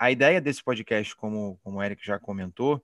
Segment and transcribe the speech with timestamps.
[0.00, 2.82] a ideia desse podcast, como, como o Eric já comentou,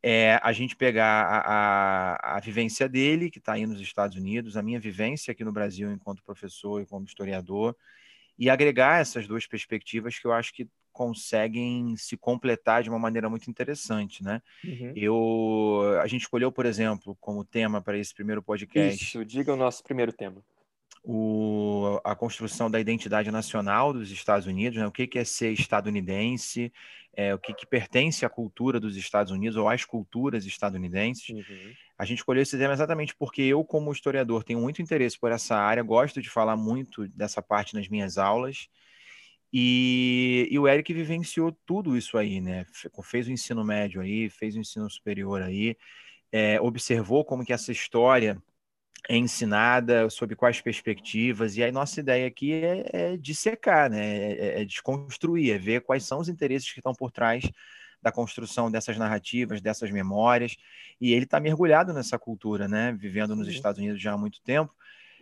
[0.00, 4.56] é a gente pegar a, a, a vivência dele, que está aí nos Estados Unidos,
[4.56, 7.76] a minha vivência aqui no Brasil enquanto professor e como historiador,
[8.38, 13.28] e agregar essas duas perspectivas que eu acho que conseguem se completar de uma maneira
[13.28, 14.40] muito interessante, né?
[14.64, 14.92] Uhum.
[14.94, 19.02] Eu, a gente escolheu, por exemplo, como tema para esse primeiro podcast.
[19.02, 20.44] Isso, diga o nosso primeiro tema
[21.02, 24.86] o, a construção da identidade nacional dos Estados Unidos, né?
[24.86, 26.72] o que, que é ser estadunidense,
[27.14, 31.30] é, o que, que pertence à cultura dos Estados Unidos ou às culturas estadunidenses.
[31.30, 31.72] Uhum.
[31.98, 35.56] A gente escolheu esse tema exatamente porque eu, como historiador, tenho muito interesse por essa
[35.56, 38.68] área, gosto de falar muito dessa parte nas minhas aulas.
[39.52, 42.64] E, e, o Eric vivenciou tudo isso aí, né?
[43.02, 45.76] Fez o ensino médio aí, fez o ensino superior aí,
[46.30, 48.40] é, observou como que essa história
[49.08, 54.04] é ensinada, sob quais perspectivas, e aí nossa ideia aqui é, é dissecar, né?
[54.04, 57.44] É, é, é, desconstruir, é ver quais são os interesses que estão por trás
[58.02, 60.56] da construção dessas narrativas, dessas memórias,
[61.00, 62.92] e ele está mergulhado nessa cultura, né?
[62.92, 63.54] Vivendo nos Sim.
[63.54, 64.74] Estados Unidos já há muito tempo,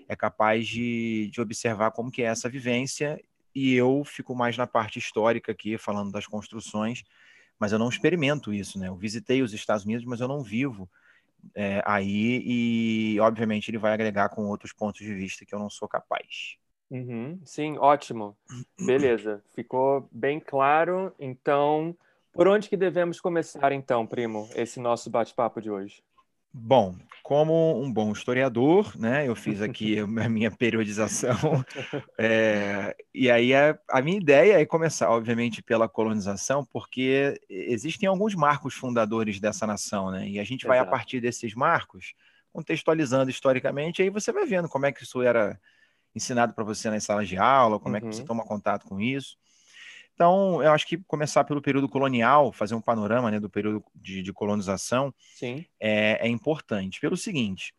[0.08, 3.20] é capaz de, de observar como que é essa vivência,
[3.54, 7.02] e eu fico mais na parte histórica aqui, falando das construções,
[7.58, 8.88] mas eu não experimento isso, né?
[8.88, 10.88] Eu visitei os Estados Unidos, mas eu não vivo
[11.54, 15.70] é, aí e, obviamente, ele vai agregar com outros pontos de vista que eu não
[15.70, 16.56] sou capaz.
[16.90, 18.36] Uhum, sim, ótimo.
[18.80, 21.14] Beleza, ficou bem claro.
[21.18, 21.96] Então,
[22.32, 26.02] por onde que devemos começar, então, primo, esse nosso bate-papo de hoje?
[26.52, 31.64] Bom, como um bom historiador, né, eu fiz aqui a minha periodização,
[32.16, 38.34] é, e aí a, a, minha ideia é começar, obviamente, pela colonização, porque existem alguns
[38.34, 40.68] marcos fundadores dessa nação, né, e a gente Exato.
[40.68, 42.14] vai, a partir desses marcos,
[42.50, 45.60] contextualizando historicamente, aí você vai vendo como é que isso era
[46.14, 47.96] ensinado para você nas salas de aula, como uhum.
[47.96, 48.26] é que você uhum.
[48.26, 49.36] toma contato com isso.
[50.18, 54.20] Então, eu acho que começar pelo período colonial, fazer um panorama né, do período de,
[54.20, 55.14] de colonização,
[55.78, 57.00] é, é, importante.
[57.00, 57.72] Pelo seguinte,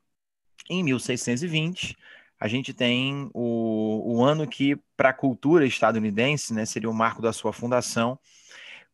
[0.70, 1.98] em 1620,
[2.40, 7.22] a gente tem o, o ano que, para a cultura estadunidense, né, seria o marco
[7.22, 8.18] da sua fundação,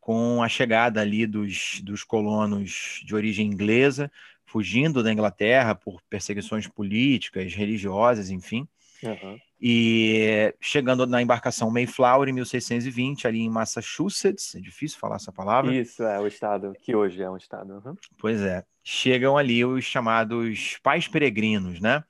[0.01, 4.11] com a chegada ali dos, dos colonos de origem inglesa,
[4.44, 8.67] fugindo da Inglaterra por perseguições políticas, religiosas, enfim.
[9.03, 9.39] Uhum.
[9.67, 15.73] E chegando na embarcação Mayflower em 1620, ali em Massachusetts, é difícil falar essa palavra.
[15.73, 17.81] Isso, é o estado, que hoje é um estado.
[17.83, 17.95] Uhum.
[18.15, 18.63] Pois é.
[18.83, 22.03] Chegam ali os chamados pais peregrinos, né?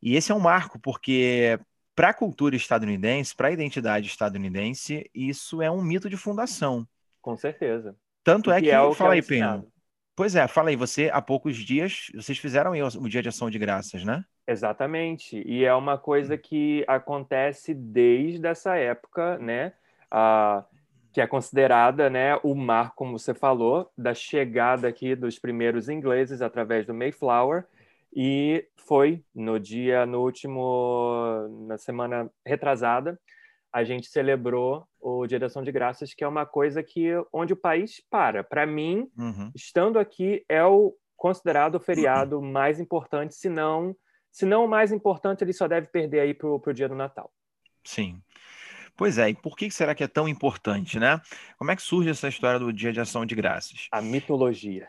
[0.00, 1.60] E esse é um marco, porque
[1.94, 6.88] para a cultura estadunidense, para a identidade estadunidense, isso é um mito de fundação.
[7.20, 7.94] Com certeza.
[8.24, 9.70] Tanto é que, é fala é aí, Pino.
[10.18, 13.56] Pois é, fala aí, você há poucos dias, vocês fizeram o Dia de Ação de
[13.56, 14.24] Graças, né?
[14.48, 15.40] Exatamente.
[15.46, 16.38] E é uma coisa hum.
[16.42, 19.74] que acontece desde essa época, né?
[20.10, 20.64] Ah,
[21.12, 26.42] que é considerada né, o mar, como você falou, da chegada aqui dos primeiros ingleses
[26.42, 27.64] através do Mayflower.
[28.12, 33.20] E foi no dia, no último, na semana retrasada,
[33.72, 38.02] a gente celebrou o Ação de Graças, que é uma coisa que onde o país
[38.10, 38.42] para.
[38.42, 39.50] Para mim, uhum.
[39.54, 42.52] estando aqui, é o considerado o feriado uhum.
[42.52, 43.94] mais importante, se não
[44.30, 47.32] se não o mais importante, ele só deve perder aí para o dia do Natal.
[47.82, 48.22] Sim.
[48.96, 51.20] Pois é, e por que será que é tão importante, né?
[51.56, 53.88] Como é que surge essa história do Dia de Ação de Graças?
[53.92, 54.88] A mitologia.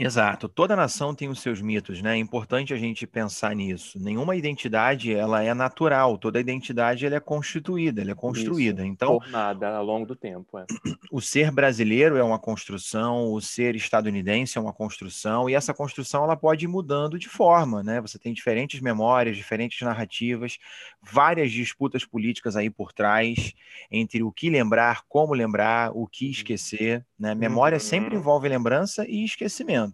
[0.00, 0.48] Exato.
[0.48, 2.14] Toda nação tem os seus mitos, né?
[2.14, 3.98] É importante a gente pensar nisso.
[4.00, 6.16] Nenhuma identidade ela é natural.
[6.16, 8.82] Toda identidade ela é constituída, ela é construída.
[8.82, 10.56] Isso, então, formada ao longo do tempo.
[10.56, 10.64] É.
[11.10, 16.22] O ser brasileiro é uma construção, o ser estadunidense é uma construção, e essa construção
[16.22, 17.98] ela pode ir mudando de forma, né?
[18.02, 20.58] Você tem diferentes memórias, diferentes narrativas,
[21.02, 23.54] várias disputas políticas aí por trás
[23.90, 27.34] entre o que lembrar, como lembrar, o que esquecer, né?
[27.34, 27.80] Memória uhum.
[27.80, 29.87] sempre envolve lembrança e esquecimento.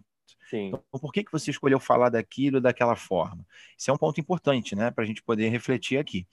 [0.55, 0.67] Sim.
[0.67, 3.45] Então, por que, que você escolheu falar daquilo daquela forma?
[3.77, 6.25] Isso é um ponto importante, né, para a gente poder refletir aqui.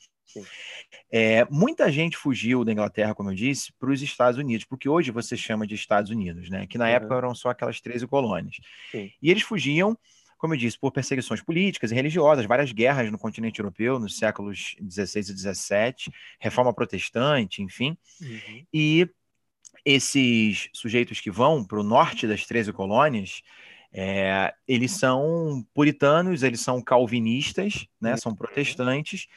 [1.11, 5.11] É, muita gente fugiu da Inglaterra, como eu disse, para os Estados Unidos, porque hoje
[5.11, 6.67] você chama de Estados Unidos, né?
[6.67, 6.91] Que na uhum.
[6.91, 8.57] época eram só aquelas 13 colônias.
[8.91, 9.11] Sim.
[9.21, 9.99] E eles fugiam,
[10.39, 14.75] como eu disse, por perseguições políticas e religiosas, várias guerras no continente europeu nos séculos
[14.81, 17.97] 16 e 17, reforma protestante, enfim.
[18.21, 18.65] Uhum.
[18.73, 19.11] E
[19.85, 23.43] esses sujeitos que vão para o norte das 13 colônias,
[23.93, 29.29] é, eles são puritanos, eles são calvinistas, né, são protestantes,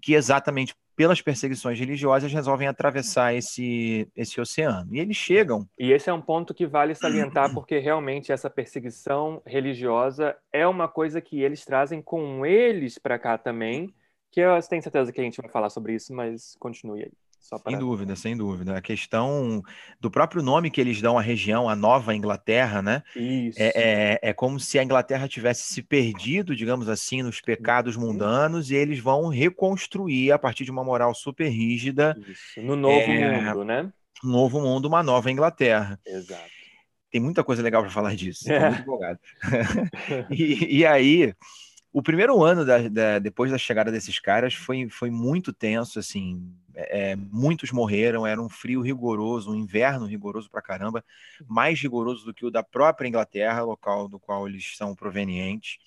[0.00, 4.94] que exatamente pelas perseguições religiosas resolvem atravessar esse, esse oceano.
[4.94, 5.66] E eles chegam.
[5.78, 10.88] E esse é um ponto que vale salientar, porque realmente essa perseguição religiosa é uma
[10.88, 13.92] coisa que eles trazem com eles para cá também,
[14.30, 17.12] que eu tenho certeza que a gente vai falar sobre isso, mas continue aí.
[17.42, 18.76] Sem dúvida, sem dúvida.
[18.76, 19.62] A questão
[20.00, 23.02] do próprio nome que eles dão à região, a Nova Inglaterra, né?
[23.16, 23.60] Isso.
[23.60, 28.06] É, é, é como se a Inglaterra tivesse se perdido, digamos assim, nos pecados uhum.
[28.06, 32.16] mundanos e eles vão reconstruir a partir de uma moral super rígida.
[32.26, 32.62] Isso.
[32.62, 33.92] No novo é, mundo, né?
[34.22, 35.98] Novo mundo, uma nova Inglaterra.
[36.06, 36.50] Exato.
[37.10, 38.50] Tem muita coisa legal para falar disso.
[38.50, 38.70] Estou é.
[38.70, 39.18] muito empolgado.
[40.30, 41.34] e, e aí
[41.92, 46.40] o primeiro ano da, da, depois da chegada desses caras foi, foi muito tenso, assim,
[46.74, 51.04] é, é, muitos morreram, era um frio rigoroso, um inverno rigoroso pra caramba,
[51.46, 55.78] mais rigoroso do que o da própria Inglaterra, local do qual eles são provenientes.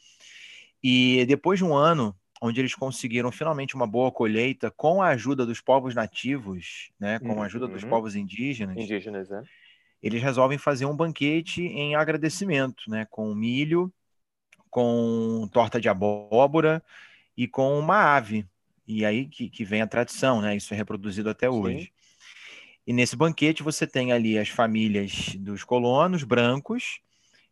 [0.83, 5.45] E depois de um ano, onde eles conseguiram finalmente uma boa colheita com a ajuda
[5.45, 7.71] dos povos nativos, né, com a ajuda uhum.
[7.71, 9.41] dos povos indígenas, indígenas é.
[10.03, 13.91] eles resolvem fazer um banquete em agradecimento, né, com milho
[14.75, 16.83] com torta de abóbora
[17.37, 18.45] e com uma ave.
[18.87, 20.55] E aí que, que vem a tradição, né?
[20.55, 21.85] Isso é reproduzido até hoje.
[21.85, 21.89] Sim.
[22.87, 26.99] E nesse banquete você tem ali as famílias dos colonos brancos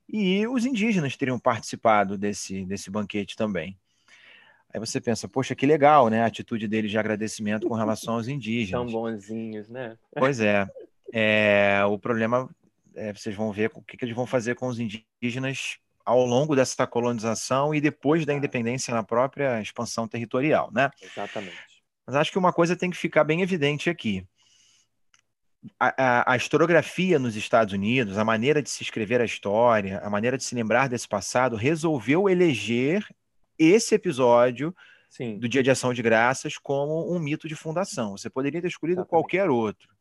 [0.07, 3.77] e os indígenas teriam participado desse, desse banquete também.
[4.71, 6.21] Aí você pensa, poxa, que legal, né?
[6.21, 8.91] A atitude deles de agradecimento com relação aos indígenas.
[8.91, 9.97] São bonzinhos, né?
[10.15, 10.67] Pois é.
[11.11, 12.49] é o problema
[12.95, 16.55] é, vocês vão ver o que, que eles vão fazer com os indígenas ao longo
[16.55, 20.89] dessa colonização e depois da independência na própria expansão territorial, né?
[21.01, 21.55] Exatamente.
[22.05, 24.25] Mas acho que uma coisa tem que ficar bem evidente aqui.
[25.79, 30.09] A, a, a, historiografia nos Estados Unidos, a maneira de se escrever a história, a
[30.09, 33.07] maneira de se lembrar desse passado, resolveu eleger
[33.57, 34.75] esse episódio
[35.09, 35.39] Sim.
[35.39, 38.17] do Dia de Ação de Graças como um mito de fundação.
[38.17, 39.09] Você poderia ter escolhido Exatamente.
[39.09, 39.92] qualquer outro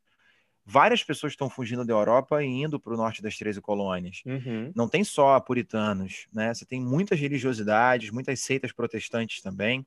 [0.65, 4.21] várias pessoas estão fugindo da Europa e indo para o norte das 13 colônias.
[4.25, 4.71] Uhum.
[4.75, 6.53] Não tem só puritanos, né?
[6.53, 9.85] Você tem muitas religiosidades, muitas seitas protestantes também.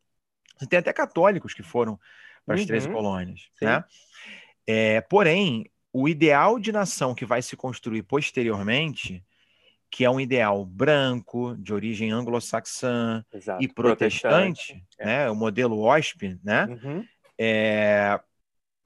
[0.56, 1.98] Você tem até católicos que foram
[2.44, 2.66] para as uhum.
[2.66, 3.64] 13 colônias, Sim.
[3.64, 3.84] né?
[4.66, 9.24] É, porém, o ideal de nação que vai se construir posteriormente,
[9.90, 13.24] que é um ideal branco, de origem anglo-saxã
[13.60, 14.84] e protestante, protestante.
[14.98, 15.06] É.
[15.06, 15.30] né?
[15.30, 16.66] O modelo OSP, né?
[16.66, 17.06] Uhum.
[17.38, 18.20] É,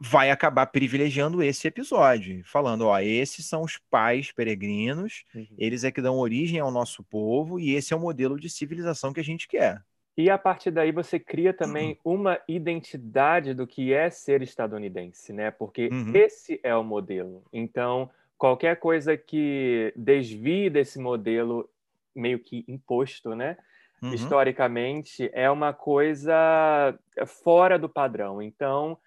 [0.01, 5.47] vai acabar privilegiando esse episódio, falando, ó, esses são os pais peregrinos, uhum.
[5.59, 9.13] eles é que dão origem ao nosso povo e esse é o modelo de civilização
[9.13, 9.83] que a gente quer.
[10.17, 12.15] E a partir daí você cria também uhum.
[12.15, 15.51] uma identidade do que é ser estadunidense, né?
[15.51, 16.13] Porque uhum.
[16.15, 17.45] esse é o modelo.
[17.53, 21.69] Então, qualquer coisa que desvie desse modelo
[22.15, 23.57] meio que imposto, né?
[24.03, 24.15] Uhum.
[24.15, 28.41] Historicamente, é uma coisa fora do padrão.
[28.41, 28.99] Então,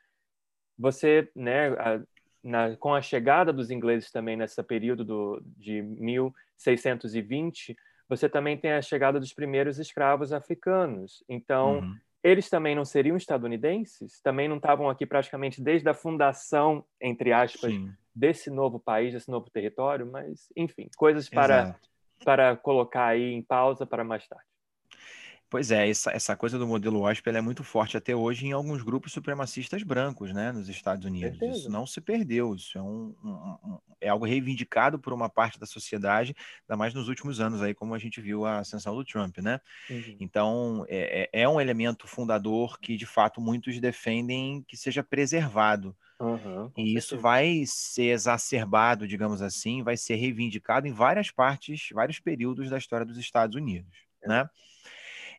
[0.83, 2.01] você, né, a,
[2.43, 7.73] na, com a chegada dos ingleses também nesse período do, de 1620,
[8.09, 11.23] você também tem a chegada dos primeiros escravos africanos.
[11.29, 11.95] Então, uhum.
[12.21, 14.19] eles também não seriam estadunidenses?
[14.19, 17.89] Também não estavam aqui praticamente desde a fundação, entre aspas, Sim.
[18.13, 20.05] desse novo país, desse novo território?
[20.05, 21.79] Mas, enfim, coisas para,
[22.25, 24.52] para colocar aí em pausa para mais tarde.
[25.53, 28.81] Pois é, essa, essa coisa do modelo WASP é muito forte até hoje em alguns
[28.81, 31.38] grupos supremacistas brancos, né, nos Estados Unidos.
[31.38, 31.60] Certeza.
[31.60, 35.60] Isso não se perdeu, isso é, um, um, um, é algo reivindicado por uma parte
[35.60, 39.05] da sociedade, ainda mais nos últimos anos aí, como a gente viu a ascensão do
[39.05, 39.62] Trump, né?
[39.91, 40.17] Uhum.
[40.19, 45.95] Então, é, é, é um elemento fundador que, de fato, muitos defendem que seja preservado,
[46.19, 52.19] Uhum, e isso vai ser exacerbado, digamos assim, vai ser reivindicado em várias partes, vários
[52.19, 53.91] períodos da história dos Estados Unidos.
[54.24, 54.27] É.
[54.27, 54.50] Né?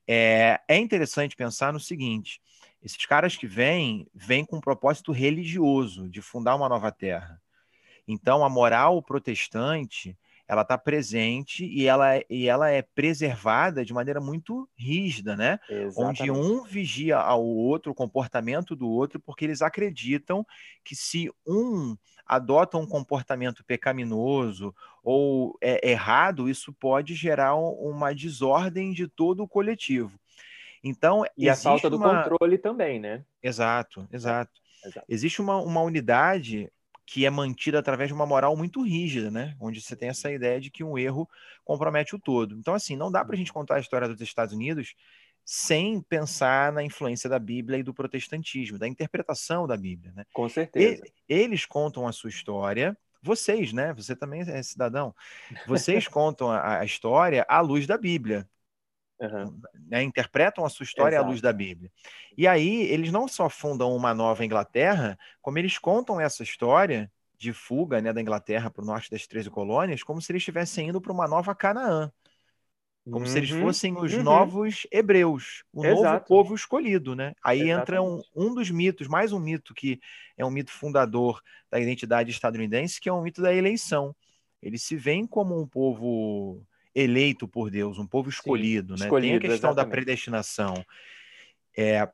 [0.06, 2.40] É, é interessante pensar no seguinte:
[2.82, 7.40] esses caras que vêm, vêm com um propósito religioso de fundar uma nova terra.
[8.06, 13.94] Então, a moral protestante ela está presente e ela, é, e ela é preservada de
[13.94, 15.58] maneira muito rígida, né?
[15.70, 16.23] Exatamente.
[16.23, 20.46] Onde um vigia ao outro, o comportamento do outro, porque eles acreditam
[20.84, 21.96] que se um
[22.26, 29.49] adota um comportamento pecaminoso ou é errado, isso pode gerar uma desordem de todo o
[29.49, 30.18] coletivo.
[30.82, 32.23] Então, e a falta do uma...
[32.25, 33.23] controle também, né?
[33.42, 34.61] Exato, exato.
[34.84, 35.06] Exato.
[35.08, 36.70] Existe uma, uma unidade
[37.06, 39.54] que é mantida através de uma moral muito rígida, né?
[39.61, 41.28] Onde você tem essa ideia de que um erro
[41.64, 42.56] compromete o todo.
[42.58, 44.94] Então, assim, não dá para a gente contar a história dos Estados Unidos
[45.44, 50.25] sem pensar na influência da Bíblia e do protestantismo, da interpretação da Bíblia, né?
[50.32, 51.04] Com certeza.
[51.06, 53.93] E, eles contam a sua história, vocês, né?
[53.95, 55.14] Você também é cidadão.
[55.66, 58.49] Vocês contam a, a história à luz da Bíblia.
[59.21, 59.61] Uhum.
[59.87, 61.28] Né, interpretam a sua história Exato.
[61.28, 61.90] à luz da Bíblia.
[62.37, 67.52] E aí, eles não só fundam uma nova Inglaterra, como eles contam essa história de
[67.52, 71.00] fuga né, da Inglaterra para o norte das 13 colônias, como se eles estivessem indo
[71.00, 72.12] para uma nova Canaã.
[73.04, 73.26] Como uhum.
[73.26, 73.61] se eles uhum.
[73.61, 74.23] fossem os uhum.
[74.23, 76.02] novos hebreus, o Exato.
[76.02, 77.34] novo povo escolhido, né?
[77.44, 77.82] Aí Exatamente.
[77.82, 80.00] entra um, um dos mitos, mais um mito que
[80.38, 84.16] é um mito fundador da identidade estadunidense, que é o um mito da eleição.
[84.62, 86.62] Eles se veem como um povo
[86.94, 89.06] eleito por Deus, um povo escolhido, Sim, né?
[89.06, 89.90] Escolhido, Tem a questão exatamente.
[89.90, 90.75] da predestinação.
[91.76, 92.08] É,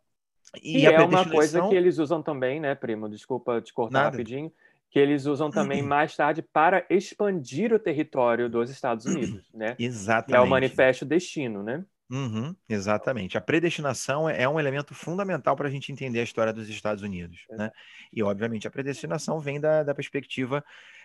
[0.61, 3.09] e, e é uma coisa que eles usam também, né, primo?
[3.09, 4.11] Desculpa te cortar Nada.
[4.11, 4.53] rapidinho.
[4.91, 9.77] Que eles usam também mais tarde para expandir o território dos Estados Unidos, né?
[9.79, 10.37] Exatamente.
[10.37, 11.85] é o manifesto destino, né?
[12.11, 13.39] Uhum, exatamente.
[13.39, 17.05] A predestinação é, é um elemento fundamental para a gente entender a história dos Estados
[17.05, 17.47] Unidos.
[17.51, 17.71] Né?
[18.13, 20.65] E, obviamente, a predestinação vem da, da perspectiva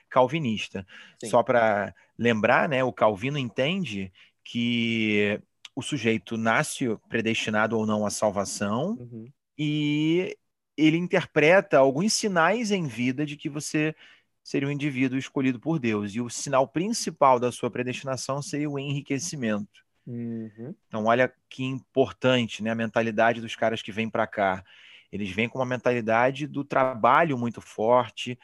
[0.09, 0.85] calvinista.
[1.21, 1.29] Sim.
[1.29, 4.11] Só para lembrar, né, o Calvino entende
[4.43, 5.39] que
[5.75, 9.27] o sujeito nasce predestinado ou não à salvação uhum.
[9.57, 10.35] e
[10.77, 13.95] ele interpreta alguns sinais em vida de que você
[14.43, 16.13] seria um indivíduo escolhido por Deus.
[16.13, 19.83] E o sinal principal da sua predestinação seria o enriquecimento.
[20.05, 20.75] Uhum.
[20.87, 24.63] Então, olha que importante né, a mentalidade dos caras que vêm para cá.
[25.11, 28.37] Eles vêm com uma mentalidade do trabalho muito forte,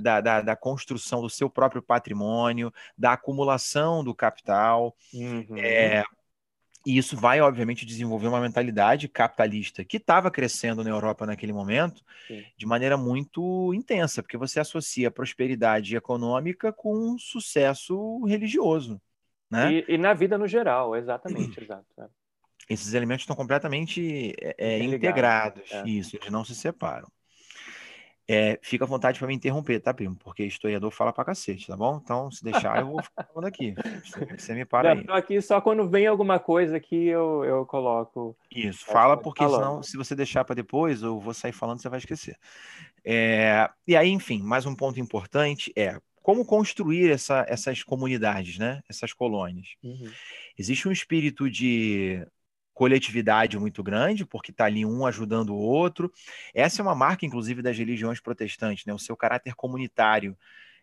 [0.00, 4.96] da, da, da, construção do seu próprio patrimônio, da acumulação do capital.
[5.12, 5.56] Uhum.
[5.58, 6.04] É,
[6.86, 12.04] e isso vai, obviamente, desenvolver uma mentalidade capitalista que estava crescendo na Europa naquele momento
[12.28, 12.44] Sim.
[12.56, 19.00] de maneira muito intensa, porque você associa prosperidade econômica com sucesso religioso.
[19.50, 19.72] Né?
[19.72, 21.84] E, e na vida no geral, exatamente, exato.
[21.98, 22.06] É
[22.68, 25.70] esses elementos estão completamente é, integrados.
[25.70, 25.88] É.
[25.88, 27.08] Isso, eles não se separam.
[28.28, 30.16] É, fica à vontade para me interromper, tá, primo?
[30.16, 32.00] Porque historiador fala pra cacete, tá bom?
[32.02, 33.74] Então, se deixar, eu vou ficar falando aqui.
[34.36, 35.04] Você me para aí.
[35.08, 38.36] Aqui só quando vem alguma coisa aqui eu, eu coloco.
[38.50, 39.58] Isso, fala, porque falando.
[39.58, 42.36] senão, se você deixar para depois, eu vou sair falando, você vai esquecer.
[43.04, 48.82] É, e aí, enfim, mais um ponto importante é como construir essa, essas comunidades, né?
[48.90, 49.76] Essas colônias.
[49.80, 50.10] Uhum.
[50.58, 52.26] Existe um espírito de
[52.76, 56.12] coletividade muito grande, porque está ali um ajudando o outro.
[56.54, 58.92] Essa é uma marca, inclusive, das religiões protestantes, né?
[58.92, 60.36] o seu caráter comunitário.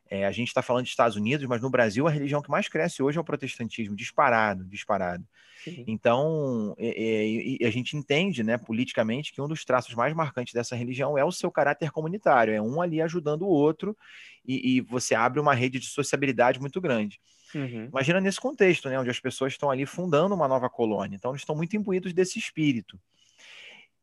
[0.10, 2.68] É, a gente está falando de Estados Unidos, mas no Brasil a religião que mais
[2.68, 5.24] cresce hoje é o protestantismo, disparado, disparado.
[5.64, 5.86] Sim.
[5.88, 10.76] Então, é, é, a gente entende, né, politicamente, que um dos traços mais marcantes dessa
[10.76, 13.96] religião é o seu caráter comunitário, é um ali ajudando o outro,
[14.44, 17.22] e, e você abre uma rede de sociabilidade muito grande.
[17.54, 17.86] Uhum.
[17.86, 21.42] Imagina nesse contexto, né, onde as pessoas estão ali fundando uma nova colônia, então eles
[21.42, 23.00] estão muito imbuídos desse espírito.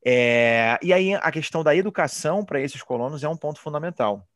[0.05, 4.27] É, e aí a questão da educação para esses colonos é um ponto fundamental.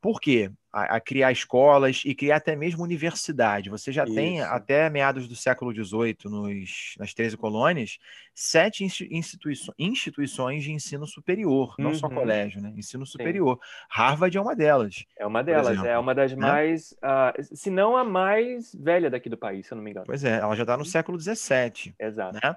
[0.00, 0.50] Por quê?
[0.72, 3.70] a, a, criar escolas e criar até mesmo universidade.
[3.70, 4.14] Você já Isso.
[4.14, 7.98] tem, até meados do século XVIII, nos, nas 13 colônias,
[8.34, 11.86] sete instituições, instituições de ensino superior, uhum.
[11.86, 12.14] não só uhum.
[12.14, 12.72] colégio, né?
[12.76, 13.56] Ensino superior.
[13.56, 13.86] Sim.
[13.90, 15.04] Harvard é uma delas.
[15.18, 16.38] É uma delas, é uma das né?
[16.38, 20.06] mais, uh, se não a mais velha daqui do país, se eu não me engano.
[20.06, 21.94] Pois é, ela já está no século XVII.
[21.98, 22.34] Exato.
[22.34, 22.54] Né?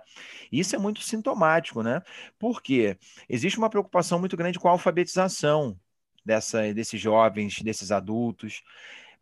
[0.52, 2.02] Isso é muito sintomático, né?
[2.38, 2.98] Porque
[3.28, 5.78] existe uma preocupação muito grande com a alfabetização
[6.26, 8.62] dessa, desses jovens, desses adultos,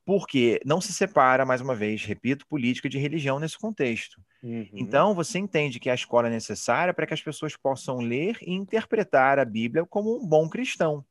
[0.05, 4.22] porque não se separa, mais uma vez, repito, política de religião nesse contexto.
[4.43, 4.67] Uhum.
[4.74, 8.53] Então, você entende que a escola é necessária para que as pessoas possam ler e
[8.53, 11.05] interpretar a Bíblia como um bom cristão,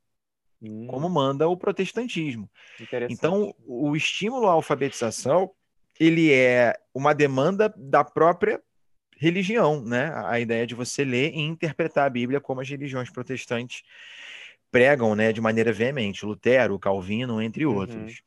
[0.87, 2.49] como manda o protestantismo.
[3.09, 5.51] Então, o estímulo à alfabetização
[5.99, 8.61] ele é uma demanda da própria
[9.17, 10.11] religião, né?
[10.25, 13.83] A ideia de você ler e interpretar a Bíblia como as religiões protestantes
[14.71, 17.75] pregam né, de maneira veemente, Lutero, Calvino, entre uhum.
[17.75, 18.23] outros.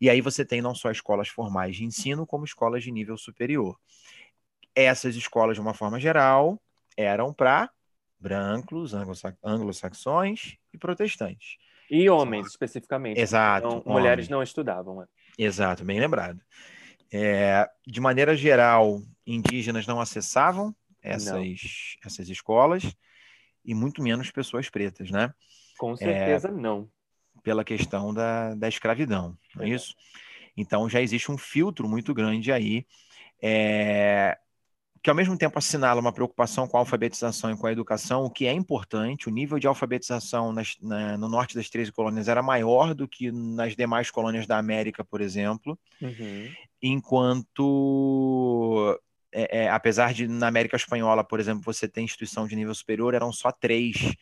[0.00, 3.76] E aí você tem não só escolas formais de ensino, como escolas de nível superior.
[4.74, 6.60] Essas escolas, de uma forma geral,
[6.96, 7.70] eram para
[8.20, 8.94] brancos,
[9.42, 11.56] anglo-saxões e protestantes.
[11.90, 13.18] E homens, especificamente.
[13.18, 13.66] Exato.
[13.66, 15.02] Então, mulheres não estudavam.
[15.02, 15.06] É.
[15.38, 16.40] Exato, bem lembrado.
[17.10, 21.42] É, de maneira geral, indígenas não acessavam essas, não.
[22.04, 22.94] essas escolas
[23.64, 25.32] e muito menos pessoas pretas, né?
[25.78, 26.88] Com certeza é, não.
[27.42, 29.94] Pela questão da, da escravidão, não é, é isso?
[30.56, 32.84] Então já existe um filtro muito grande aí,
[33.40, 34.36] é,
[35.02, 38.30] que ao mesmo tempo assinala uma preocupação com a alfabetização e com a educação, o
[38.30, 39.28] que é importante.
[39.28, 43.30] O nível de alfabetização nas, na, no norte das 13 colônias era maior do que
[43.30, 46.50] nas demais colônias da América, por exemplo, uhum.
[46.82, 48.18] enquanto
[49.32, 53.14] é, é, apesar de na América Espanhola, por exemplo, você ter instituição de nível superior,
[53.14, 54.14] eram só três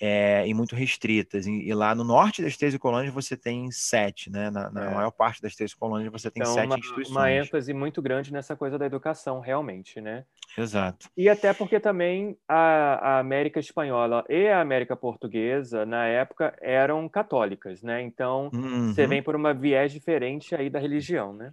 [0.00, 1.46] é, e muito restritas.
[1.46, 4.50] E, e, lá no norte das 13 colônias você tem sete, né?
[4.50, 4.94] Na, na é.
[4.94, 7.16] maior parte das 13 colônias você tem então, sete uma, instituições.
[7.16, 10.24] Uma ênfase muito grande nessa coisa da educação, realmente, né?
[10.56, 11.08] Exato.
[11.16, 17.08] E até porque também a, a América Espanhola e a América Portuguesa, na época, eram
[17.08, 18.02] católicas, né?
[18.02, 18.92] Então, uhum.
[18.92, 21.52] você vem por uma viés diferente aí da religião, né?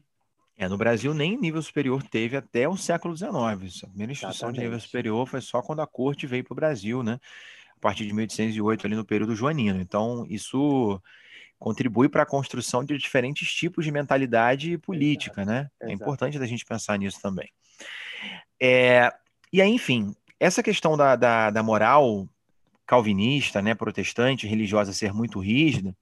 [0.58, 3.34] É, no Brasil nem nível superior teve até o século XIX.
[3.34, 4.56] A primeira instituição Exatamente.
[4.56, 7.20] de nível superior foi só quando a corte veio para o Brasil, né?
[7.82, 9.82] A partir de 1808, ali no período joanino.
[9.82, 11.02] Então, isso
[11.58, 15.68] contribui para a construção de diferentes tipos de mentalidade política, né?
[15.82, 17.50] É importante a gente pensar nisso também.
[18.62, 19.12] É,
[19.52, 22.28] e aí, enfim, essa questão da, da, da, moral
[22.86, 25.96] calvinista, né, protestante, religiosa ser muito rígida,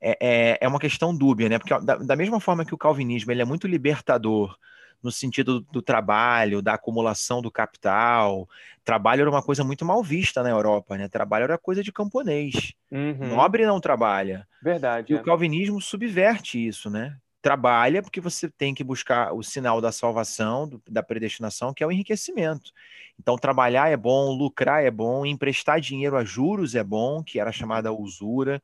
[0.00, 1.58] é, é, é uma questão dúbia, né?
[1.58, 4.56] Porque da, da mesma forma que o calvinismo ele é muito libertador
[5.02, 8.48] no sentido do trabalho, da acumulação do capital.
[8.84, 11.08] Trabalho era uma coisa muito mal vista na Europa, né?
[11.08, 12.74] Trabalho era coisa de camponês.
[12.90, 13.28] Uhum.
[13.28, 14.46] Nobre não trabalha.
[14.62, 15.12] Verdade.
[15.12, 15.20] E é.
[15.20, 17.16] o calvinismo subverte isso, né?
[17.42, 21.86] Trabalha porque você tem que buscar o sinal da salvação, do, da predestinação, que é
[21.86, 22.72] o enriquecimento.
[23.18, 27.52] Então, trabalhar é bom, lucrar é bom, emprestar dinheiro a juros é bom, que era
[27.52, 28.62] chamada usura.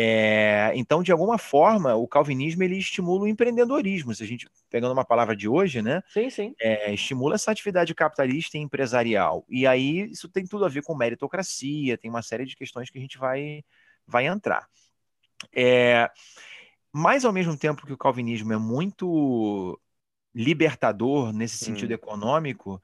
[0.00, 4.14] É, então, de alguma forma, o calvinismo ele estimula o empreendedorismo.
[4.14, 6.04] Se a gente pegando uma palavra de hoje, né?
[6.06, 6.54] Sim, sim.
[6.60, 9.44] É, estimula essa atividade capitalista e empresarial.
[9.48, 12.96] E aí isso tem tudo a ver com meritocracia, tem uma série de questões que
[12.96, 13.64] a gente vai,
[14.06, 14.68] vai entrar.
[15.52, 16.08] É,
[16.92, 19.80] mas ao mesmo tempo que o calvinismo é muito
[20.32, 21.94] libertador nesse sentido hum.
[21.94, 22.80] econômico,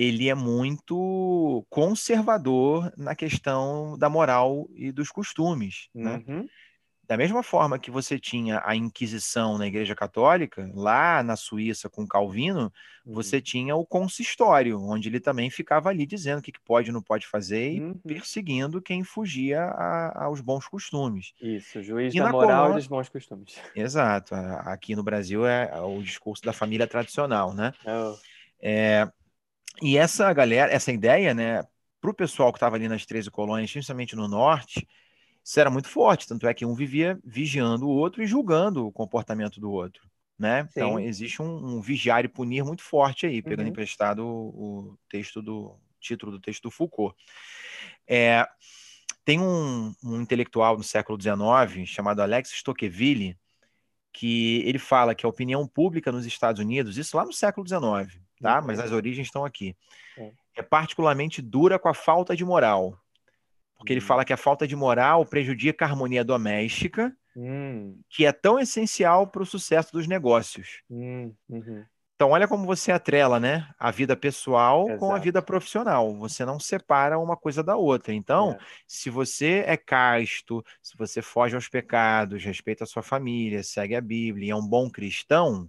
[0.00, 5.90] ele é muito conservador na questão da moral e dos costumes.
[5.94, 6.24] Né?
[6.26, 6.48] Uhum.
[7.06, 12.06] Da mesma forma que você tinha a Inquisição na Igreja Católica, lá na Suíça com
[12.06, 12.72] Calvino,
[13.04, 13.12] uhum.
[13.12, 17.02] você tinha o consistório, onde ele também ficava ali dizendo o que pode e não
[17.02, 17.94] pode fazer e uhum.
[17.98, 21.34] perseguindo quem fugia a, aos bons costumes.
[21.42, 22.72] Isso, juiz e da moral colônia...
[22.72, 23.54] e dos bons costumes.
[23.76, 24.34] Exato.
[24.34, 27.74] Aqui no Brasil é o discurso da família tradicional, né?
[27.84, 28.16] Oh.
[28.62, 29.10] É,
[29.82, 31.62] e essa galera, essa ideia, né,
[32.00, 34.86] para o pessoal que estava ali nas 13 colônias, principalmente no norte,
[35.44, 36.26] isso era muito forte.
[36.26, 40.08] Tanto é que um vivia vigiando o outro e julgando o comportamento do outro.
[40.38, 40.66] Né?
[40.70, 43.72] Então existe um, um, vigiar e punir muito forte aí, pegando uhum.
[43.72, 47.14] emprestado o, o, texto do título do texto do Foucault.
[48.08, 48.46] É,
[49.22, 53.36] tem um, um, intelectual do século XIX chamado Alex Tocqueville
[54.12, 58.20] que ele fala que a opinião pública nos Estados Unidos, isso lá no século XIX,
[58.40, 58.60] tá?
[58.60, 59.76] Mas as origens estão aqui.
[60.16, 60.32] É.
[60.56, 62.98] é particularmente dura com a falta de moral.
[63.76, 64.04] Porque ele hum.
[64.04, 67.98] fala que a falta de moral prejudica a harmonia doméstica, hum.
[68.08, 70.82] que é tão essencial para o sucesso dos negócios.
[70.90, 71.34] Hum.
[71.48, 71.84] Uhum.
[72.20, 73.66] Então, olha como você atrela, né?
[73.78, 75.00] A vida pessoal Exato.
[75.00, 76.14] com a vida profissional.
[76.18, 78.12] Você não separa uma coisa da outra.
[78.12, 78.58] Então, é.
[78.86, 84.02] se você é casto, se você foge aos pecados, respeita a sua família, segue a
[84.02, 85.66] Bíblia, é um bom cristão,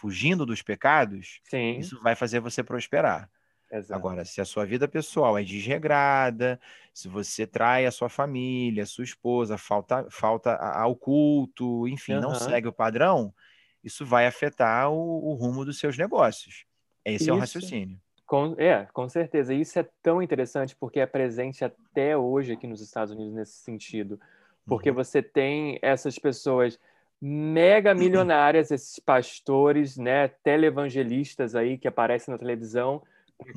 [0.00, 1.78] fugindo dos pecados, Sim.
[1.78, 3.30] isso vai fazer você prosperar.
[3.70, 3.98] Exato.
[3.98, 6.60] Agora, se a sua vida pessoal é desregrada,
[6.94, 12.20] se você trai a sua família, a sua esposa, falta, falta ao culto, enfim, uhum.
[12.20, 13.34] não segue o padrão,
[13.82, 16.64] isso vai afetar o, o rumo dos seus negócios.
[17.04, 17.98] Esse isso, é o raciocínio.
[18.24, 19.54] Com, é, com certeza.
[19.54, 24.20] Isso é tão interessante porque é presente até hoje aqui nos Estados Unidos nesse sentido.
[24.66, 24.96] Porque uhum.
[24.96, 26.78] você tem essas pessoas
[27.20, 33.02] mega milionárias, esses pastores, né, televangelistas aí que aparecem na televisão,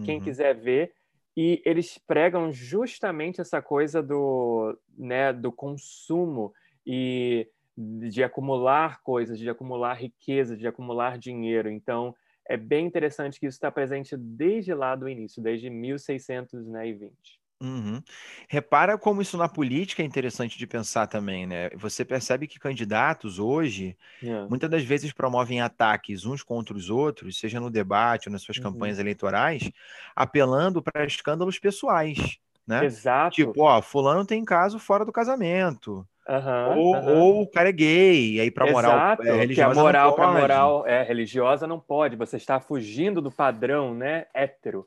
[0.04, 0.24] quem uhum.
[0.24, 0.93] quiser ver,
[1.36, 6.54] e eles pregam justamente essa coisa do, né, do consumo
[6.86, 11.69] e de acumular coisas, de acumular riqueza, de acumular dinheiro.
[11.69, 12.13] Então,
[12.45, 17.38] é bem interessante que isso está presente desde lá do início, desde 1620.
[17.62, 18.02] Uhum.
[18.48, 21.69] Repara como isso na política é interessante de pensar também, né?
[21.76, 24.45] Você percebe que candidatos hoje, é.
[24.48, 28.58] muitas das vezes promovem ataques uns contra os outros, seja no debate ou nas suas
[28.58, 28.63] uhum.
[28.63, 29.69] campanhas eleitorais,
[30.15, 32.86] apelando para escândalos pessoais, né?
[32.86, 33.36] Exato.
[33.36, 36.08] Tipo, ó, fulano tem caso fora do casamento.
[36.30, 37.19] Uhum, ou, uhum.
[37.19, 40.88] ou, o cara é gay, aí para moral é, religiosa que a moral para moral
[40.88, 42.15] é religiosa não pode.
[42.15, 44.86] Você está fugindo do padrão, né, hétero.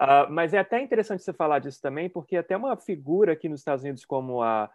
[0.00, 3.60] Uh, mas é até interessante você falar disso também, porque até uma figura aqui nos
[3.60, 4.68] Estados Unidos como a,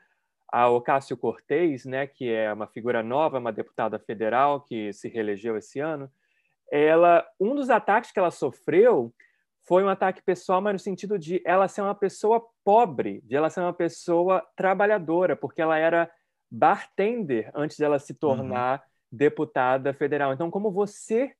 [0.51, 5.57] a Ocasio Cortez, né, que é uma figura nova, uma deputada federal que se reelegeu
[5.57, 6.09] esse ano,
[6.71, 9.13] ela, um dos ataques que ela sofreu
[9.67, 13.49] foi um ataque pessoal, mas no sentido de ela ser uma pessoa pobre, de ela
[13.49, 16.09] ser uma pessoa trabalhadora, porque ela era
[16.49, 18.19] bartender antes dela se uhum.
[18.19, 18.85] tornar uhum.
[19.11, 20.33] deputada federal.
[20.33, 21.33] Então, como você,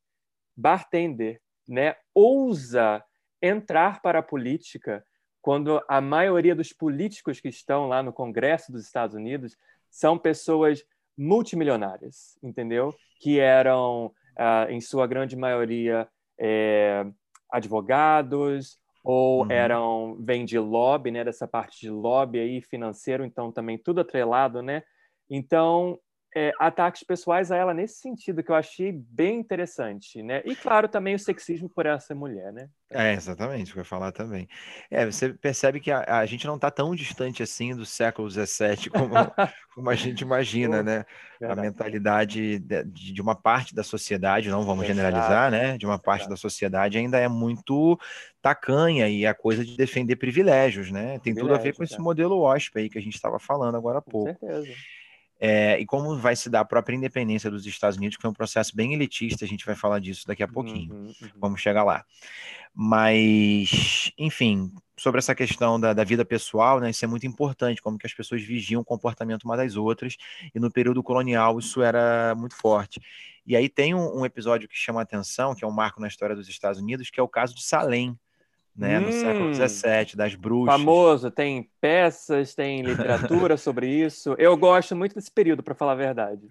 [0.55, 3.03] bartender, né, ousa
[3.41, 5.03] entrar para a política
[5.41, 9.57] quando a maioria dos políticos que estão lá no Congresso dos Estados Unidos
[9.89, 10.83] são pessoas
[11.17, 12.93] multimilionárias, entendeu?
[13.19, 17.05] Que eram, ah, em sua grande maioria, é,
[17.49, 19.51] advogados ou uhum.
[19.51, 21.23] eram vêm de lobby, né?
[21.23, 24.83] Dessa parte de lobby aí financeiro, então também tudo atrelado, né?
[25.29, 25.99] Então
[26.35, 30.41] é, ataques pessoais a ela nesse sentido que eu achei bem interessante, né?
[30.45, 32.69] E claro também o sexismo por ela ser mulher, né?
[32.91, 34.47] É, exatamente, vou falar também.
[34.89, 38.89] É, você percebe que a, a gente não está tão distante assim do século XVII
[38.93, 39.13] como,
[39.73, 41.05] como a gente imagina, né?
[41.39, 41.59] Verdade.
[41.59, 45.77] A mentalidade de, de, uma parte da sociedade, não vamos generalizar, né?
[45.77, 47.97] De uma parte da sociedade ainda é muito
[48.41, 51.17] tacanha e a coisa de defender privilégios, né?
[51.19, 53.99] Tem tudo a ver com esse modelo WASP aí que a gente estava falando agora
[53.99, 54.33] há pouco.
[54.35, 54.98] Com certeza.
[55.39, 58.33] É, e como vai se dar a própria independência dos Estados Unidos, que foi um
[58.33, 60.93] processo bem elitista, a gente vai falar disso daqui a pouquinho.
[60.93, 61.29] Uhum, uhum.
[61.37, 62.03] Vamos chegar lá.
[62.75, 67.97] Mas, enfim, sobre essa questão da, da, vida pessoal, né, isso é muito importante, como
[67.97, 70.17] que as pessoas vigiam o comportamento uma das outras,
[70.53, 73.01] e no período colonial isso era muito forte.
[73.45, 76.07] E aí tem um, um episódio que chama a atenção, que é um marco na
[76.07, 78.17] história dos Estados Unidos, que é o caso de Salem,
[78.79, 80.73] né, hum, no século XVII, das bruxas.
[80.73, 84.33] Famoso, tem peças, tem literatura sobre isso.
[84.37, 86.41] Eu gosto muito desse período, para falar a verdade.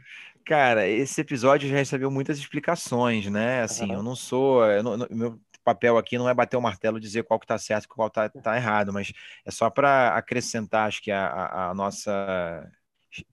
[0.45, 3.63] Cara, esse episódio já recebeu muitas explicações, né?
[3.63, 3.95] Assim, uhum.
[3.95, 4.65] eu não sou.
[4.65, 7.59] Eu não, meu papel aqui não é bater o martelo e dizer qual que está
[7.59, 9.13] certo e qual está tá errado, mas
[9.45, 12.71] é só para acrescentar, acho que a, a, a nossa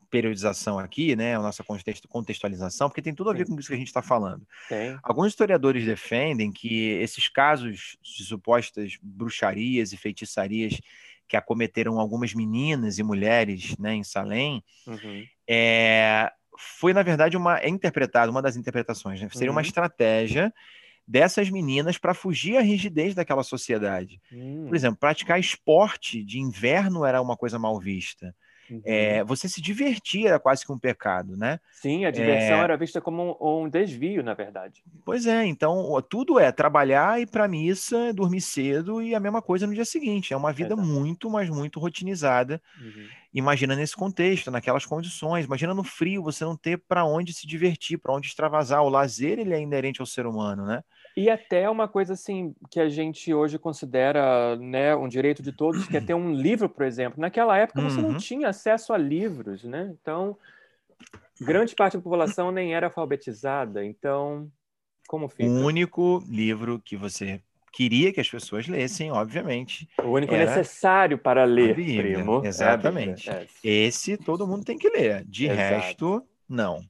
[0.10, 1.64] periodização aqui, né, a nossa
[2.08, 4.48] contextualização, porque tem tudo a ver com isso que a gente está falando.
[4.70, 4.98] Tem.
[5.04, 10.80] Alguns historiadores defendem que esses casos de supostas bruxarias e feitiçarias
[11.28, 15.26] que acometeram algumas meninas e mulheres né, em Salem, uhum.
[15.48, 19.56] é, foi, na verdade, uma é interpretado, uma das interpretações, né, seria uhum.
[19.56, 20.54] uma estratégia
[21.08, 24.22] dessas meninas para fugir à rigidez daquela sociedade.
[24.32, 24.68] Uhum.
[24.68, 28.36] Por exemplo, praticar esporte de inverno era uma coisa mal vista.
[28.70, 28.82] Uhum.
[28.84, 31.60] É, você se divertir era quase que um pecado, né?
[31.72, 32.64] Sim, a diversão é...
[32.64, 34.84] era vista como um, um, desvio, na verdade.
[35.04, 39.68] Pois é, então tudo é trabalhar, ir para missa, dormir cedo e a mesma coisa
[39.68, 40.34] no dia seguinte.
[40.34, 40.88] É uma vida Exato.
[40.88, 42.62] muito, mas muito rotinizada.
[42.82, 43.08] Uhum.
[43.34, 45.46] Imagina nesse contexto, naquelas condições.
[45.46, 48.82] Imagina no frio, você não ter para onde se divertir, para onde extravasar.
[48.82, 50.82] O lazer ele é inerente ao ser humano, né?
[51.16, 55.88] E até uma coisa assim que a gente hoje considera né, um direito de todos,
[55.88, 57.22] que é ter um livro, por exemplo.
[57.22, 58.18] Naquela época você não uhum.
[58.18, 59.94] tinha acesso a livros, né?
[60.02, 60.38] Então,
[61.40, 63.86] grande parte da população nem era alfabetizada.
[63.86, 64.52] Então,
[65.08, 65.50] como fica?
[65.50, 67.40] O único livro que você
[67.72, 69.88] queria que as pessoas lessem, obviamente.
[70.02, 72.44] O único necessário para ler, primo.
[72.44, 73.30] É Exatamente.
[73.30, 75.26] É Esse todo mundo tem que ler.
[75.26, 75.60] De Exato.
[75.60, 76.82] resto, não.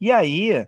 [0.00, 0.66] E aí,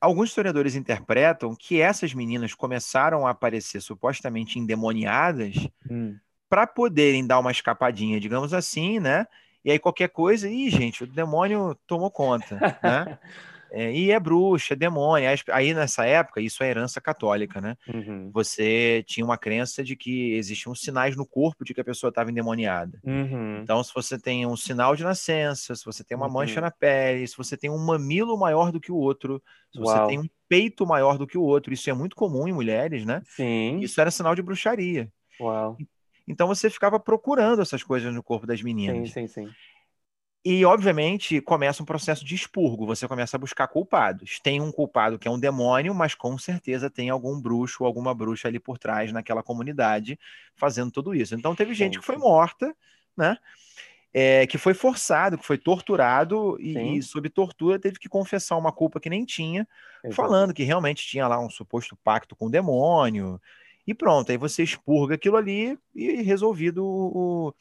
[0.00, 5.54] Alguns historiadores interpretam que essas meninas começaram a aparecer supostamente endemoniadas
[5.90, 6.16] hum.
[6.48, 9.26] para poderem dar uma escapadinha, digamos assim, né?
[9.64, 13.18] E aí qualquer coisa, ih, gente, o demônio tomou conta, né?
[13.70, 15.28] É, e é bruxa, é demônio.
[15.52, 17.76] Aí nessa época, isso é herança católica, né?
[17.92, 18.30] Uhum.
[18.32, 22.30] Você tinha uma crença de que existiam sinais no corpo de que a pessoa estava
[22.30, 23.00] endemoniada.
[23.04, 23.60] Uhum.
[23.62, 26.32] Então, se você tem um sinal de nascença, se você tem uma uhum.
[26.32, 29.86] mancha na pele, se você tem um mamilo maior do que o outro, se Uau.
[29.86, 33.04] você tem um peito maior do que o outro, isso é muito comum em mulheres,
[33.04, 33.22] né?
[33.26, 33.78] Sim.
[33.80, 35.10] Isso era sinal de bruxaria.
[35.40, 35.76] Uau.
[36.26, 39.10] Então você ficava procurando essas coisas no corpo das meninas.
[39.10, 39.52] Sim, sim, sim.
[40.44, 42.86] E, obviamente, começa um processo de expurgo.
[42.86, 44.38] Você começa a buscar culpados.
[44.40, 48.14] Tem um culpado que é um demônio, mas com certeza tem algum bruxo ou alguma
[48.14, 50.18] bruxa ali por trás naquela comunidade
[50.54, 51.34] fazendo tudo isso.
[51.34, 52.74] Então, teve gente que foi morta,
[53.16, 53.36] né?
[54.14, 58.72] É, que foi forçado, que foi torturado e, e, sob tortura, teve que confessar uma
[58.72, 59.68] culpa que nem tinha,
[60.02, 60.14] Exato.
[60.14, 63.38] falando que realmente tinha lá um suposto pacto com o demônio
[63.86, 64.30] e pronto.
[64.30, 67.54] Aí você expurga aquilo ali e resolvido o,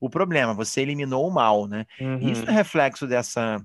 [0.00, 0.54] o problema.
[0.54, 1.86] Você eliminou o mal, né?
[2.00, 2.18] Uhum.
[2.18, 3.64] Isso é reflexo dessa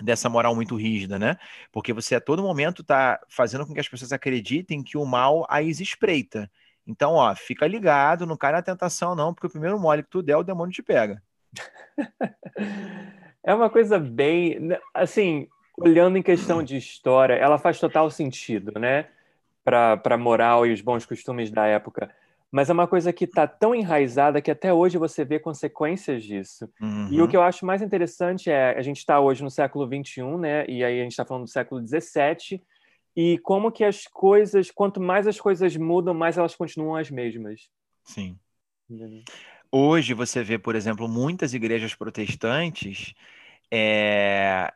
[0.00, 1.36] dessa moral muito rígida, né?
[1.72, 5.46] Porque você a todo momento está fazendo com que as pessoas acreditem que o mal
[5.48, 6.50] as espreita.
[6.86, 10.22] Então, ó, fica ligado, não cai na tentação não, porque o primeiro mole que tu
[10.22, 11.22] der, o demônio te pega.
[13.44, 18.78] é uma coisa bem, né, assim, olhando em questão de história, ela faz total sentido,
[18.78, 19.06] né?
[19.64, 22.10] Para a moral e os bons costumes da época
[22.50, 26.68] mas é uma coisa que está tão enraizada que até hoje você vê consequências disso.
[26.80, 27.08] Uhum.
[27.10, 27.28] E o uhum.
[27.28, 30.64] que eu acho mais interessante é a gente está hoje no século XXI, né?
[30.68, 32.60] E aí a gente está falando do século XVII
[33.16, 37.68] e como que as coisas, quanto mais as coisas mudam, mais elas continuam as mesmas.
[38.04, 38.36] Sim.
[38.88, 39.22] Entendeu?
[39.70, 43.14] Hoje você vê, por exemplo, muitas igrejas protestantes
[43.70, 44.72] é,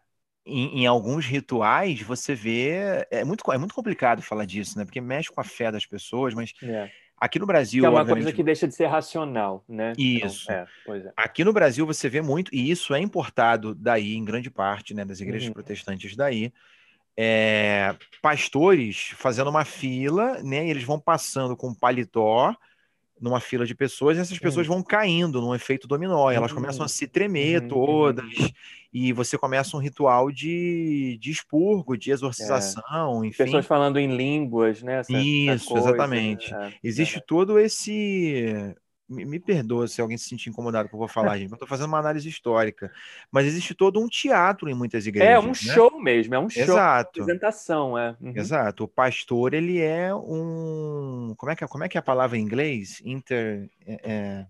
[0.47, 4.85] em, em, alguns rituais você vê é muito é muito complicado falar disso, né?
[4.85, 6.91] Porque mexe com a fé das pessoas, mas é.
[7.17, 7.83] Aqui no Brasil.
[7.83, 8.25] Que é uma obviamente...
[8.25, 9.93] coisa que deixa de ser racional, né?
[9.97, 10.51] Isso.
[10.51, 11.13] Então, é, é.
[11.17, 15.05] Aqui no Brasil você vê muito, e isso é importado daí, em grande parte, né,
[15.05, 15.55] das igrejas uhum.
[15.55, 16.53] protestantes daí.
[17.17, 20.69] É, pastores fazendo uma fila, né?
[20.69, 22.55] Eles vão passando com paletó
[23.21, 24.75] numa fila de pessoas, e essas pessoas uhum.
[24.75, 26.57] vão caindo num efeito dominó, elas uhum.
[26.57, 27.69] começam a se tremer uhum.
[27.69, 28.53] todas,
[28.93, 33.29] e você começa um ritual de, de expurgo, de exorcização, é.
[33.29, 33.45] enfim.
[33.45, 35.01] Pessoas falando em línguas, né?
[35.01, 36.55] Essa, Isso, essa coisa, exatamente.
[36.55, 37.23] É, Existe é.
[37.27, 38.75] todo esse
[39.09, 41.51] me, me perdoa se alguém se sentir incomodado com o que eu vou falar, gente.
[41.51, 42.93] Eu estou fazendo uma análise histórica.
[43.31, 45.35] Mas existe todo um teatro em muitas igrejas.
[45.35, 45.55] É um né?
[45.55, 46.63] show mesmo, é um show.
[46.63, 47.23] Exato.
[47.23, 48.17] apresentação, é.
[48.21, 48.33] Uhum.
[48.37, 48.85] Exato.
[48.85, 51.35] O pastor, ele é um.
[51.37, 53.01] Como é que é, como é, que é a palavra em inglês?
[53.05, 53.71] Inter.
[53.87, 54.01] É...
[54.03, 54.47] é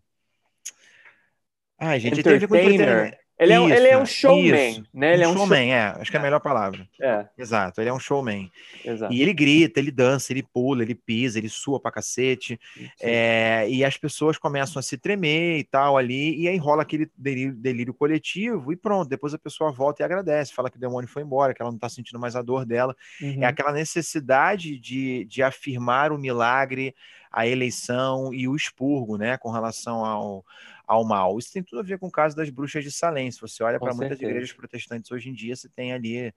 [1.76, 3.18] Ai, gente, Entertainer.
[3.36, 4.84] Ele, isso, é, ele é um showman, isso.
[4.94, 5.14] né?
[5.14, 5.74] Ele um é um showman, show...
[5.74, 5.96] é.
[6.00, 6.88] Acho que é a melhor palavra.
[7.00, 7.26] É.
[7.36, 8.50] Exato, ele é um showman.
[8.84, 9.12] Exato.
[9.12, 12.60] E ele grita, ele dança, ele pula, ele pisa, ele sua pra cacete.
[13.00, 17.10] É, e as pessoas começam a se tremer e tal ali, e aí rola aquele
[17.16, 19.08] delírio, delírio, coletivo e pronto.
[19.08, 21.78] Depois a pessoa volta e agradece, fala que o demônio foi embora, que ela não
[21.78, 22.94] tá sentindo mais a dor dela.
[23.20, 23.42] É uhum.
[23.42, 26.94] É aquela necessidade de, de afirmar o milagre,
[27.32, 29.36] a eleição e o expurgo, né?
[29.36, 30.44] Com relação ao
[30.86, 31.38] ao mal.
[31.38, 33.30] Isso tem tudo a ver com o caso das bruxas de Salem.
[33.30, 36.32] Se você olha para muitas igrejas protestantes hoje em dia, você tem ali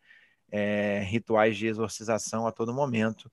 [0.51, 3.31] é, rituais de exorcização a todo momento.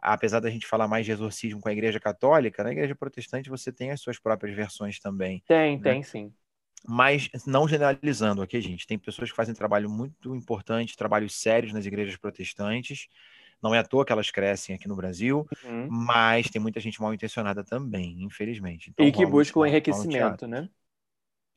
[0.00, 3.70] Apesar da gente falar mais de exorcismo com a igreja católica, na igreja protestante você
[3.70, 5.42] tem as suas próprias versões também.
[5.46, 5.82] Tem, né?
[5.82, 6.32] tem sim.
[6.84, 8.86] Mas não generalizando aqui, gente.
[8.86, 13.06] Tem pessoas que fazem trabalho muito importante, trabalhos sérios nas igrejas protestantes,
[13.62, 15.88] não é à toa que elas crescem aqui no Brasil, uhum.
[15.88, 18.90] mas tem muita gente mal intencionada também, infelizmente.
[18.90, 20.68] Então, e que busca o enriquecimento, né?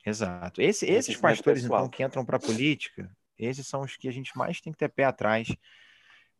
[0.04, 0.62] Exato.
[0.62, 4.36] Esse, esses pastores, então, que entram para a política, esses são os que a gente
[4.38, 5.48] mais tem que ter pé atrás,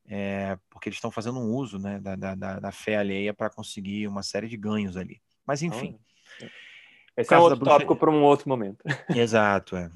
[0.09, 4.07] é, porque eles estão fazendo um uso né, da, da, da fé alheia para conseguir
[4.07, 5.21] uma série de ganhos ali.
[5.45, 5.99] Mas, enfim.
[7.17, 7.73] Esse é outro bruxa...
[7.73, 8.85] tópico para um outro momento.
[9.09, 9.91] Exato, é.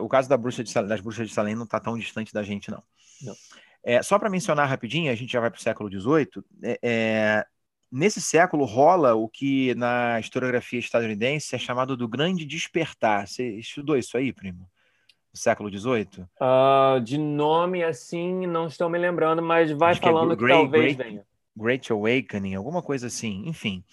[0.00, 2.70] O caso da bruxa de, das bruxas de Salem não está tão distante da gente,
[2.70, 2.82] não.
[3.22, 3.34] Não.
[3.82, 6.44] É, só para mencionar rapidinho, a gente já vai para o século XVIII.
[6.62, 7.46] É, é,
[7.90, 13.26] nesse século rola o que na historiografia estadunidense é chamado do Grande Despertar.
[13.26, 14.68] Você estudou isso aí, primo?
[15.32, 16.22] No século XVIII?
[16.22, 20.46] Uh, ah, de nome assim, não estou me lembrando, mas vai Acho falando que, é,
[20.46, 21.24] que talvez venha.
[21.56, 23.84] Great Awakening, alguma coisa assim, enfim.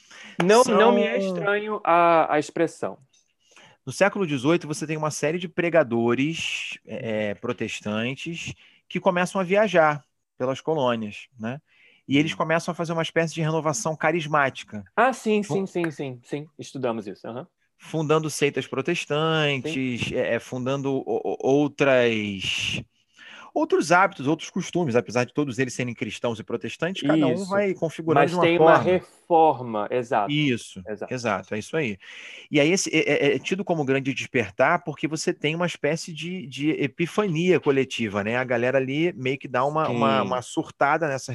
[0.43, 0.77] Não, São...
[0.77, 2.97] não me é estranho a, a expressão.
[3.85, 8.53] No século XVIII, você tem uma série de pregadores é, protestantes
[8.87, 10.03] que começam a viajar
[10.37, 11.59] pelas colônias, né?
[12.07, 12.37] E eles uhum.
[12.37, 14.83] começam a fazer uma espécie de renovação carismática.
[14.95, 16.47] Ah, sim, sim, sim, sim, sim.
[16.57, 17.27] Estudamos isso.
[17.27, 17.45] Uhum.
[17.77, 22.81] Fundando seitas protestantes, é, fundando outras
[23.57, 27.41] outros hábitos, outros costumes, apesar de todos eles serem cristãos e protestantes, cada isso.
[27.41, 28.71] um vai configurando Mas de uma tem forma.
[28.71, 30.31] uma reforma, exato.
[30.31, 31.13] Isso, exato.
[31.13, 31.97] exato, é isso aí.
[32.51, 36.13] E aí esse, é, é, é, tido como grande despertar porque você tem uma espécie
[36.13, 38.37] de, de epifania coletiva, né?
[38.37, 41.33] A galera ali meio que dá uma, uma, uma, surtada nessa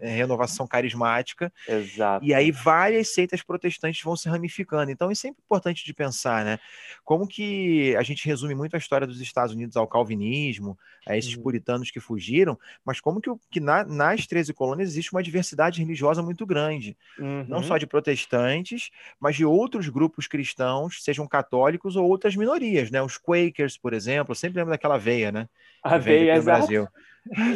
[0.00, 1.52] renovação carismática.
[1.68, 2.24] Exato.
[2.24, 4.92] E aí várias seitas protestantes vão se ramificando.
[4.92, 6.60] Então é sempre importante de pensar, né?
[7.02, 11.34] Como que a gente resume muito a história dos Estados Unidos ao calvinismo, a esses
[11.34, 11.42] uhum.
[11.42, 16.22] puritanos que fugiram, mas como que, que na, nas 13 colônias existe uma diversidade religiosa
[16.22, 17.44] muito grande, uhum.
[17.48, 23.02] não só de protestantes, mas de outros grupos cristãos, sejam católicos ou outras minorias, né?
[23.02, 25.48] Os Quakers, por exemplo, eu sempre lembro daquela veia, né?
[25.82, 26.58] A veia, exato.
[26.58, 26.88] Brasil.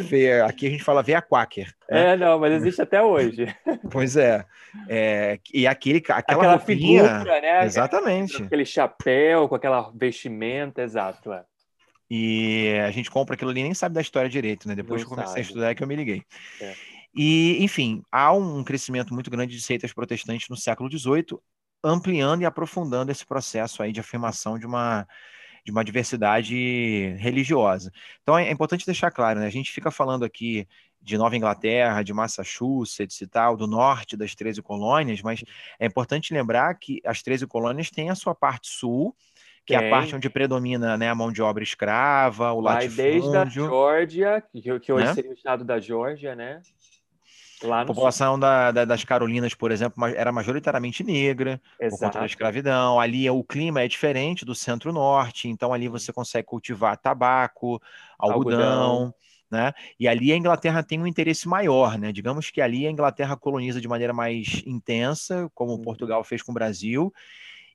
[0.01, 1.67] Veia, aqui a gente fala veia Quaker.
[1.89, 2.13] Né?
[2.13, 3.47] É, não, mas existe até hoje.
[3.91, 4.45] Pois é.
[4.87, 7.65] é e aquele, aquela, aquela roupinha, figura, né?
[7.65, 8.43] Exatamente.
[8.43, 11.33] Aquele chapéu, com aquela vestimenta, exato.
[11.33, 11.43] É.
[12.09, 14.75] E a gente compra aquilo ali e nem sabe da história direito, né?
[14.75, 15.39] Depois Não que eu comecei sabe.
[15.39, 16.23] a estudar é que eu me liguei.
[16.59, 16.75] É.
[17.15, 21.39] E, enfim, há um crescimento muito grande de seitas protestantes no século XVIII,
[21.83, 25.07] ampliando e aprofundando esse processo aí de afirmação de uma
[25.65, 27.91] de uma diversidade religiosa.
[28.21, 29.45] Então é, importante deixar claro, né?
[29.45, 30.67] A gente fica falando aqui
[31.01, 35.43] de Nova Inglaterra, de Massachusetts e tal, do norte das 13 colônias, mas
[35.79, 39.15] é importante lembrar que as 13 colônias têm a sua parte sul,
[39.69, 39.85] que Tem.
[39.85, 43.03] é a parte onde predomina né, a mão de obra escrava, o Vai latifúndio.
[43.03, 45.13] desde a Geórgia, que, que hoje né?
[45.13, 46.59] seria o estado da Geórgia, né?
[47.71, 51.99] a população da, da, das Carolinas, por exemplo, era majoritariamente negra, Exato.
[51.99, 52.99] por conta da escravidão.
[52.99, 57.79] Ali o clima é diferente do centro-norte, então ali você consegue cultivar tabaco,
[58.17, 59.13] algodão, algodão.
[59.51, 59.73] Né?
[59.99, 62.13] E ali a Inglaterra tem um interesse maior, né?
[62.13, 65.81] Digamos que ali a Inglaterra coloniza de maneira mais intensa, como uhum.
[65.81, 67.11] Portugal fez com o Brasil,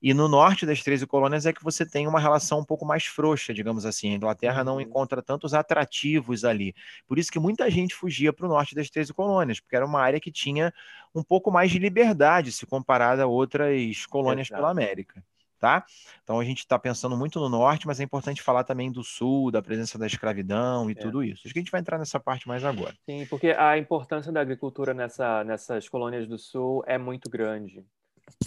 [0.07, 3.07] e no norte das 13 colônias é que você tem uma relação um pouco mais
[3.07, 4.13] frouxa, digamos assim.
[4.13, 4.83] A Inglaterra não uhum.
[4.83, 6.75] encontra tantos atrativos ali.
[7.07, 10.03] Por isso que muita gente fugia para o norte das 13 colônias, porque era uma
[10.03, 10.75] área que tinha
[11.15, 14.61] um pouco mais de liberdade se comparada a outras colônias Exato.
[14.61, 15.25] pela América.
[15.59, 15.83] Tá?
[16.23, 19.51] Então a gente está pensando muito no norte, mas é importante falar também do sul,
[19.51, 20.97] da presença da escravidão e é.
[20.97, 21.41] tudo isso.
[21.47, 22.95] Acho que a gente vai entrar nessa parte mais agora.
[23.09, 27.83] Sim, porque a importância da agricultura nessa, nessas colônias do sul é muito grande.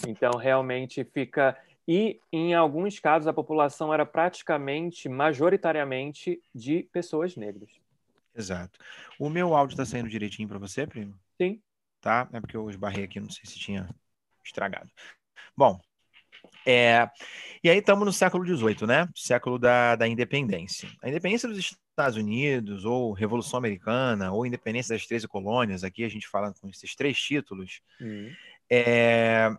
[0.06, 1.56] Então, realmente fica.
[1.86, 7.70] E, em alguns casos, a população era praticamente, majoritariamente, de pessoas negras.
[8.34, 8.78] Exato.
[9.18, 11.14] O meu áudio está saindo direitinho para você, primo?
[11.40, 11.60] Sim.
[12.00, 12.28] Tá?
[12.32, 13.88] É porque eu esbarrei aqui, não sei se tinha
[14.44, 14.90] estragado.
[15.56, 15.80] Bom,
[16.64, 17.08] é,
[17.62, 19.08] e aí estamos no século XVIII, né?
[19.14, 20.88] Século da, da independência.
[21.02, 26.08] A independência dos Estados Unidos, ou Revolução Americana, ou Independência das 13 colônias, aqui a
[26.08, 28.30] gente fala com esses três títulos, hum.
[28.70, 29.50] é,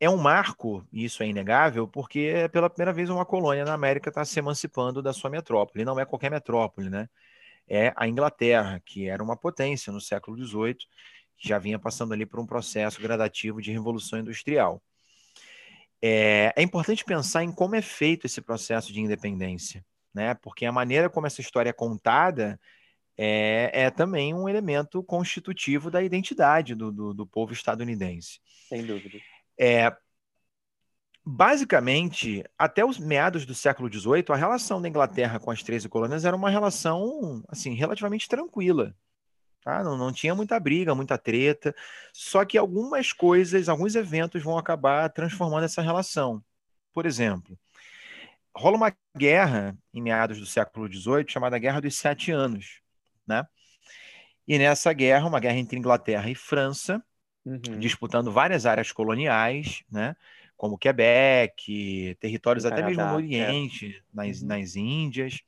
[0.00, 3.74] é um marco, e isso é inegável, porque é pela primeira vez uma colônia na
[3.74, 5.84] América está se emancipando da sua metrópole.
[5.84, 7.08] Não é qualquer metrópole, né?
[7.68, 10.78] É a Inglaterra, que era uma potência no século XVIII,
[11.36, 14.82] já vinha passando ali por um processo gradativo de revolução industrial.
[16.00, 19.84] É, é importante pensar em como é feito esse processo de independência,
[20.14, 20.34] né?
[20.34, 22.58] Porque a maneira como essa história é contada
[23.16, 28.38] é, é também um elemento constitutivo da identidade do, do, do povo estadunidense.
[28.68, 29.18] Sem dúvida.
[29.58, 29.94] É,
[31.24, 36.24] basicamente, até os meados do século XVIII, a relação da Inglaterra com as 13 colônias
[36.24, 38.94] era uma relação assim relativamente tranquila.
[39.62, 39.82] Tá?
[39.82, 41.74] Não, não tinha muita briga, muita treta.
[42.12, 46.42] Só que algumas coisas, alguns eventos vão acabar transformando essa relação.
[46.94, 47.58] Por exemplo,
[48.56, 52.80] rola uma guerra em meados do século XVIII chamada Guerra dos Sete Anos.
[53.26, 53.44] Né?
[54.46, 57.04] E nessa guerra, uma guerra entre Inglaterra e França,
[57.48, 57.78] uhum.
[57.78, 60.14] disputando várias áreas coloniais, né?
[60.58, 63.14] como Quebec, territórios até mesmo no é.
[63.14, 64.02] Oriente, é.
[64.12, 64.48] nas, uhum.
[64.48, 65.40] nas Índias.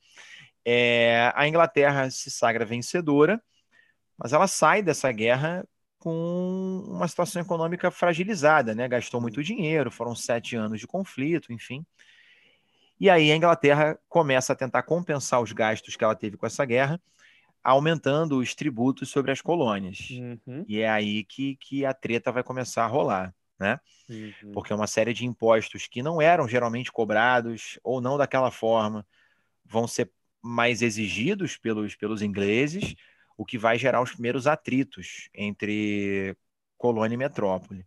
[0.63, 3.41] É, a Inglaterra se sagra vencedora,
[4.17, 5.67] mas ela sai dessa guerra
[5.99, 8.87] com uma situação econômica fragilizada, né?
[8.87, 11.85] Gastou muito dinheiro, foram sete anos de conflito, enfim.
[12.97, 16.63] E aí a Inglaterra começa a tentar compensar os gastos que ela teve com essa
[16.63, 17.01] guerra,
[17.63, 20.09] aumentando os tributos sobre as colônias.
[20.11, 20.65] Uhum.
[20.67, 23.79] E é aí que, que a treta vai começar a rolar, né?
[24.09, 24.51] Uhum.
[24.53, 29.05] Porque uma série de impostos que não eram geralmente cobrados, ou não daquela forma,
[29.65, 32.95] vão ser mais exigidos pelos, pelos ingleses,
[33.37, 36.35] o que vai gerar os primeiros atritos entre
[36.77, 37.85] colônia e metrópole.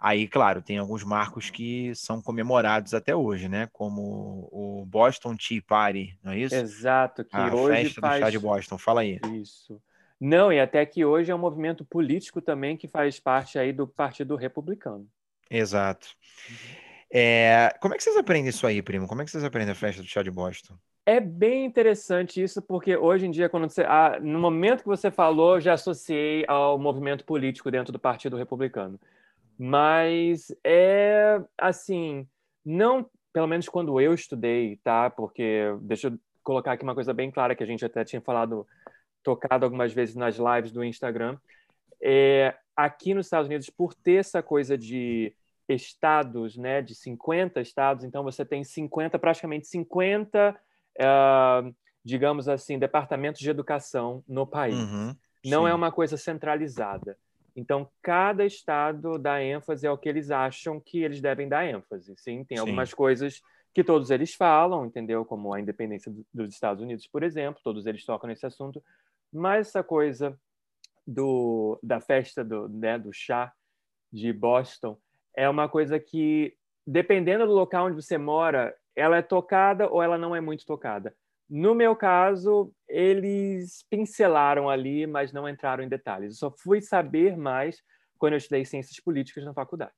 [0.00, 3.68] Aí, claro, tem alguns marcos que são comemorados até hoje, né?
[3.70, 6.54] Como o Boston Tea Party, não é isso?
[6.54, 8.14] Exato, que a hoje festa faz...
[8.14, 8.78] do chá de Boston.
[8.78, 9.20] Fala aí.
[9.34, 9.78] Isso.
[10.18, 13.86] Não, e até que hoje é um movimento político também que faz parte aí do
[13.86, 15.06] Partido Republicano.
[15.50, 16.08] Exato.
[16.48, 16.56] Uhum.
[17.12, 17.76] É...
[17.80, 19.06] Como é que vocês aprendem isso aí, primo?
[19.06, 20.74] Como é que vocês aprendem a festa do chá de Boston?
[21.04, 25.10] É bem interessante isso, porque hoje em dia, quando você, ah, no momento que você
[25.10, 28.98] falou, já associei ao movimento político dentro do Partido Republicano.
[29.62, 32.26] Mas é assim,
[32.64, 35.10] não, pelo menos quando eu estudei, tá?
[35.10, 38.66] Porque deixa eu colocar aqui uma coisa bem clara que a gente até tinha falado,
[39.22, 41.36] tocado algumas vezes nas lives do Instagram.
[42.00, 45.34] É, aqui nos Estados Unidos, por ter essa coisa de
[45.68, 50.58] estados, né, de 50 estados, então você tem 50, praticamente 50,
[50.98, 54.74] uh, digamos assim, departamentos de educação no país.
[54.74, 57.18] Uhum, Não é uma coisa centralizada.
[57.54, 62.14] Então, cada estado dá ênfase ao que eles acham que eles devem dar ênfase.
[62.16, 62.60] Sim, tem Sim.
[62.60, 63.40] algumas coisas
[63.72, 65.24] que todos eles falam, entendeu?
[65.24, 68.82] Como a independência dos Estados Unidos, por exemplo, todos eles tocam nesse assunto.
[69.32, 70.38] Mas essa coisa
[71.06, 73.52] do, da festa do, né, do chá
[74.12, 74.98] de Boston
[75.36, 80.18] é uma coisa que, dependendo do local onde você mora, ela é tocada ou ela
[80.18, 81.14] não é muito tocada.
[81.50, 86.34] No meu caso, eles pincelaram ali, mas não entraram em detalhes.
[86.34, 87.82] Eu só fui saber mais
[88.16, 89.92] quando eu estudei ciências políticas na faculdade.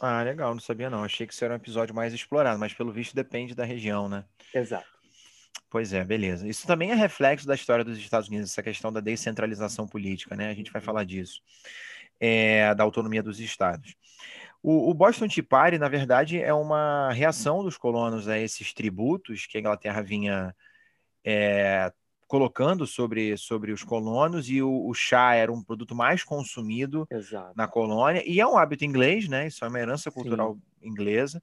[0.00, 1.04] Ah, legal, não sabia não.
[1.04, 4.24] Achei que isso era um episódio mais explorado, mas pelo visto depende da região, né?
[4.52, 4.88] Exato.
[5.70, 6.48] Pois é, beleza.
[6.48, 10.50] Isso também é reflexo da história dos Estados Unidos, essa questão da descentralização política, né?
[10.50, 10.86] A gente vai uhum.
[10.86, 11.40] falar disso,
[12.18, 13.94] é, da autonomia dos estados.
[14.60, 19.46] O, o, Boston Tea Party, na verdade, é uma reação dos colonos a esses tributos
[19.46, 20.54] que a Inglaterra vinha
[21.24, 21.92] é,
[22.26, 27.52] colocando sobre, sobre os colonos, e o, o, chá era um produto mais consumido Exato.
[27.54, 29.48] na colônia, e é um hábito inglês, né?
[29.48, 30.88] Isso é uma herança cultural Sim.
[30.88, 31.42] inglesa,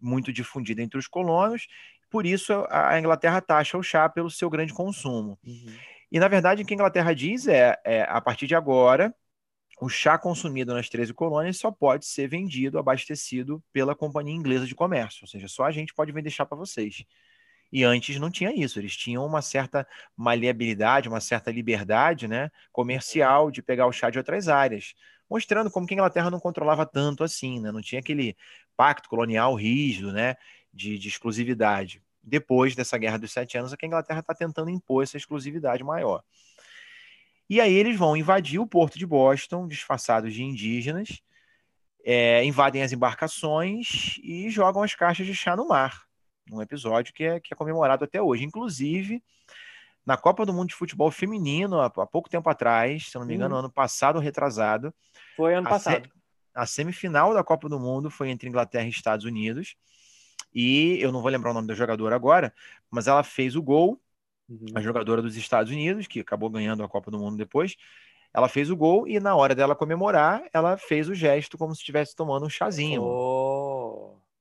[0.00, 1.68] muito difundida entre os colonos,
[2.10, 5.38] por isso a Inglaterra taxa o chá pelo seu grande consumo.
[5.44, 5.74] Uhum.
[6.10, 9.14] E, na verdade, o que a Inglaterra diz é, é, a partir de agora,
[9.80, 14.74] o chá consumido nas 13 colônias só pode ser vendido, abastecido pela Companhia Inglesa de
[14.74, 17.04] Comércio, ou seja, só a gente pode vender chá para vocês.
[17.72, 19.86] E antes não tinha isso, eles tinham uma certa
[20.16, 24.94] maleabilidade, uma certa liberdade né, comercial de pegar o chá de outras áreas,
[25.28, 27.72] mostrando como que a Inglaterra não controlava tanto assim, né?
[27.72, 28.36] não tinha aquele
[28.76, 30.36] pacto colonial rígido né,
[30.72, 34.70] de, de exclusividade depois dessa Guerra dos Sete Anos, é que a Inglaterra está tentando
[34.70, 36.22] impor essa exclusividade maior.
[37.48, 41.20] E aí eles vão invadir o porto de Boston, disfarçados de indígenas,
[42.02, 46.04] é, invadem as embarcações e jogam as caixas de chá no mar.
[46.52, 48.44] Um episódio que é, que é comemorado até hoje.
[48.44, 49.22] Inclusive,
[50.04, 53.34] na Copa do Mundo de Futebol Feminino, há, há pouco tempo atrás, se não me
[53.34, 53.58] engano, hum.
[53.58, 54.92] ano passado ou retrasado.
[55.36, 56.04] Foi ano passado.
[56.06, 56.12] Se,
[56.54, 59.74] a semifinal da Copa do Mundo foi entre Inglaterra e Estados Unidos.
[60.54, 62.54] E eu não vou lembrar o nome da jogadora agora,
[62.90, 64.00] mas ela fez o gol,
[64.48, 64.66] uhum.
[64.74, 67.76] a jogadora dos Estados Unidos, que acabou ganhando a Copa do Mundo depois.
[68.32, 71.80] Ela fez o gol e na hora dela comemorar, ela fez o gesto como se
[71.80, 73.02] estivesse tomando um chazinho.
[73.02, 73.63] Oh.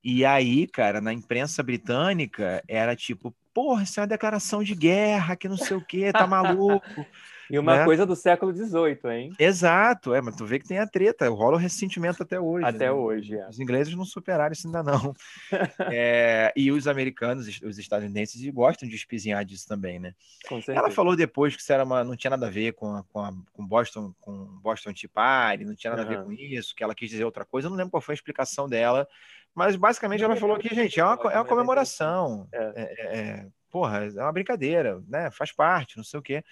[0.04, 5.36] E aí, cara, na imprensa britânica, era tipo, porra, isso é uma declaração de guerra,
[5.36, 7.06] que não sei o quê, tá maluco.
[7.50, 7.86] E uma né?
[7.86, 9.34] coisa do século XVIII, hein?
[9.38, 12.66] Exato, é, mas tu vê que tem a treta, rola o ressentimento até hoje.
[12.66, 12.92] Até né?
[12.92, 13.48] hoje, é.
[13.48, 15.14] Os ingleses não superaram isso ainda não.
[15.92, 20.14] é, e os americanos, os estadunidenses, gostam de espizinhar disso também, né?
[20.48, 20.80] Com certeza.
[20.80, 23.20] Ela falou depois que isso era uma, não tinha nada a ver com, a, com,
[23.20, 26.08] a, com Boston, com Boston Tea Party, não tinha nada uhum.
[26.08, 27.68] a ver com isso, que ela quis dizer outra coisa.
[27.68, 29.08] Eu não lembro qual foi a explicação dela,
[29.56, 32.48] mas basicamente ela falou que, gente, é uma, é uma comemoração.
[32.52, 32.58] É.
[32.58, 35.30] É, é, é, porra, é uma brincadeira, né?
[35.32, 36.44] Faz parte, não sei o quê.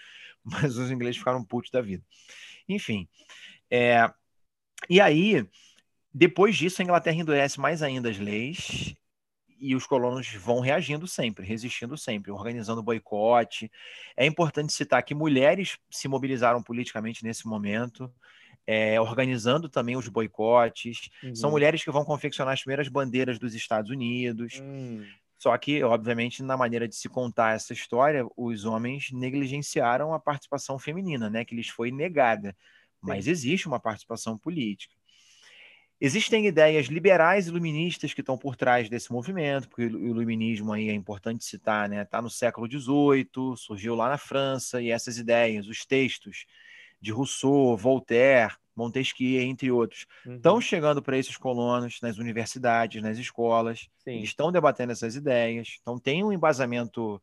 [0.63, 2.03] mas os ingleses ficaram putos da vida.
[2.67, 3.07] Enfim,
[3.69, 4.11] é,
[4.89, 5.47] e aí,
[6.13, 8.95] depois disso, a Inglaterra endurece mais ainda as leis
[9.61, 13.71] e os colonos vão reagindo sempre, resistindo sempre, organizando boicote.
[14.17, 18.11] É importante citar que mulheres se mobilizaram politicamente nesse momento,
[18.65, 21.09] é, organizando também os boicotes.
[21.23, 21.35] Uhum.
[21.35, 24.59] São mulheres que vão confeccionar as primeiras bandeiras dos Estados Unidos.
[24.59, 25.05] Uhum.
[25.41, 30.77] Só que, obviamente, na maneira de se contar essa história, os homens negligenciaram a participação
[30.77, 32.55] feminina, né, que lhes foi negada.
[33.01, 33.31] Mas Sim.
[33.31, 34.93] existe uma participação política.
[35.99, 40.93] Existem ideias liberais iluministas que estão por trás desse movimento, porque o iluminismo aí é
[40.93, 42.03] importante citar, né?
[42.03, 46.45] Está no século XVIII, surgiu lá na França, e essas ideias, os textos
[47.01, 50.35] de Rousseau, Voltaire, Montesquieu, entre outros, uhum.
[50.35, 56.23] estão chegando para esses colonos nas universidades, nas escolas, estão debatendo essas ideias, então tem
[56.23, 57.21] um embasamento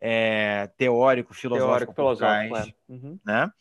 [0.00, 2.92] é, teórico, filosófico, teórico, filosófico trás, é.
[2.92, 3.18] uhum.
[3.24, 3.52] né?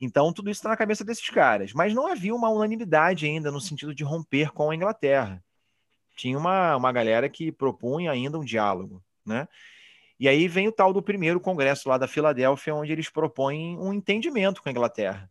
[0.00, 3.60] Então tudo isso está na cabeça desses caras, mas não havia uma unanimidade ainda no
[3.60, 5.42] sentido de romper com a Inglaterra.
[6.16, 9.48] Tinha uma, uma galera que propunha ainda um diálogo, né?
[10.18, 13.92] E aí vem o tal do primeiro congresso lá da Filadélfia, onde eles propõem um
[13.92, 15.30] entendimento com a Inglaterra.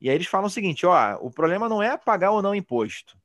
[0.00, 3.18] E aí eles falam o seguinte: ó, o problema não é pagar ou não imposto.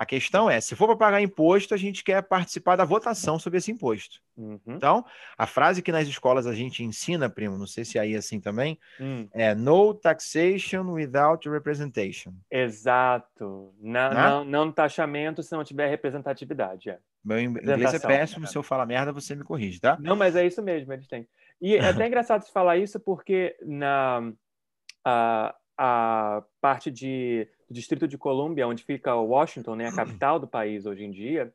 [0.00, 3.58] A questão é, se for para pagar imposto, a gente quer participar da votação sobre
[3.58, 4.18] esse imposto.
[4.34, 4.58] Uhum.
[4.66, 5.04] Então,
[5.36, 8.16] a frase que nas escolas a gente ensina, primo, não sei se é aí é
[8.16, 9.28] assim também, hum.
[9.30, 12.32] é no taxation without representation.
[12.50, 13.74] Exato.
[13.78, 14.14] Não, né?
[14.14, 16.88] não, não taxamento se não tiver representatividade.
[16.88, 16.98] É.
[17.24, 19.98] Meu inglês é péssimo, se eu falar merda, você me corrige, tá?
[20.00, 21.28] Não, mas é isso mesmo, eles têm.
[21.60, 24.32] E é até engraçado você falar isso porque na
[25.04, 30.48] a, a parte de, do Distrito de Colômbia, onde fica Washington, né, a capital do
[30.48, 31.52] país hoje em dia,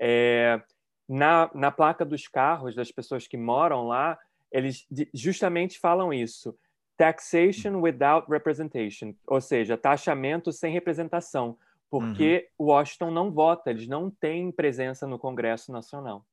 [0.00, 0.60] é,
[1.08, 4.18] na, na placa dos carros das pessoas que moram lá,
[4.50, 6.56] eles justamente falam isso.
[6.96, 11.56] Taxation without representation, ou seja, taxamento sem representação
[11.92, 12.68] porque uhum.
[12.68, 16.24] Washington não vota, eles não têm presença no Congresso Nacional.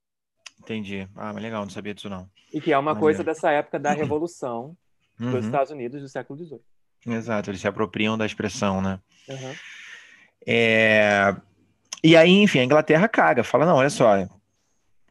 [0.57, 1.05] Entendi.
[1.13, 2.29] Ah, mas legal, não sabia disso não.
[2.53, 4.73] E que é uma coisa dessa época da Revolução
[5.19, 5.31] uhum.
[5.31, 6.61] dos Estados Unidos do século XVIII.
[7.07, 9.01] Exato, eles se apropriam da expressão, né?
[9.27, 9.53] Uhum.
[10.47, 11.35] É...
[12.01, 14.15] E aí, enfim, a Inglaterra caga, fala, não, olha só,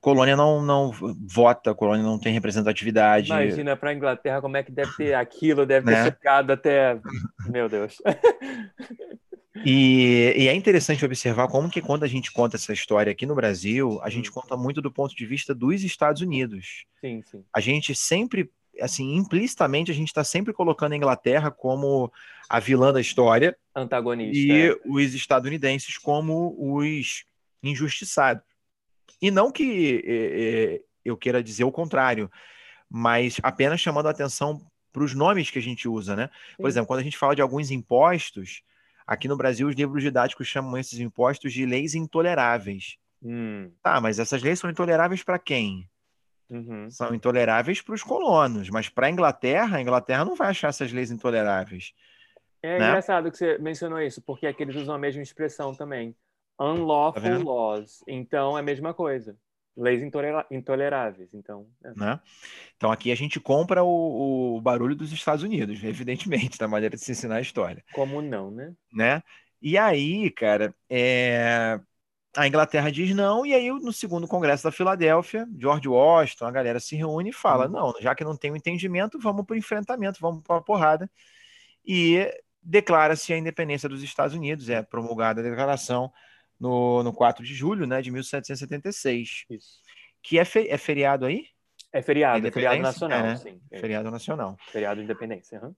[0.00, 3.28] colônia não, não vota, colônia não tem representatividade.
[3.28, 6.04] Imagina para a Inglaterra como é que deve ter aquilo, deve ter né?
[6.06, 6.98] ficado até.
[7.50, 7.98] Meu Deus.
[9.64, 13.34] E, e, é interessante observar como que quando a gente conta essa história aqui no
[13.34, 14.34] Brasil, a gente hum.
[14.34, 16.84] conta muito do ponto de vista dos Estados Unidos.
[17.00, 17.44] Sim, sim.
[17.54, 18.50] A gente sempre,
[18.80, 22.12] assim, implicitamente, a gente está sempre colocando a Inglaterra como
[22.48, 23.56] a vilã da história.
[23.74, 24.36] Antagonista.
[24.36, 24.76] E é.
[24.86, 27.24] os estadunidenses como os
[27.62, 28.42] injustiçados.
[29.20, 32.30] E não que é, é, eu queira dizer o contrário,
[32.88, 34.60] mas apenas chamando a atenção
[34.92, 36.28] para os nomes que a gente usa, né?
[36.56, 36.68] Por Sim.
[36.68, 38.62] exemplo, quando a gente fala de alguns impostos,
[39.08, 42.98] aqui no Brasil os livros didáticos chamam esses impostos de leis intoleráveis.
[43.22, 43.72] Hum.
[43.82, 45.88] Tá, mas essas leis são intoleráveis para quem?
[46.50, 46.90] Uhum.
[46.90, 50.92] São intoleráveis para os colonos, mas para a Inglaterra, a Inglaterra não vai achar essas
[50.92, 51.94] leis intoleráveis.
[52.62, 52.88] É né?
[52.88, 56.14] engraçado que você mencionou isso, porque aqui eles usam a mesma expressão também.
[56.60, 58.02] Unlawful tá laws.
[58.06, 59.36] Então é a mesma coisa.
[59.78, 61.32] Leis intoleráveis.
[61.32, 61.92] Então, é.
[61.94, 62.20] né?
[62.76, 67.02] então aqui a gente compra o, o, barulho dos Estados Unidos, evidentemente, da maneira de
[67.02, 67.84] se ensinar a história.
[67.92, 68.74] Como não, né?
[68.92, 69.22] né?
[69.62, 71.78] E aí, cara, é...
[72.36, 76.80] a Inglaterra diz não, e aí no segundo congresso da Filadélfia, George Washington, a galera
[76.80, 77.70] se reúne e fala: hum.
[77.70, 80.62] não, já que não tem o um entendimento, vamos para o enfrentamento, vamos para a
[80.62, 81.08] porrada.
[81.86, 82.28] E
[82.60, 86.12] declara-se a independência dos Estados Unidos, é promulgada a declaração
[86.58, 89.44] no, no 4 de julho né, de 1776.
[89.50, 89.80] Isso.
[90.22, 91.46] Que é, fe, é feriado aí?
[91.92, 93.60] É feriado, é feriado nacional, é, sim.
[93.70, 93.78] É.
[93.78, 94.56] Feriado nacional.
[94.68, 95.60] Feriado de independência.
[95.62, 95.74] Uhum.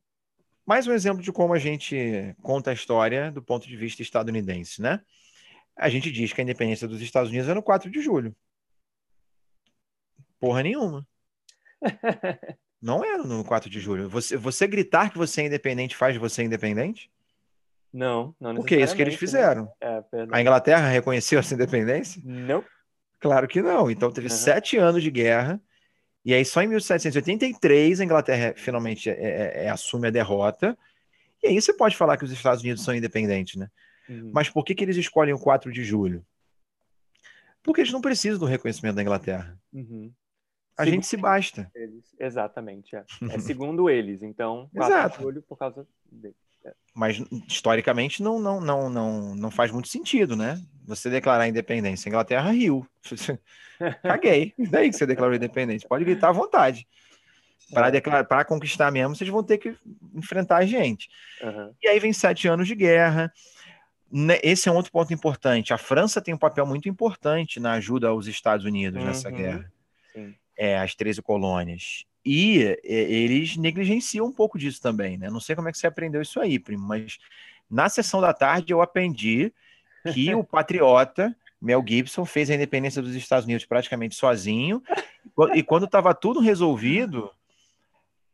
[0.66, 4.82] Mais um exemplo de como a gente conta a história do ponto de vista estadunidense,
[4.82, 5.00] né?
[5.76, 8.34] A gente diz que a independência dos Estados Unidos é no 4 de julho.
[10.38, 11.06] Porra nenhuma.
[12.80, 14.08] Não era no 4 de julho.
[14.08, 17.10] Você, você gritar que você é independente faz de você independente?
[17.92, 19.18] Não, não Porque é isso que eles né?
[19.18, 19.64] fizeram.
[19.64, 19.70] Né?
[20.12, 22.22] É, a Inglaterra reconheceu essa independência?
[22.24, 22.64] Não.
[23.18, 23.90] Claro que não.
[23.90, 24.34] Então teve uhum.
[24.34, 25.60] sete anos de guerra.
[26.24, 30.76] E aí, só em 1783, a Inglaterra finalmente é, é, é, assume a derrota.
[31.42, 33.68] E aí você pode falar que os Estados Unidos são independentes, né?
[34.08, 34.30] Uhum.
[34.32, 36.24] Mas por que, que eles escolhem o 4 de julho?
[37.62, 39.58] Porque eles não precisam do reconhecimento da Inglaterra.
[39.72, 40.12] Uhum.
[40.76, 41.70] A segundo gente se basta.
[41.74, 42.14] Eles.
[42.18, 42.96] Exatamente.
[42.96, 43.04] É.
[43.30, 44.22] é segundo eles.
[44.22, 45.16] Então, 4 Exato.
[45.18, 46.36] de julho por causa deles.
[46.94, 50.60] Mas historicamente não, não, não, não, não faz muito sentido, né?
[50.86, 52.08] Você declarar independência.
[52.08, 52.86] A Inglaterra riu.
[54.02, 54.52] Caguei.
[54.58, 55.88] Daí que você declarou independência.
[55.88, 56.86] Pode gritar à vontade.
[57.72, 57.90] Para é.
[57.90, 59.76] declarar, para conquistar mesmo, vocês vão ter que
[60.14, 61.08] enfrentar a gente.
[61.42, 61.72] Uhum.
[61.80, 63.32] E aí vem sete anos de guerra.
[64.10, 65.72] Né, esse é um outro ponto importante.
[65.72, 69.06] A França tem um papel muito importante na ajuda aos Estados Unidos uhum.
[69.06, 69.72] nessa guerra.
[70.12, 70.34] Sim.
[70.58, 72.04] É, as 13 colônias.
[72.24, 75.30] E eles negligenciam um pouco disso também, né?
[75.30, 77.18] Não sei como é que você aprendeu isso aí, primo, mas
[77.70, 79.52] na sessão da tarde eu aprendi
[80.12, 84.82] que o patriota Mel Gibson fez a independência dos Estados Unidos praticamente sozinho.
[85.54, 87.30] E quando estava tudo resolvido,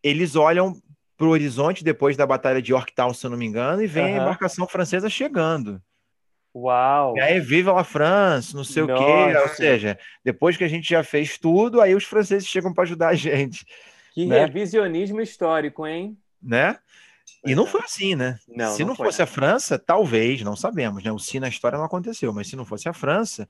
[0.03, 0.81] eles olham
[1.17, 4.05] para o horizonte depois da Batalha de Yorktown, se eu não me engano, e vem
[4.05, 4.21] uhum.
[4.21, 5.83] a embarcação francesa chegando.
[6.57, 7.15] Uau!
[7.19, 9.03] E aí, viva la France, não sei Nossa.
[9.03, 9.37] o quê.
[9.37, 13.09] Ou seja, depois que a gente já fez tudo, aí os franceses chegam para ajudar
[13.09, 13.67] a gente.
[14.15, 14.41] Que né?
[14.41, 16.17] revisionismo histórico, hein?
[16.43, 16.79] Né?
[17.45, 18.39] E não foi assim, né?
[18.49, 21.13] Não, se não, não fosse a França, talvez, não sabemos, né?
[21.13, 23.47] O se na história não aconteceu, mas se não fosse a França,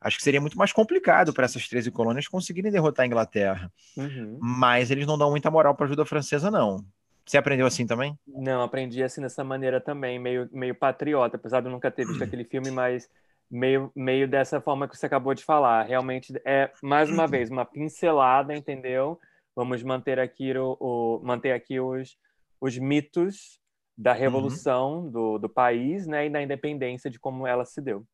[0.00, 3.72] acho que seria muito mais complicado para essas 13 colônias conseguirem derrotar a Inglaterra.
[3.96, 4.38] Uhum.
[4.40, 6.84] Mas eles não dão muita moral para a ajuda francesa, não.
[7.28, 8.18] Você aprendeu assim também?
[8.26, 12.24] Não, aprendi assim dessa maneira também, meio, meio patriota, apesar de eu nunca ter visto
[12.24, 13.06] aquele filme, mas
[13.50, 15.82] meio, meio dessa forma que você acabou de falar.
[15.82, 19.20] Realmente é, mais uma vez, uma pincelada, entendeu?
[19.54, 22.16] Vamos manter aqui, o, o manter aqui os,
[22.58, 23.60] os mitos
[23.94, 24.18] da uhum.
[24.18, 25.10] revolução uhum.
[25.10, 28.06] do, do país né, e da independência de como ela se deu.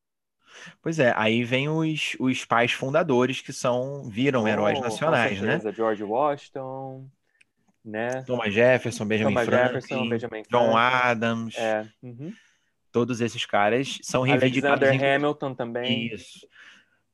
[0.81, 5.59] Pois é, aí vem os, os pais fundadores que são viram oh, heróis nacionais, né?
[5.73, 7.07] George Washington,
[7.85, 8.23] né?
[8.23, 11.09] Thomas Jefferson, Benjamin Thomas Franklin, Jefferson, Benjamin John Franklin.
[11.09, 11.55] Adams.
[11.57, 11.85] É.
[12.01, 12.33] Uhum.
[12.91, 14.81] Todos esses caras são reivindicados.
[14.81, 16.13] Alexander Hamilton também.
[16.13, 16.47] Isso.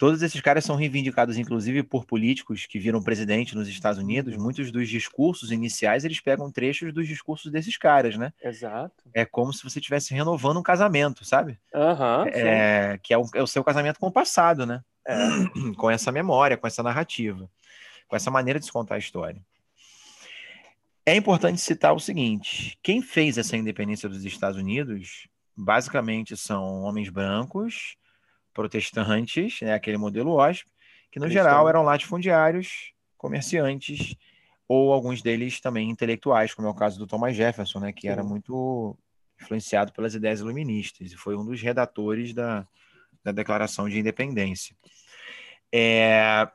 [0.02, 4.36] Todos esses caras são reivindicados, inclusive, por políticos que viram presidente nos Estados Unidos.
[4.36, 4.42] Uhum.
[4.42, 8.34] Muitos dos discursos iniciais, eles pegam trechos dos discursos desses caras, né?
[8.44, 9.04] Exato.
[9.14, 11.60] É como se você estivesse renovando um casamento, sabe?
[11.72, 14.82] Uhum, é, que é o, é o, seu casamento com o passado, né?
[15.08, 15.16] É.
[15.78, 17.48] Com essa memória, com essa narrativa,
[18.08, 19.42] com essa maneira de se contar a história.
[21.12, 27.10] É importante citar o seguinte: quem fez essa independência dos Estados Unidos, basicamente são homens
[27.10, 27.98] brancos,
[28.54, 30.66] protestantes, né, aquele modelo WASP,
[31.12, 31.44] que no Cristão.
[31.44, 34.16] geral eram latifundiários, comerciantes,
[34.70, 38.08] ou alguns deles também intelectuais, como é o caso do Thomas Jefferson, né, que Sim.
[38.08, 38.98] era muito
[39.42, 42.66] influenciado pelas ideias iluministas e foi um dos redatores da,
[43.22, 44.78] da Declaração de Independência.
[45.74, 46.50] É,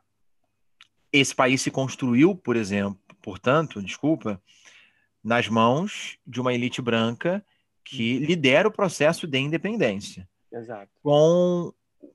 [1.12, 4.41] esse país se construiu, por exemplo, portanto, desculpa,
[5.22, 7.45] nas mãos de uma elite branca
[7.85, 10.29] que lidera o processo de independência.
[10.53, 10.93] Exato.
[11.03, 11.72] Com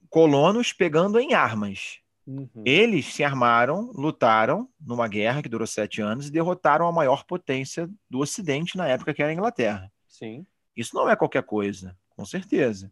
[0.10, 2.00] colonos pegando em armas.
[2.26, 2.48] Uhum.
[2.66, 7.90] Eles se armaram, lutaram numa guerra que durou sete anos e derrotaram a maior potência
[8.10, 9.92] do Ocidente na época, que era a Inglaterra.
[10.08, 10.46] Sim.
[10.78, 12.90] Isso não é qualquer coisa, com certeza.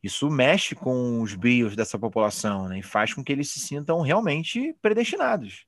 [0.00, 4.02] Isso mexe com os brios dessa população né, e faz com que eles se sintam
[4.02, 5.66] realmente predestinados.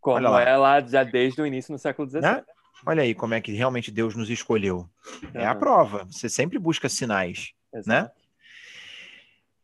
[0.00, 0.42] Como lá.
[0.42, 2.20] é lá já desde o início no século XVII.
[2.22, 2.44] Né?
[2.86, 4.88] Olha aí como é que realmente Deus nos escolheu.
[5.22, 5.40] Uhum.
[5.40, 6.04] É a prova.
[6.10, 7.78] Você sempre busca sinais, né?
[7.80, 7.88] Exato.
[7.88, 8.10] né?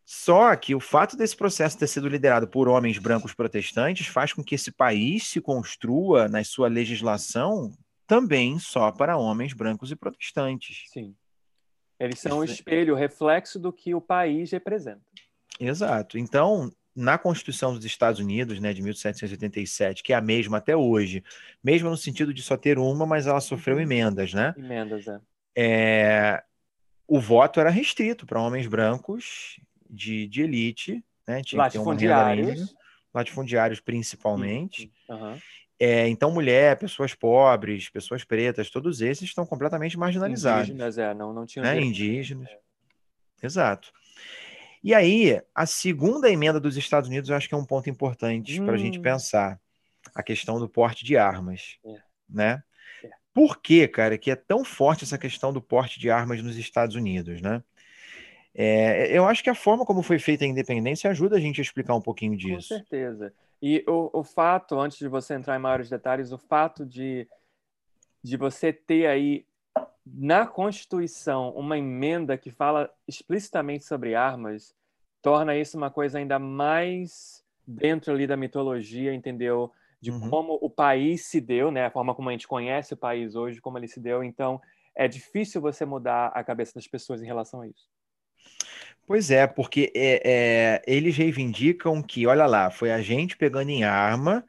[0.06, 4.44] Só que o fato desse processo ter sido liderado por homens brancos protestantes faz com
[4.44, 7.72] que esse país se construa na sua legislação
[8.06, 10.84] também só para homens brancos e protestantes.
[10.92, 11.16] Sim.
[11.98, 15.00] Eles são o espelho, o reflexo do que o país representa.
[15.58, 16.18] Exato.
[16.18, 21.24] Então, na Constituição dos Estados Unidos, né, de 1787, que é a mesma até hoje,
[21.62, 23.82] mesmo no sentido de só ter uma, mas ela sofreu uhum.
[23.82, 24.54] emendas, né?
[24.56, 25.20] Emendas, é.
[25.56, 26.42] é...
[27.06, 31.42] O voto era restrito para homens brancos de, de elite, né?
[31.42, 32.68] Tinha que ter uma renda mínima,
[33.12, 34.90] latifundiários principalmente.
[35.08, 35.38] Uhum.
[35.78, 40.68] É, então, mulher, pessoas pobres, pessoas pretas, todos esses estão completamente marginalizados.
[40.68, 41.64] Indígenas, é, não, não tinham.
[41.64, 41.80] Né?
[41.80, 42.48] Indígenas.
[42.48, 42.58] É.
[43.42, 43.92] Exato.
[44.84, 48.60] E aí, a segunda emenda dos Estados Unidos, eu acho que é um ponto importante
[48.60, 48.66] hum.
[48.66, 49.58] para a gente pensar.
[50.14, 51.78] A questão do porte de armas.
[51.82, 51.96] É.
[52.28, 52.62] Né?
[53.02, 53.08] É.
[53.32, 56.94] Por que, cara, que é tão forte essa questão do porte de armas nos Estados
[56.94, 57.62] Unidos, né?
[58.54, 61.62] É, eu acho que a forma como foi feita a independência ajuda a gente a
[61.62, 62.68] explicar um pouquinho disso.
[62.68, 63.32] Com certeza.
[63.62, 67.26] E o, o fato, antes de você entrar em maiores detalhes, o fato de,
[68.22, 69.46] de você ter aí
[70.06, 74.74] na Constituição uma emenda que fala explicitamente sobre armas
[75.22, 79.72] torna isso uma coisa ainda mais dentro ali da mitologia, entendeu?
[80.00, 80.28] De uhum.
[80.28, 81.86] como o país se deu, né?
[81.86, 84.22] A forma como a gente conhece o país hoje, como ele se deu.
[84.22, 84.60] Então,
[84.94, 87.88] é difícil você mudar a cabeça das pessoas em relação a isso.
[89.06, 93.84] Pois é, porque é, é, eles reivindicam que, olha lá, foi a gente pegando em
[93.84, 94.44] arma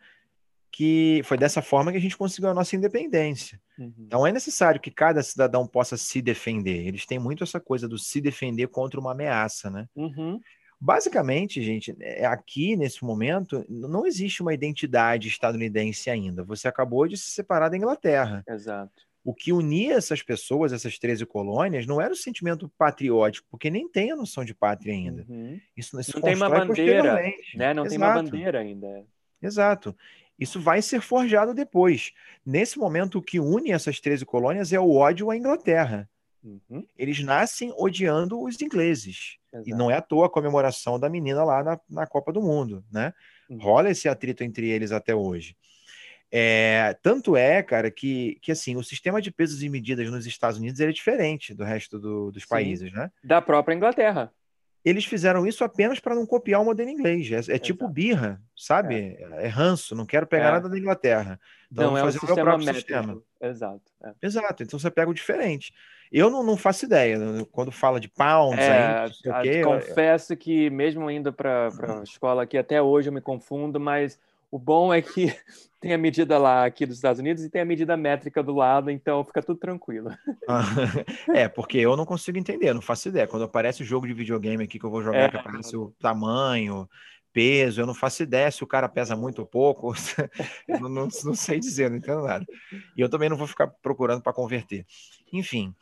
[0.75, 3.57] que foi dessa forma que a gente conseguiu a nossa independência.
[3.79, 3.93] Uhum.
[3.97, 6.85] Então é necessário que cada cidadão possa se defender.
[6.85, 9.87] Eles têm muito essa coisa do se defender contra uma ameaça, né?
[9.95, 10.37] Uhum.
[10.77, 16.43] Basicamente, gente, é, aqui nesse momento não existe uma identidade estadunidense ainda.
[16.43, 18.43] Você acabou de se separar da Inglaterra.
[18.45, 23.71] Exato o que unia essas pessoas, essas 13 colônias, não era o sentimento patriótico, porque
[23.71, 25.25] nem tem a noção de pátria ainda.
[25.27, 25.59] Uhum.
[25.75, 27.73] Isso, isso não tem uma bandeira, né?
[27.73, 27.89] Não Exato.
[27.89, 29.03] tem uma bandeira ainda.
[29.41, 29.95] Exato.
[30.37, 32.11] Isso vai ser forjado depois.
[32.45, 36.09] Nesse momento, o que une essas 13 colônias é o ódio à Inglaterra.
[36.43, 36.85] Uhum.
[36.97, 39.37] Eles nascem odiando os ingleses.
[39.51, 39.69] Exato.
[39.69, 42.83] E não é à toa a comemoração da menina lá na, na Copa do Mundo,
[42.91, 43.13] né?
[43.49, 43.57] Uhum.
[43.57, 45.55] Rola esse atrito entre eles até hoje.
[46.31, 50.57] É, tanto é, cara, que, que assim, o sistema de pesos e medidas nos Estados
[50.57, 53.09] Unidos é diferente do resto do, dos Sim, países, né?
[53.23, 54.31] Da própria Inglaterra.
[54.85, 57.49] Eles fizeram isso apenas para não copiar o modelo inglês.
[57.49, 59.17] É, é tipo birra, sabe?
[59.19, 59.45] É.
[59.45, 59.47] é.
[59.47, 60.51] ranço, não quero pegar é.
[60.51, 61.39] nada da Inglaterra.
[61.71, 62.75] Então, não, é fazer o, meu próprio métrico.
[62.75, 63.21] sistema.
[63.41, 63.81] Exato.
[64.03, 64.13] É.
[64.21, 64.61] Exato.
[64.61, 65.73] Então você pega o diferente.
[66.11, 67.17] Eu não, não faço ideia.
[67.51, 72.79] Quando fala de pounds, é, aí, confesso que mesmo indo para a escola aqui, até
[72.79, 74.19] hoje eu me confundo, mas
[74.55, 75.35] o bom é que
[75.81, 78.89] tem a medida lá aqui dos Estados Unidos e tem a medida métrica do lado,
[78.89, 80.09] então fica tudo tranquilo.
[81.35, 83.27] é, porque eu não consigo entender, não faço ideia.
[83.27, 85.29] Quando aparece o jogo de videogame aqui que eu vou jogar, é.
[85.29, 86.87] que aparece o tamanho,
[87.33, 89.93] peso, eu não faço ideia se o cara pesa muito ou pouco,
[90.65, 92.45] eu não, não, não sei dizer, não entendo nada.
[92.95, 94.85] E eu também não vou ficar procurando para converter.
[95.33, 95.75] Enfim.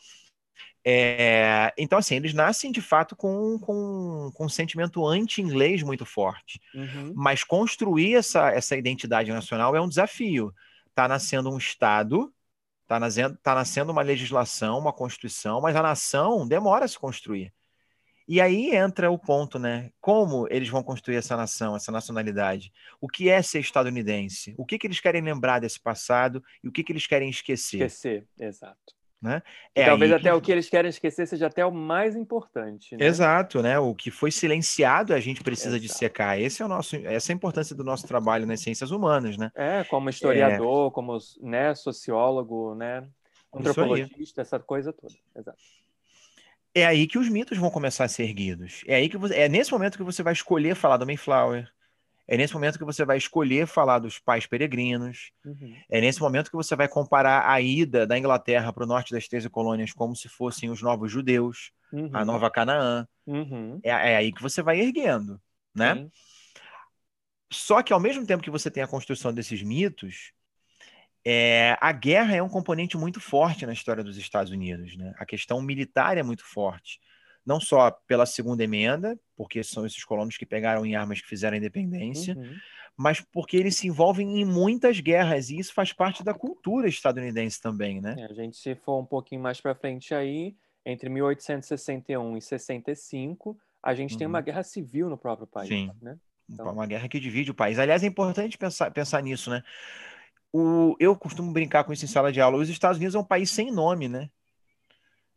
[0.86, 6.60] É, então, assim, eles nascem de fato com, com, com um sentimento anti-inglês muito forte.
[6.76, 7.14] Uhum.
[7.16, 10.54] Mas construir essa, essa identidade nacional é um desafio.
[10.90, 12.34] Está nascendo um Estado,
[12.82, 17.54] está nascendo, tá nascendo uma legislação, uma Constituição, mas a nação demora a se construir.
[18.28, 19.92] E aí entra o ponto, né?
[20.00, 22.72] Como eles vão construir essa nação, essa nacionalidade?
[23.02, 24.56] O que é ser estadunidense?
[24.58, 27.82] O que, que eles querem lembrar desse passado e o que, que eles querem esquecer?
[27.82, 28.96] Esquecer, exato.
[29.24, 29.42] Né?
[29.74, 30.36] É talvez até que...
[30.36, 32.98] o que eles querem esquecer seja até o mais importante.
[32.98, 33.06] Né?
[33.06, 33.80] Exato, né?
[33.80, 35.98] O que foi silenciado a gente precisa Exato.
[35.98, 36.38] secar.
[36.38, 39.50] Esse é o nosso, essa é a importância do nosso trabalho nas ciências humanas, né?
[39.56, 40.92] É, como historiador, é...
[40.92, 43.08] como né, sociólogo, né?
[43.56, 45.14] Antropologista, essa coisa toda.
[45.34, 45.58] Exato.
[46.76, 48.84] É aí que os mitos vão começar a ser erguidos.
[48.88, 51.72] É aí que você, é nesse momento que você vai escolher falar do Mayflower,
[52.28, 55.32] é nesse momento que você vai escolher falar dos pais peregrinos.
[55.46, 55.76] Uhum.
[55.90, 59.28] É nesse momento que você vai comparar a ida da Inglaterra para o norte das
[59.28, 62.10] 13 colônias como se fossem os novos judeus, uhum.
[62.14, 63.08] a nova Canaã.
[63.26, 63.80] Uhum.
[63.84, 65.40] É, é, aí que você vai erguendo,
[65.76, 66.08] né?
[67.52, 70.32] Só que ao mesmo tempo que você tem a construção desses mitos,
[71.26, 74.98] é, a guerra é um componente muito forte na história dos Estados Unidos.
[74.98, 75.14] Né?
[75.18, 77.00] A questão militar é muito forte.
[77.46, 81.56] Não só pela segunda emenda, porque são esses colonos que pegaram em armas que fizeram
[81.56, 82.56] a independência, uhum.
[82.96, 87.62] mas porque eles se envolvem em muitas guerras, e isso faz parte da cultura estadunidense
[87.62, 88.00] também.
[88.00, 88.16] Né?
[88.18, 93.58] É, a gente, se for um pouquinho mais para frente aí, entre 1861 e 65,
[93.82, 94.18] a gente uhum.
[94.18, 94.46] tem uma uhum.
[94.46, 95.68] guerra civil no próprio país.
[95.68, 95.92] Sim.
[96.02, 96.18] Né?
[96.50, 96.72] Então...
[96.72, 97.80] Uma guerra que divide o país.
[97.80, 99.64] Aliás, é importante pensar, pensar nisso, né?
[100.52, 102.58] O, eu costumo brincar com isso em sala de aula.
[102.58, 104.30] Os Estados Unidos é um país sem nome, né?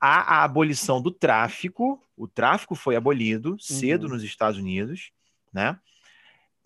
[0.00, 4.10] Há a abolição do tráfico, o tráfico foi abolido cedo uhum.
[4.10, 5.10] nos Estados Unidos,
[5.52, 5.78] né?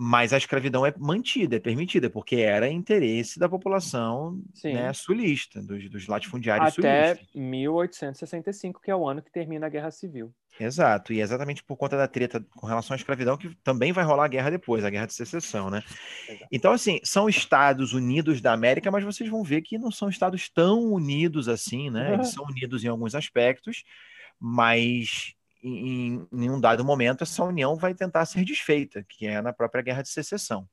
[0.03, 5.91] Mas a escravidão é mantida, é permitida, porque era interesse da população né, sulista, dos,
[5.91, 7.29] dos latifundiários Até sulistas.
[7.29, 10.33] Até 1865, que é o ano que termina a Guerra Civil.
[10.59, 14.03] Exato, e é exatamente por conta da treta com relação à escravidão que também vai
[14.03, 15.83] rolar a guerra depois, a guerra de secessão, né?
[16.27, 16.47] Exato.
[16.51, 20.49] Então, assim, são Estados Unidos da América, mas vocês vão ver que não são Estados
[20.49, 22.15] tão unidos assim, né?
[22.15, 23.85] Eles são unidos em alguns aspectos,
[24.41, 29.53] mas em, em um dado momento, essa união vai tentar ser desfeita, que é na
[29.53, 30.69] própria guerra de secessão.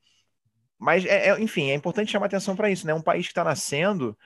[0.79, 2.93] Mas, é, é, enfim, é importante chamar atenção para isso, né?
[2.93, 4.17] Um país que está nascendo,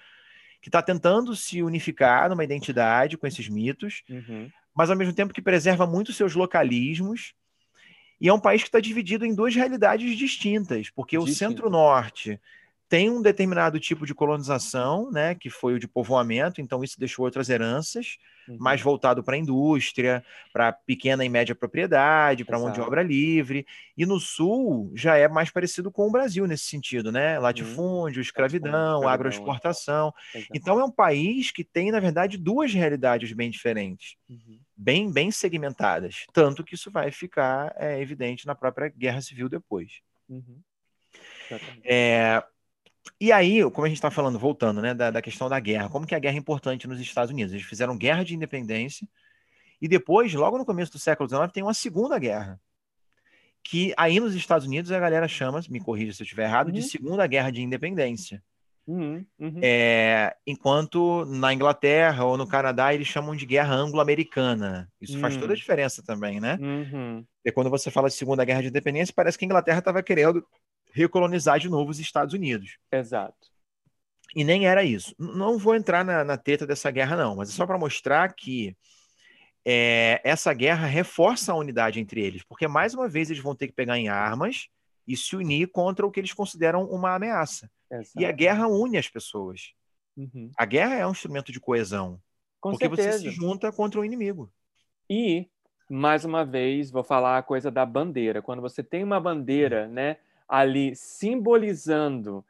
[0.62, 4.50] que está tentando se unificar numa identidade com esses mitos, uhum.
[4.76, 7.34] mas ao mesmo tempo que preserva muito seus localismos.
[8.20, 11.32] E é um país que está dividido em duas realidades distintas, porque Distinto.
[11.32, 12.40] o centro-norte
[12.92, 17.24] tem um determinado tipo de colonização, né, que foi o de povoamento, então isso deixou
[17.24, 18.18] outras heranças,
[18.50, 18.58] uhum.
[18.60, 20.22] mais voltado para a indústria,
[20.52, 23.66] para pequena e média propriedade, para mão de obra livre.
[23.98, 27.40] E no sul já é mais parecido com o Brasil nesse sentido, né?
[27.40, 28.24] Latifúndio, uhum.
[28.24, 30.14] escravidão, agroexportação.
[30.36, 30.52] Exato.
[30.54, 34.18] Então é um país que tem, na verdade, duas realidades bem diferentes.
[34.30, 34.60] Uhum.
[34.76, 36.26] Bem, bem segmentadas.
[36.34, 40.02] Tanto que isso vai ficar é, evidente na própria guerra civil depois.
[40.28, 40.60] Uhum.
[41.86, 42.44] É,
[43.20, 46.06] e aí, como a gente está falando, voltando, né, da, da, questão da guerra, como
[46.06, 47.54] que a guerra é importante nos Estados Unidos?
[47.54, 49.08] Eles fizeram guerra de independência
[49.82, 52.60] e depois, logo no começo do século XIX, tem uma segunda guerra,
[53.64, 56.74] que aí nos Estados Unidos a galera chama, me corrija se eu estiver errado, uhum.
[56.74, 58.44] de Segunda Guerra de Independência.
[58.88, 59.60] Uhum, uhum.
[59.62, 64.92] É, enquanto na Inglaterra ou no Canadá eles chamam de guerra anglo-americana.
[65.00, 65.58] Isso faz toda a hum.
[65.58, 66.58] diferença também, né?
[66.60, 67.24] Uhum.
[67.46, 70.46] E quando você fala de Segunda Guerra de Independência, parece que a Inglaterra estava querendo
[70.92, 72.78] recolonizar de novo os Estados Unidos.
[72.92, 73.50] Exato.
[74.36, 75.14] E nem era isso.
[75.20, 78.76] Não vou entrar na, na treta dessa guerra, não, mas é só para mostrar que
[79.66, 83.68] é, essa guerra reforça a unidade entre eles, porque mais uma vez eles vão ter
[83.68, 84.68] que pegar em armas
[85.08, 87.70] e se unir contra o que eles consideram uma ameaça.
[87.92, 88.20] Exato.
[88.20, 89.74] E a guerra une as pessoas.
[90.16, 90.50] Uhum.
[90.58, 92.20] A guerra é um instrumento de coesão.
[92.60, 93.20] Com porque certeza.
[93.20, 94.52] você se junta contra o inimigo.
[95.10, 95.50] E,
[95.90, 98.42] mais uma vez, vou falar a coisa da bandeira.
[98.42, 100.18] Quando você tem uma bandeira, né?
[100.52, 102.44] Ali simbolizando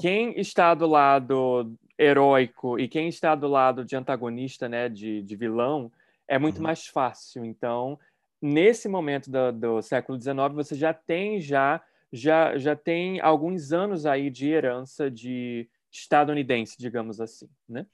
[0.00, 5.36] quem está do lado heróico e quem está do lado de antagonista, né, de, de
[5.36, 5.90] vilão,
[6.26, 6.64] é muito uhum.
[6.64, 7.44] mais fácil.
[7.44, 7.96] Então,
[8.42, 11.80] nesse momento do, do século XIX, você já tem já
[12.12, 17.86] já, já tem alguns anos aí de herança de estadunidense, digamos assim, né?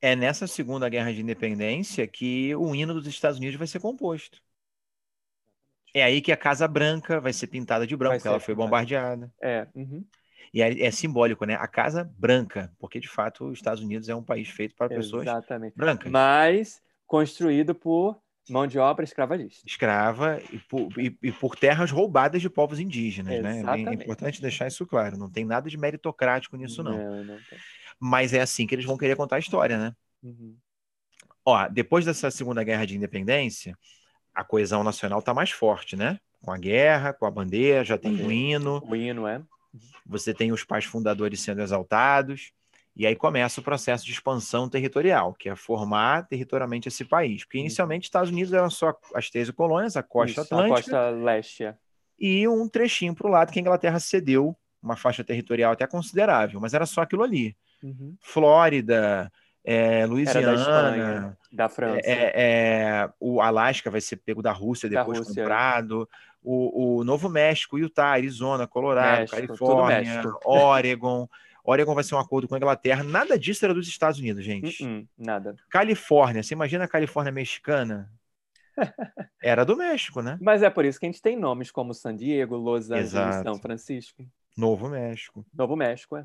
[0.00, 4.40] É nessa Segunda Guerra de Independência que o hino dos Estados Unidos vai ser composto.
[5.96, 9.32] É aí que a Casa Branca vai ser pintada de branco, porque ela foi bombardeada.
[9.40, 9.66] É.
[9.74, 10.04] Uhum.
[10.52, 11.54] E é, é, simbólico, né?
[11.54, 15.22] A Casa Branca, porque de fato os Estados Unidos é um país feito para pessoas
[15.22, 15.74] Exatamente.
[15.74, 16.12] brancas.
[16.12, 18.20] Mas construído por
[18.50, 19.66] mão de obra escravagista.
[19.66, 23.84] Escrava e por, e, e por terras roubadas de povos indígenas, Exatamente.
[23.84, 23.90] né?
[23.92, 25.16] É importante deixar isso claro.
[25.16, 26.92] Não tem nada de meritocrático nisso, não.
[26.92, 27.38] não, não
[27.98, 29.94] Mas é assim que eles vão querer contar a história, né?
[30.22, 30.58] Uhum.
[31.42, 33.78] Ó, depois dessa Segunda Guerra de Independência,
[34.36, 36.20] a coesão nacional está mais forte, né?
[36.42, 38.82] Com a guerra, com a bandeira, já tem o hino.
[38.86, 39.40] O hino, é.
[40.04, 42.52] Você tem os pais fundadores sendo exaltados.
[42.94, 47.44] E aí começa o processo de expansão territorial, que é formar territorialmente esse país.
[47.44, 47.64] Porque uhum.
[47.64, 50.74] inicialmente os Estados Unidos eram só as 13 colônias, a costa Isso, atlântica.
[50.74, 51.64] A costa leste.
[51.64, 51.74] É.
[52.18, 56.60] E um trechinho para o lado que a Inglaterra cedeu, uma faixa territorial até considerável,
[56.60, 57.56] mas era só aquilo ali.
[57.82, 58.16] Uhum.
[58.20, 59.32] Flórida,
[59.68, 62.00] é, Louisiana, da, Espanha, da França.
[62.04, 65.42] É, é, o Alasca vai ser pego da Rússia depois da Rússia.
[65.42, 66.08] comprado.
[66.40, 71.28] O, o, Novo México, Utah, Arizona, Colorado, México, Califórnia, Oregon.
[71.64, 73.02] Oregon vai ser um acordo com a Inglaterra.
[73.02, 74.84] Nada disso era dos Estados Unidos, gente.
[74.84, 75.56] Uh -uh, nada.
[75.68, 78.08] Califórnia, você imagina a Califórnia mexicana?
[79.42, 80.38] Era do México, né?
[80.40, 83.42] Mas é por isso que a gente tem nomes como San Diego, Los Angeles, Exato.
[83.42, 84.24] São Francisco.
[84.56, 85.44] Novo México.
[85.52, 86.24] Novo México, é.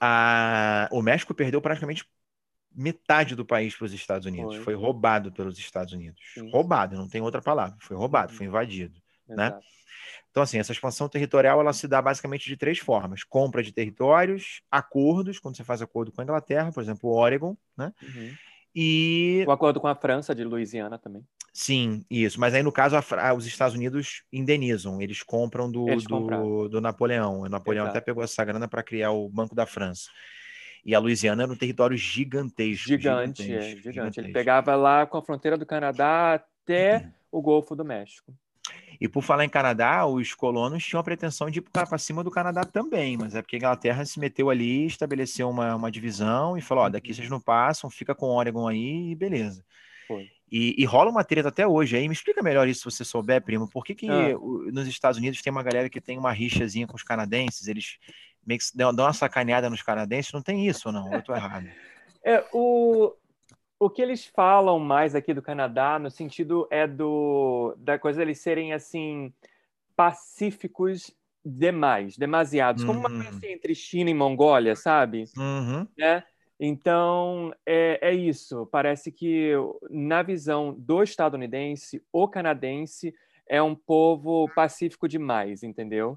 [0.00, 0.88] A...
[0.92, 2.04] O México perdeu praticamente
[2.74, 4.56] metade do país para os Estados Unidos.
[4.56, 4.64] Foi.
[4.64, 4.74] foi.
[4.74, 6.20] roubado pelos Estados Unidos.
[6.34, 6.50] Sim.
[6.50, 7.76] Roubado, não tem outra palavra.
[7.80, 9.00] Foi roubado, foi invadido.
[9.28, 9.46] Né?
[9.46, 9.56] Exato.
[9.56, 9.62] Né?
[10.30, 14.62] Então, assim, essa expansão territorial ela se dá basicamente de três formas: compra de territórios,
[14.70, 17.92] acordos, quando você faz acordo com a Inglaterra, por exemplo, o Oregon, né?
[18.02, 18.34] Uhum.
[18.74, 19.44] E.
[19.46, 21.22] O acordo com a França de Louisiana também.
[21.52, 22.40] Sim, isso.
[22.40, 26.80] Mas aí, no caso, a, os Estados Unidos indenizam, eles compram do, eles do, do,
[26.80, 27.40] Napoleão.
[27.40, 27.98] O Napoleão Exato.
[27.98, 30.08] até pegou essa grana para criar o Banco da França.
[30.84, 32.88] E a Louisiana era um território gigantesco.
[32.88, 33.94] Gigante, gigantesco, é, gigante.
[33.94, 34.20] Gigantesco.
[34.20, 37.38] Ele pegava lá com a fronteira do Canadá até uhum.
[37.38, 38.34] o Golfo do México.
[39.00, 42.30] E por falar em Canadá, os colonos tinham a pretensão de ir para cima do
[42.30, 46.60] Canadá também, mas é porque a Inglaterra se meteu ali, estabeleceu uma, uma divisão e
[46.60, 47.14] falou: ó, daqui uhum.
[47.14, 49.64] vocês não passam, fica com Oregon aí e beleza.
[50.06, 50.30] Foi.
[50.50, 52.06] E, e, rola uma treta até hoje aí.
[52.06, 53.66] Me explica melhor isso se você souber, primo.
[53.66, 54.38] Por que, que ah.
[54.70, 57.68] nos Estados Unidos tem uma galera que tem uma rixazinha com os canadenses?
[57.68, 57.96] Eles
[58.46, 60.32] meio que dão uma sacaneada nos canadenses?
[60.32, 61.12] Não tem isso não?
[61.12, 61.66] Eu tô errado.
[62.24, 63.12] É, o,
[63.80, 68.38] o que eles falam mais aqui do Canadá, no sentido é do da coisa eles
[68.38, 69.34] serem assim
[69.96, 71.10] pacíficos
[71.44, 72.86] demais, demasiados, uhum.
[72.86, 73.36] como uma coisa uhum.
[73.38, 75.24] assim, entre China e Mongólia, sabe?
[75.36, 75.84] Uhum.
[75.98, 76.22] Né?
[76.60, 78.68] Então é, é isso.
[78.70, 79.52] Parece que
[79.90, 83.12] na visão do estadunidense, o canadense
[83.48, 86.16] é um povo pacífico demais, entendeu?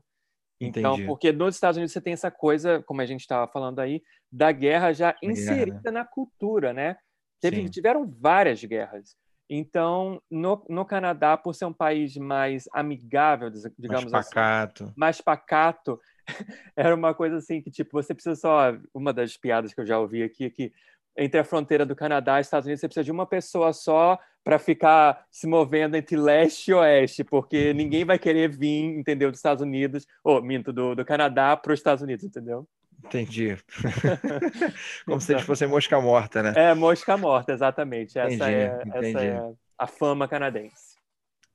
[0.59, 1.07] Então, Entendi.
[1.07, 4.01] porque nos Estados Unidos você tem essa coisa, como a gente estava falando aí,
[4.31, 5.91] da guerra já inserida guerra.
[5.91, 6.95] na cultura, né?
[7.41, 9.15] Teve, tiveram várias guerras.
[9.49, 14.83] Então, no, no Canadá, por ser um país mais amigável, digamos mais assim, pacato.
[14.85, 15.99] assim, mais pacato,
[16.75, 18.73] era uma coisa assim que, tipo, você precisa só...
[18.93, 20.73] Uma das piadas que eu já ouvi aqui é que
[21.17, 24.59] entre a fronteira do Canadá e Estados Unidos, você precisa de uma pessoa só para
[24.59, 29.63] ficar se movendo entre leste e oeste, porque ninguém vai querer vir, entendeu, dos Estados
[29.63, 32.67] Unidos, ou minto, do, do Canadá para os Estados Unidos, entendeu?
[33.03, 33.57] Entendi.
[35.05, 36.53] Como se eles fossem mosca morta, né?
[36.55, 38.19] É, mosca morta, exatamente.
[38.19, 39.07] Essa, entendi, é, entendi.
[39.07, 40.95] essa é a fama canadense.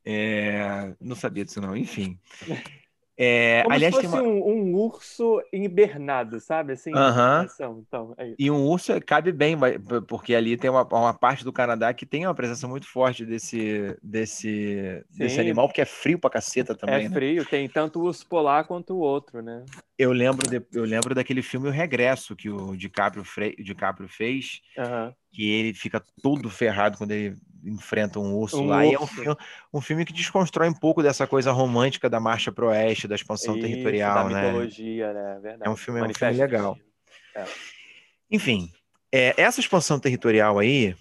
[0.05, 1.77] É, não sabia disso, não.
[1.77, 2.19] Enfim.
[3.23, 4.23] É, Como aliás, se fosse uma...
[4.23, 6.73] um, um, urso hibernado, sabe?
[6.73, 7.83] Assim, uhum.
[7.83, 9.59] então, é e um urso cabe bem,
[10.09, 13.95] porque ali tem uma, uma, parte do Canadá que tem uma presença muito forte desse,
[14.03, 17.05] desse, desse animal, porque é frio pra caceta também.
[17.05, 17.15] É né?
[17.15, 19.67] frio, tem tanto o urso polar quanto o outro, né?
[19.99, 24.63] Eu lembro, de, eu lembro daquele filme O Regresso, que o DiCaprio, Fre, DiCaprio fez,
[24.79, 25.13] uhum.
[25.31, 28.85] que ele fica todo ferrado quando ele enfrenta um urso um lá.
[28.85, 28.91] Urso.
[28.91, 29.37] E é um filme,
[29.75, 33.57] um filme que desconstrói um pouco dessa coisa romântica da marcha pro oeste, da expansão
[33.57, 34.47] Isso, territorial, da né?
[34.47, 35.39] mitologia, né?
[35.41, 35.63] Verdade.
[35.65, 36.79] É um filme, é um filme legal.
[37.35, 37.45] É.
[38.31, 38.71] Enfim,
[39.13, 40.95] é, essa expansão territorial aí,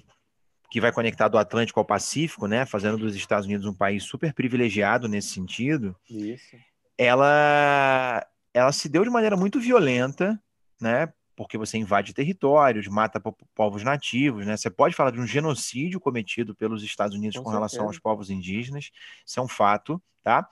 [0.70, 2.66] que vai conectar do Atlântico ao Pacífico, né?
[2.66, 5.95] Fazendo dos Estados Unidos um país super privilegiado nesse sentido.
[6.10, 6.55] Isso.
[6.97, 10.39] Ela, ela se deu de maneira muito violenta,
[10.82, 11.12] né?
[11.39, 13.17] Porque você invade territórios, mata
[13.55, 14.57] povos nativos, né?
[14.57, 18.29] Você pode falar de um genocídio cometido pelos Estados Unidos com, com relação aos povos
[18.29, 18.91] indígenas,
[19.25, 20.45] isso é um fato, tá?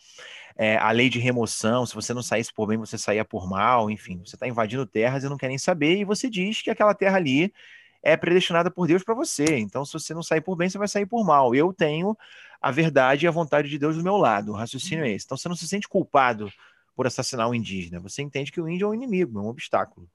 [0.56, 3.92] É, a lei de remoção, se você não saísse por bem, você saía por mal,
[3.92, 6.94] enfim, você está invadindo terras e não quer nem saber, e você diz que aquela
[6.94, 7.54] terra ali
[8.02, 9.58] é predestinada por Deus para você.
[9.58, 11.54] Então, se você não sair por bem, você vai sair por mal.
[11.54, 12.18] Eu tenho
[12.62, 14.54] a verdade e a vontade de Deus do meu lado.
[14.54, 15.26] O raciocínio é esse.
[15.26, 16.50] Então, você não se sente culpado
[16.96, 18.00] por assassinar um indígena.
[18.00, 20.10] Você entende que o índio é um inimigo, é um obstáculo.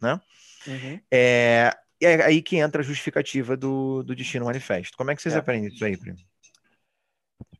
[0.00, 0.20] Né?
[0.66, 1.00] Uhum.
[1.10, 4.96] É, e é aí que entra a justificativa do, do Destino Manifesto.
[4.96, 5.38] Como é que vocês é.
[5.38, 6.18] aprendem isso aí, Primo?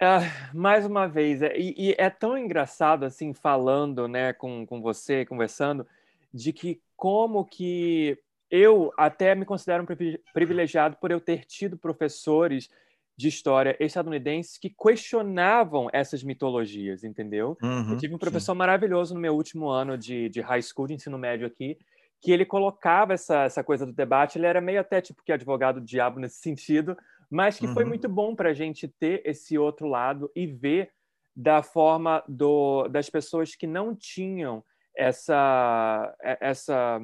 [0.01, 0.21] Ah,
[0.55, 5.27] mais uma vez, é, e, e, é tão engraçado assim, falando né, com, com você,
[5.27, 5.87] conversando,
[6.33, 8.19] de que como que
[8.51, 12.71] eu até me considero um privilegiado por eu ter tido professores
[13.17, 17.57] de história estadunidenses que questionavam essas mitologias, entendeu?
[17.63, 18.59] Uhum, eu tive um professor sim.
[18.59, 21.77] maravilhoso no meu último ano de, de high school, de ensino médio aqui,
[22.21, 25.81] que ele colocava essa, essa coisa do debate, ele era meio até tipo que advogado
[25.81, 26.97] do diabo nesse sentido,
[27.31, 27.75] mas que uhum.
[27.75, 30.91] foi muito bom para a gente ter esse outro lado e ver
[31.35, 34.63] da forma do, das pessoas que não tinham
[34.95, 37.01] essa, essa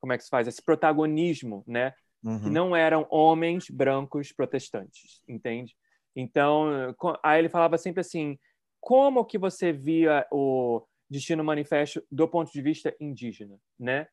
[0.00, 1.92] como é que se faz esse protagonismo, né?
[2.22, 2.44] Uhum.
[2.44, 5.76] Que não eram homens brancos protestantes, entende?
[6.14, 8.38] Então, aí ele falava sempre assim:
[8.80, 14.06] como que você via o Destino Manifesto do ponto de vista indígena, né?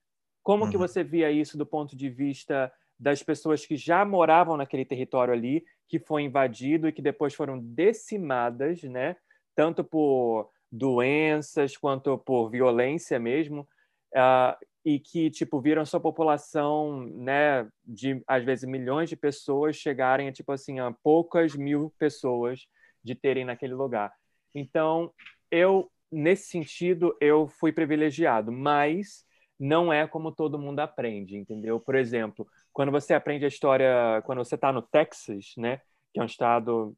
[0.43, 0.69] Como uhum.
[0.69, 5.33] que você via isso do ponto de vista das pessoas que já moravam naquele território
[5.33, 9.15] ali, que foi invadido e que depois foram decimadas, né?
[9.55, 13.67] Tanto por doenças quanto por violência mesmo,
[14.15, 20.27] uh, e que tipo viram sua população, né, de às vezes milhões de pessoas chegarem
[20.27, 22.67] a tipo assim a poucas mil pessoas
[23.03, 24.11] de terem naquele lugar.
[24.53, 25.13] Então
[25.49, 29.25] eu nesse sentido eu fui privilegiado, mas
[29.63, 31.79] não é como todo mundo aprende, entendeu?
[31.79, 35.79] Por exemplo, quando você aprende a história, quando você está no Texas, né,
[36.13, 36.93] que é um estado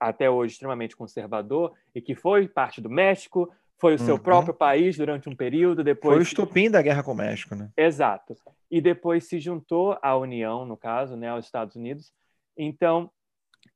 [0.00, 4.22] até hoje extremamente conservador e que foi parte do México, foi o seu uhum.
[4.22, 6.14] próprio país durante um período, depois...
[6.14, 7.70] Foi o estopim da guerra com o México, né?
[7.76, 8.34] Exato.
[8.70, 12.10] E depois se juntou à União, no caso, né, aos Estados Unidos.
[12.56, 13.10] Então,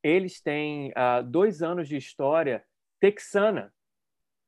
[0.03, 2.64] eles têm uh, dois anos de história
[2.99, 3.72] texana.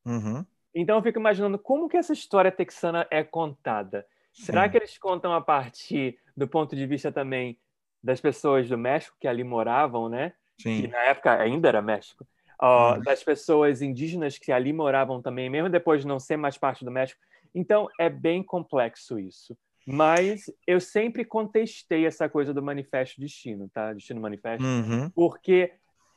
[0.03, 0.43] Uhum.
[0.75, 4.05] Então, eu fico imaginando como que essa história texana é contada.
[4.33, 4.43] Sim.
[4.43, 7.57] Será que eles contam a partir do ponto de vista também
[8.03, 10.33] das pessoas do México que ali moravam, né?
[10.61, 10.81] Sim.
[10.81, 12.27] Que na época ainda era México.
[12.61, 16.83] Uh, das pessoas indígenas que ali moravam também, mesmo depois de não ser mais parte
[16.83, 17.21] do México.
[17.53, 19.57] Então, é bem complexo isso.
[19.87, 23.93] Mas eu sempre contestei essa coisa do Manifesto Destino, tá?
[23.93, 24.65] Destino Manifesto.
[24.65, 25.09] Uhum.
[25.11, 25.71] Porque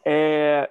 [0.05, 0.71] é,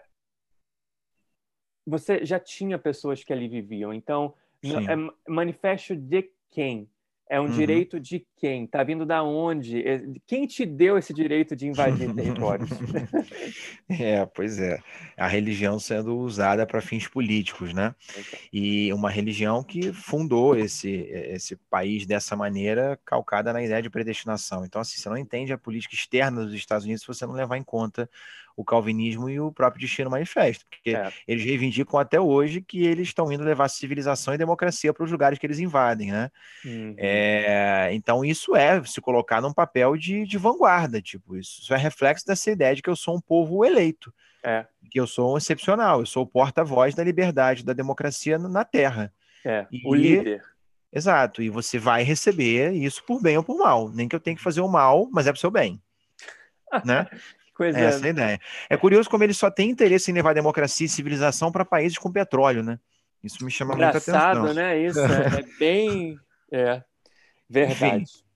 [1.88, 3.94] você já tinha pessoas que ali viviam.
[3.94, 6.90] Então, é manifesto de quem?
[7.30, 7.52] É um uhum.
[7.52, 8.64] direito de quem?
[8.64, 9.86] Está vindo da onde?
[9.86, 12.70] É, quem te deu esse direito de invadir territórios?
[13.90, 14.80] é, pois é.
[15.18, 17.94] A religião sendo usada para fins políticos, né?
[18.52, 24.64] E uma religião que fundou esse, esse país dessa maneira, calcada na ideia de predestinação.
[24.64, 27.58] Então, assim, você não entende a política externa dos Estados Unidos se você não levar
[27.58, 28.10] em conta
[28.58, 31.14] o calvinismo e o próprio Destino Manifesto, porque é.
[31.28, 35.38] eles reivindicam até hoje que eles estão indo levar civilização e democracia para os lugares
[35.38, 36.32] que eles invadem, né?
[36.66, 36.96] Uhum.
[36.98, 41.78] É, então isso é se colocar num papel de, de vanguarda, tipo, isso, isso é
[41.78, 44.12] reflexo dessa ideia de que eu sou um povo eleito,
[44.44, 44.66] é.
[44.90, 49.14] que eu sou um excepcional, eu sou o porta-voz da liberdade, da democracia na Terra.
[49.46, 50.44] É, e, o líder.
[50.92, 54.36] Exato, e você vai receber isso por bem ou por mal, nem que eu tenha
[54.36, 55.80] que fazer o mal, mas é para o seu bem.
[56.84, 57.06] né?
[57.58, 57.80] Coisa...
[57.80, 58.40] Essa é a ideia.
[58.70, 62.12] É curioso como ele só tem interesse em levar democracia e civilização para países com
[62.12, 62.80] petróleo, né?
[63.24, 64.54] Isso me chama Engraçado, muita atenção.
[64.54, 64.80] né?
[64.80, 66.16] Isso é, é bem.
[66.52, 66.84] É,
[67.50, 68.04] verdade.
[68.04, 68.28] Enfim,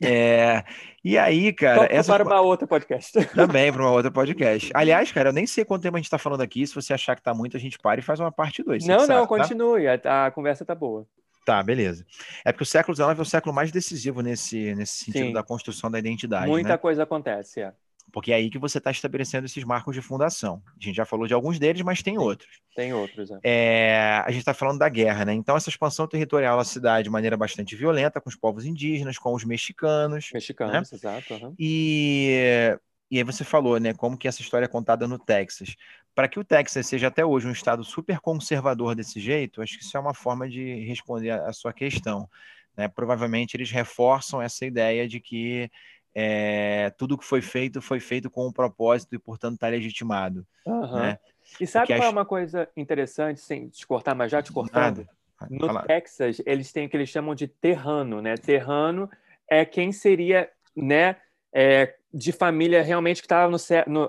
[0.00, 0.64] é,
[1.04, 1.86] e aí, cara.
[1.90, 3.12] essa para uma outra podcast.
[3.34, 4.70] Também para uma outra podcast.
[4.74, 6.66] Aliás, cara, eu nem sei quanto tempo a gente está falando aqui.
[6.66, 8.86] Se você achar que está muito, a gente para e faz uma parte 2.
[8.86, 9.26] Não, não, sabe, tá?
[9.26, 9.86] continue.
[9.86, 11.06] A, a, conversa tá boa.
[11.44, 12.04] Tá, beleza.
[12.44, 15.32] É porque o século XIX é o século mais decisivo nesse, nesse sentido Sim.
[15.32, 16.48] da construção da identidade.
[16.48, 16.78] Muita né?
[16.78, 17.72] coisa acontece, é.
[18.14, 20.62] Porque é aí que você está estabelecendo esses marcos de fundação.
[20.68, 22.60] A gente já falou de alguns deles, mas tem outros.
[22.76, 23.38] Tem outros, é.
[23.42, 25.34] é a gente está falando da guerra, né?
[25.34, 29.34] Então, essa expansão territorial da cidade de maneira bastante violenta, com os povos indígenas, com
[29.34, 30.30] os mexicanos.
[30.32, 30.96] Mexicanos, né?
[30.96, 31.34] exato.
[31.34, 31.56] Uhum.
[31.58, 32.78] E,
[33.10, 33.92] e aí você falou, né?
[33.92, 35.74] Como que essa história é contada no Texas.
[36.14, 39.82] Para que o Texas seja até hoje um estado super conservador desse jeito, acho que
[39.82, 42.30] isso é uma forma de responder a, a sua questão.
[42.76, 42.86] Né?
[42.86, 45.68] Provavelmente eles reforçam essa ideia de que
[46.14, 50.46] é, tudo que foi feito foi feito com um propósito e, portanto, está legitimado.
[50.64, 51.00] Uhum.
[51.00, 51.18] Né?
[51.60, 55.06] E sabe Porque qual é uma coisa interessante, sem te cortar, mas já te cortando?
[55.50, 55.82] No Fala.
[55.82, 58.36] Texas, eles têm o que eles chamam de terrano, né?
[58.36, 59.10] Terrano
[59.48, 61.16] é quem seria, né,
[61.52, 63.54] é, de família realmente que estava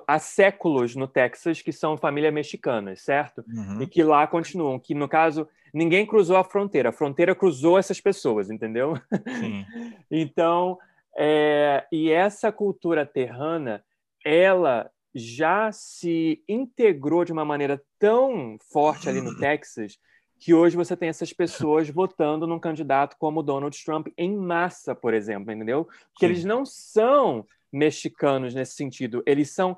[0.08, 3.44] há séculos no Texas, que são famílias mexicanas, certo?
[3.48, 3.82] Uhum.
[3.82, 8.00] E que lá continuam, que no caso ninguém cruzou a fronteira, a fronteira cruzou essas
[8.00, 8.94] pessoas, entendeu?
[9.40, 9.66] Sim.
[10.10, 10.78] então,
[11.18, 13.84] é, e essa cultura terrana,
[14.24, 19.98] ela já se integrou de uma maneira tão forte ali no Texas
[20.38, 25.14] que hoje você tem essas pessoas votando num candidato como Donald Trump em massa, por
[25.14, 25.86] exemplo, entendeu?
[25.86, 26.26] Porque Sim.
[26.26, 29.78] eles não são mexicanos nesse sentido, eles são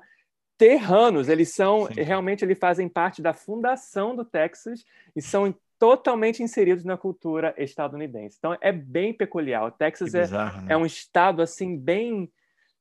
[0.56, 2.02] terranos, eles são Sim.
[2.02, 4.84] realmente eles fazem parte da fundação do Texas
[5.14, 8.36] e são totalmente inseridos na cultura estadunidense.
[8.38, 9.64] Então é bem peculiar.
[9.64, 10.74] O Texas é, bizarro, é, né?
[10.74, 12.30] é um estado assim bem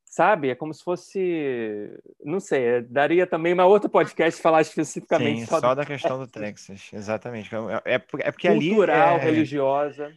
[0.09, 0.49] sabe?
[0.49, 1.91] É como se fosse,
[2.23, 6.17] não sei, é, daria também uma outra podcast falar especificamente Sim, só, só da questão
[6.17, 7.53] do Texas, exatamente.
[7.53, 10.13] É, é, é porque Cultural, ali Cultural, religiosa.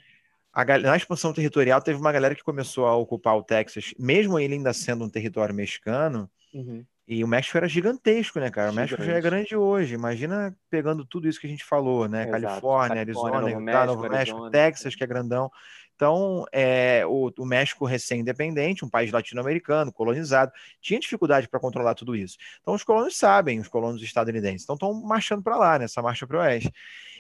[0.53, 4.55] A, na expansão territorial teve uma galera que começou a ocupar o Texas, mesmo ele
[4.55, 6.31] ainda sendo um território mexicano.
[6.55, 6.85] Uhum.
[7.13, 8.69] E o México era gigantesco, né, cara?
[8.69, 8.93] O Gigante.
[8.93, 9.95] México já é grande hoje.
[9.95, 12.23] Imagina pegando tudo isso que a gente falou, né?
[12.29, 12.41] Exato.
[12.41, 15.51] Califórnia, Arizona, Novo, México, Novo México, Texas, que é grandão.
[15.97, 22.15] Então, é, o, o, México recém-independente, um país latino-americano, colonizado, tinha dificuldade para controlar tudo
[22.15, 22.39] isso.
[22.63, 26.39] Então, os colonos sabem, os colonos estadunidenses, então estão marchando para lá, nessa marcha para
[26.39, 26.73] o oeste.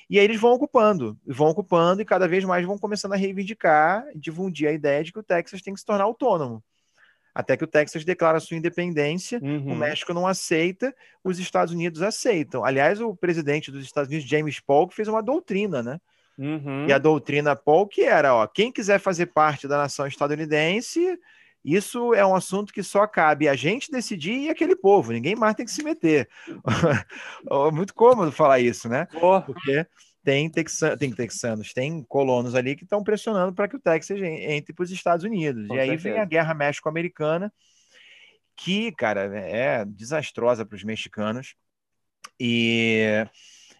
[0.08, 4.04] E aí eles vão ocupando, vão ocupando, e cada vez mais vão começando a reivindicar,
[4.14, 6.62] difundir a ideia de que o Texas tem que se tornar autônomo.
[7.40, 9.72] Até que o Texas declara sua independência, uhum.
[9.72, 12.64] o México não aceita, os Estados Unidos aceitam.
[12.64, 16.00] Aliás, o presidente dos Estados Unidos, James Polk, fez uma doutrina, né?
[16.38, 16.86] Uhum.
[16.86, 21.18] E a doutrina Polk era, ó, quem quiser fazer parte da nação estadunidense,
[21.64, 25.54] isso é um assunto que só cabe a gente decidir e aquele povo, ninguém mais
[25.54, 26.28] tem que se meter.
[27.72, 29.06] muito cômodo falar isso, né?
[29.44, 29.86] Porque
[30.22, 34.72] tem, texan, tem texanos, tem colonos ali que estão pressionando para que o Texas entre
[34.72, 35.66] para os Estados Unidos.
[35.66, 37.52] Com e aí vem a guerra México-Americana,
[38.56, 41.54] que, cara, é desastrosa para os mexicanos.
[42.38, 43.26] E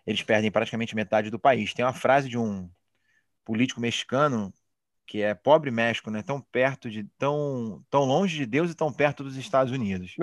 [0.07, 1.75] eles perdem praticamente metade do país.
[1.75, 2.69] Tem uma frase de um
[3.45, 4.53] político mexicano
[5.07, 6.23] que é pobre México, né?
[6.23, 10.15] Tão perto de tão tão longe de Deus e tão perto dos Estados Unidos.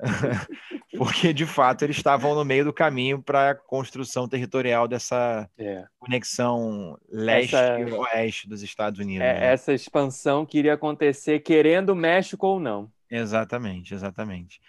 [0.96, 5.84] Porque de fato eles estavam no meio do caminho para a construção territorial dessa é.
[5.98, 9.26] conexão leste-oeste dos Estados Unidos.
[9.26, 9.52] É, né?
[9.52, 12.90] Essa expansão que iria acontecer querendo México ou não.
[13.10, 14.60] Exatamente, exatamente.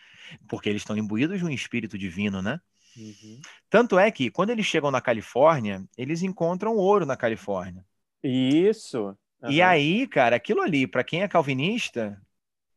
[0.48, 2.60] Porque eles estão imbuídos de um espírito divino, né?
[2.98, 3.40] Uhum.
[3.70, 7.86] Tanto é que, quando eles chegam na Califórnia, eles encontram ouro na Califórnia.
[8.24, 9.16] Isso.
[9.42, 9.52] Uhum.
[9.52, 12.22] E aí, cara, aquilo ali, para quem é calvinista,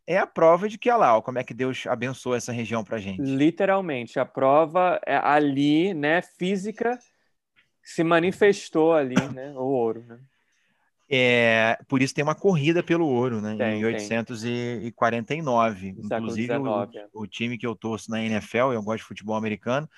[0.06, 2.84] é a prova de que, olha lá, ó, como é que Deus abençoou essa região
[2.84, 3.20] para gente.
[3.20, 6.98] Literalmente, a prova é ali, né, física,
[7.82, 10.18] se manifestou ali, né, o ouro, né?
[11.16, 13.54] É, por isso tem uma corrida pelo ouro, né?
[13.56, 15.80] Tem, em 1849.
[15.80, 15.90] Tem.
[15.90, 17.06] Inclusive, 19, o, é.
[17.12, 19.88] o, time que eu torço na NFL, eu gosto de futebol americano,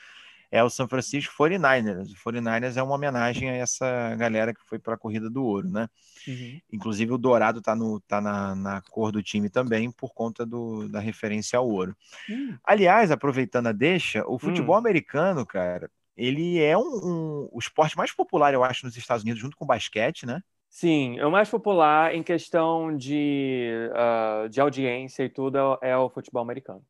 [0.56, 2.12] é o San Francisco 49ers.
[2.12, 5.68] O 49ers é uma homenagem a essa galera que foi para a corrida do ouro,
[5.68, 5.86] né?
[6.26, 6.60] Uhum.
[6.72, 7.76] Inclusive o dourado está
[8.08, 11.94] tá na, na, cor do time também, por conta do, da referência ao ouro.
[12.28, 12.56] Uhum.
[12.64, 14.80] Aliás, aproveitando a deixa, o futebol uhum.
[14.80, 19.40] americano, cara, ele é um, um, o esporte mais popular, eu acho, nos Estados Unidos,
[19.40, 20.40] junto com o basquete, né?
[20.70, 25.96] Sim, é o mais popular em questão de, uh, de audiência e tudo é, é
[25.96, 26.82] o futebol americano.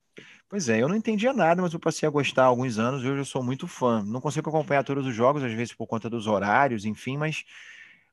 [0.49, 3.09] Pois é, eu não entendia nada, mas eu passei a gostar há alguns anos e
[3.09, 4.03] hoje eu sou muito fã.
[4.05, 7.45] Não consigo acompanhar todos os jogos, às vezes por conta dos horários, enfim, mas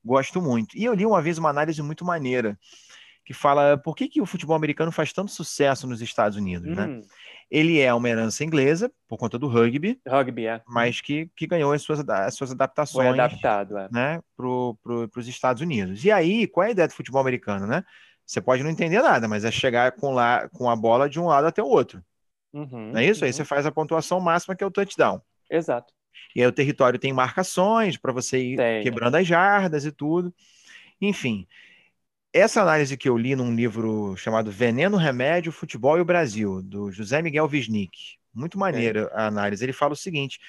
[0.04, 0.76] gosto muito.
[0.76, 2.58] E eu li uma vez uma análise muito maneira
[3.26, 6.86] que fala por que, que o futebol americano faz tanto sucesso nos Estados Unidos, né?
[6.86, 6.98] hum.
[6.98, 7.02] né?
[7.50, 10.00] Ele é uma herança inglesa, por conta do rugby.
[10.08, 10.62] Rugby, é.
[10.68, 13.08] Mas que, que ganhou as suas, as suas adaptações.
[13.08, 13.88] Foi adaptado, é.
[13.92, 14.48] Né, para
[14.82, 16.04] pro, os Estados Unidos.
[16.04, 17.84] E aí, qual é a ideia do futebol americano, né?
[18.26, 21.28] Você pode não entender nada, mas é chegar com, lá, com a bola de um
[21.28, 22.04] lado até o outro.
[22.54, 23.22] Uhum, não é isso?
[23.22, 23.28] Uhum.
[23.28, 25.22] Aí você faz a pontuação máxima, que é o touchdown.
[25.50, 25.94] Exato.
[26.36, 28.84] E aí o território tem marcações para você ir tem.
[28.84, 30.34] quebrando as jardas e tudo.
[31.02, 31.48] Enfim,
[32.32, 36.92] essa análise que eu li num livro chamado Veneno, Remédio, Futebol e o Brasil, do
[36.92, 38.18] José Miguel Wisnik.
[38.34, 39.64] Muito maneira a análise.
[39.64, 40.40] Ele fala o seguinte: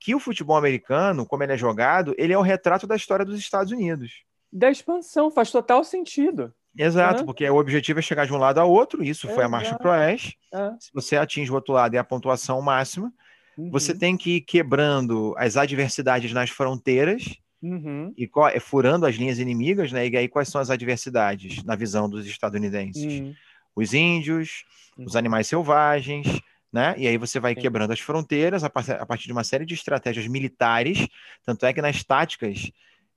[0.00, 3.38] que o futebol americano, como ele é jogado, ele é o retrato da história dos
[3.38, 4.24] Estados Unidos.
[4.52, 6.52] Da expansão, faz total sentido.
[6.76, 9.76] Exato, porque o objetivo é chegar de um lado ao outro, isso foi a marcha
[9.76, 10.38] para o oeste.
[10.54, 10.70] É.
[10.78, 13.12] Se você atinge o outro lado e a pontuação máxima,
[13.58, 13.70] uhum.
[13.70, 18.12] você tem que ir quebrando as adversidades nas fronteiras Uhum.
[18.16, 20.08] E é, furando as linhas inimigas, né?
[20.08, 23.04] E aí quais são as adversidades na visão dos estadunidenses?
[23.04, 23.34] Uhum.
[23.76, 24.64] Os índios,
[24.96, 25.04] uhum.
[25.04, 26.26] os animais selvagens,
[26.72, 26.94] né?
[26.96, 27.60] E aí você vai Sim.
[27.60, 31.06] quebrando as fronteiras a partir de uma série de estratégias militares.
[31.44, 32.70] Tanto é que nas táticas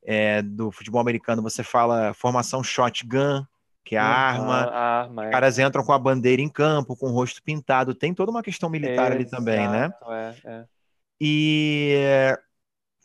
[0.06, 3.46] é, do futebol americano você fala formação shotgun,
[3.84, 4.64] que é a arma.
[4.66, 5.28] A arma é.
[5.28, 7.94] Os caras entram com a bandeira em campo, com o rosto pintado.
[7.94, 9.94] Tem toda uma questão militar ali também, né?
[10.08, 10.66] É, é.
[11.20, 11.96] E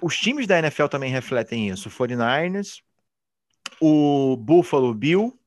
[0.02, 1.88] os times da NFL também refletem isso.
[1.88, 2.80] O 49ers,
[3.80, 5.38] o Buffalo Bill,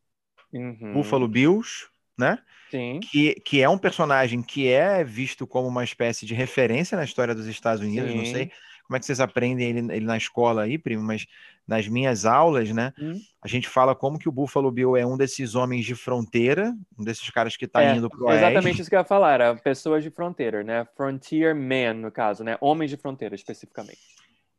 [0.53, 0.93] uhum.
[0.93, 1.87] Buffalo Bills,
[2.17, 2.39] né?
[2.69, 3.01] Sim.
[3.01, 7.35] Que, que é um personagem que é visto como uma espécie de referência na história
[7.35, 8.09] dos Estados Unidos.
[8.09, 8.17] Sim.
[8.17, 8.51] Não sei
[8.91, 11.25] como é que vocês aprendem ele, ele na escola aí, primo, mas
[11.65, 13.17] nas minhas aulas, né, hum.
[13.41, 17.03] a gente fala como que o Buffalo Bill é um desses homens de fronteira, um
[17.05, 19.55] desses caras que está é, indo para o Exatamente isso que eu ia falar, era
[19.55, 20.85] pessoas de fronteira, né?
[20.97, 22.57] Frontier man, no caso, né?
[22.59, 23.97] Homens de fronteira, especificamente.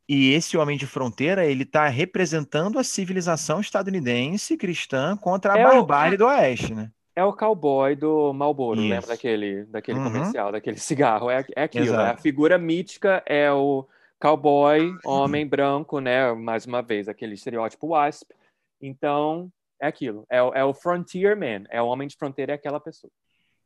[0.09, 5.63] E esse homem de fronteira, ele está representando a civilização estadunidense cristã contra a é
[5.63, 6.17] barbárie o...
[6.17, 6.89] do Oeste, né?
[7.15, 8.89] É o cowboy do Marlboro, Isso.
[8.89, 10.05] lembra daquele, daquele uhum.
[10.05, 11.29] comercial, daquele cigarro?
[11.29, 12.09] É, é aquilo, né?
[12.09, 13.87] a figura mítica é o
[14.23, 16.31] cowboy, homem branco, né?
[16.31, 18.31] Mais uma vez, aquele estereótipo wasp.
[18.81, 19.51] Então,
[19.81, 20.25] é aquilo.
[20.31, 23.11] É, é o frontier man, é o homem de fronteira, é aquela pessoa.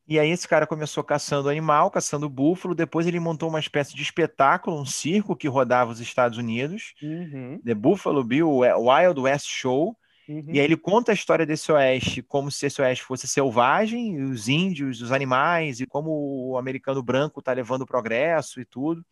[0.08, 4.02] E aí esse cara começou caçando animal, caçando búfalo, depois ele montou uma espécie de
[4.02, 7.62] espetáculo, um circo que rodava os Estados Unidos, uhum.
[7.64, 9.96] The Buffalo Bill Wild West Show,
[10.28, 10.46] uhum.
[10.48, 14.48] e aí ele conta a história desse oeste como se esse oeste fosse selvagem, os
[14.48, 16.10] índios, os animais, e como
[16.52, 19.06] o americano branco está levando o progresso e tudo.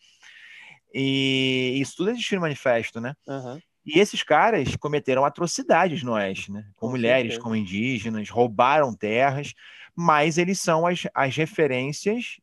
[0.98, 3.14] E isso tudo é de manifesto, né?
[3.28, 3.60] Uhum.
[3.86, 6.66] E esses caras cometeram atrocidades no oeste, né?
[6.78, 7.42] Com, com mulheres, certeza.
[7.42, 9.54] com indígenas, roubaram terras,
[9.94, 12.38] mas eles são as, as referências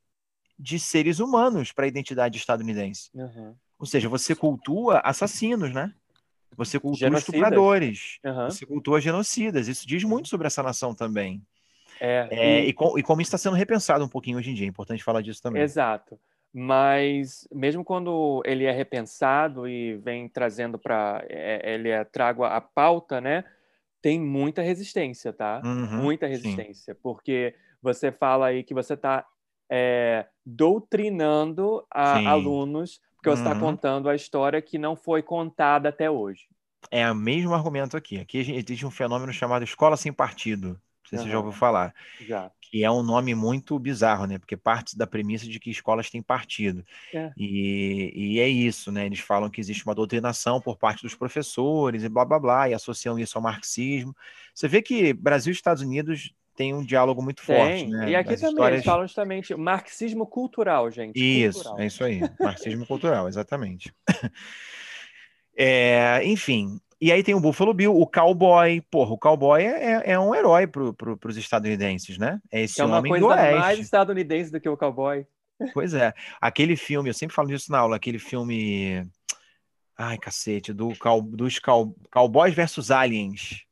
[0.59, 3.09] de seres humanos para a identidade estadunidense.
[3.15, 3.55] Uhum.
[3.79, 5.91] Ou seja, você cultua assassinos, né?
[6.55, 7.35] Você cultua genocidas.
[7.35, 8.51] estupradores, uhum.
[8.51, 9.67] você cultua genocidas.
[9.67, 11.43] Isso diz muito sobre essa nação também.
[11.99, 12.69] É, é e...
[12.69, 14.67] E, com, e, como isso está sendo repensado um pouquinho hoje em dia.
[14.67, 15.63] É importante falar disso também.
[15.63, 16.21] Exato.
[16.55, 22.61] Mas mesmo quando ele é repensado e vem trazendo para é, ele é trago a
[22.61, 23.45] pauta, né?
[24.03, 25.63] tem muita resistência, tá?
[25.65, 27.01] Uhum, muita resistência, sim.
[27.01, 29.25] porque você fala aí que você está
[29.71, 33.61] é, doutrinando a, alunos, porque você está uhum.
[33.61, 36.49] contando a história que não foi contada até hoje.
[36.91, 38.19] É o mesmo argumento aqui.
[38.19, 41.95] Aqui existe um fenômeno chamado escola sem partido sei se você já ouviu falar.
[42.21, 42.51] Já.
[42.61, 44.39] Que é um nome muito bizarro, né?
[44.39, 46.85] Porque parte da premissa de que escolas têm partido.
[47.13, 47.31] É.
[47.37, 49.07] E, e é isso, né?
[49.07, 52.75] Eles falam que existe uma doutrinação por parte dos professores e blá blá blá, e
[52.75, 54.15] associam isso ao marxismo.
[54.55, 57.57] Você vê que Brasil e Estados Unidos tem um diálogo muito tem.
[57.57, 58.11] forte, né?
[58.11, 58.73] E aqui também histórias...
[58.79, 61.17] eles falam justamente marxismo cultural, gente.
[61.17, 61.81] Isso, cultural.
[61.81, 62.21] é isso aí.
[62.41, 63.93] Marxismo cultural, exatamente.
[65.55, 68.81] É, enfim, e aí tem o Buffalo Bill, o cowboy.
[68.83, 72.41] Porra, o cowboy é, é, é um herói para pro, os estadunidenses, né?
[72.49, 73.59] É esse é uma homem coisa do oeste.
[73.59, 75.27] mais estadunidense do que o cowboy.
[75.75, 76.15] Pois é.
[76.41, 79.05] Aquele filme, eu sempre falo disso na aula, aquele filme.
[79.99, 83.65] Ai, cacete, do cow, dos cow, Cowboys versus Aliens.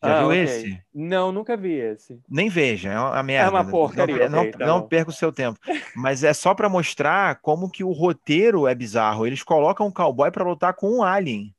[0.00, 0.42] Já ah, viu okay.
[0.44, 0.82] esse?
[0.94, 2.20] Não, nunca vi esse.
[2.28, 3.48] Nem veja, é uma merda.
[3.48, 4.28] É uma porcaria.
[4.28, 5.58] Não, okay, tá não perca o seu tempo.
[5.96, 9.26] Mas é só para mostrar como que o roteiro é bizarro.
[9.26, 11.52] Eles colocam um cowboy para lutar com um alien.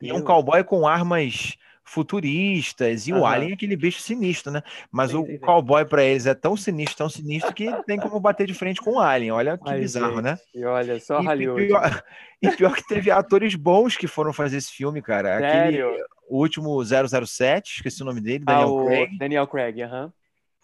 [0.00, 1.56] E um cowboy com armas
[1.88, 4.62] futuristas, e o Alien é aquele bicho sinistro, né?
[4.92, 8.20] Mas sim, o sim, cowboy para eles é tão sinistro, tão sinistro que tem como
[8.20, 9.32] bater de frente com o Alien.
[9.32, 10.24] Olha que Ai, bizarro, gente.
[10.24, 10.38] né?
[10.54, 11.66] E olha só, e Hollywood.
[11.66, 12.02] Pior,
[12.42, 15.38] e pior que teve atores bons que foram fazer esse filme, cara.
[15.38, 15.88] Sério?
[15.88, 19.18] Aquele, o último 007, esqueci o nome dele, ah, Daniel ah, Craig.
[19.18, 20.04] Daniel Craig, aham.
[20.04, 20.12] Uhum.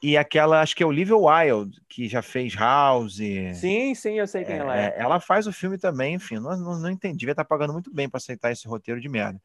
[0.05, 3.17] E aquela, acho que é Olivia Wilde, que já fez House.
[3.55, 4.95] Sim, sim, eu sei quem é, ela é.
[4.99, 7.21] Ela faz o filme também, enfim, não, não, não entendi.
[7.21, 9.41] Devia estar tá pagando muito bem para aceitar esse roteiro de merda.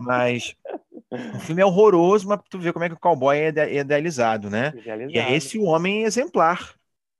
[0.00, 0.56] Mas
[1.34, 3.48] o filme é horroroso, mas tu vê como é que o cowboy é
[3.80, 4.72] idealizado, né?
[4.74, 5.14] Idealizado.
[5.14, 6.74] E é esse o homem exemplar.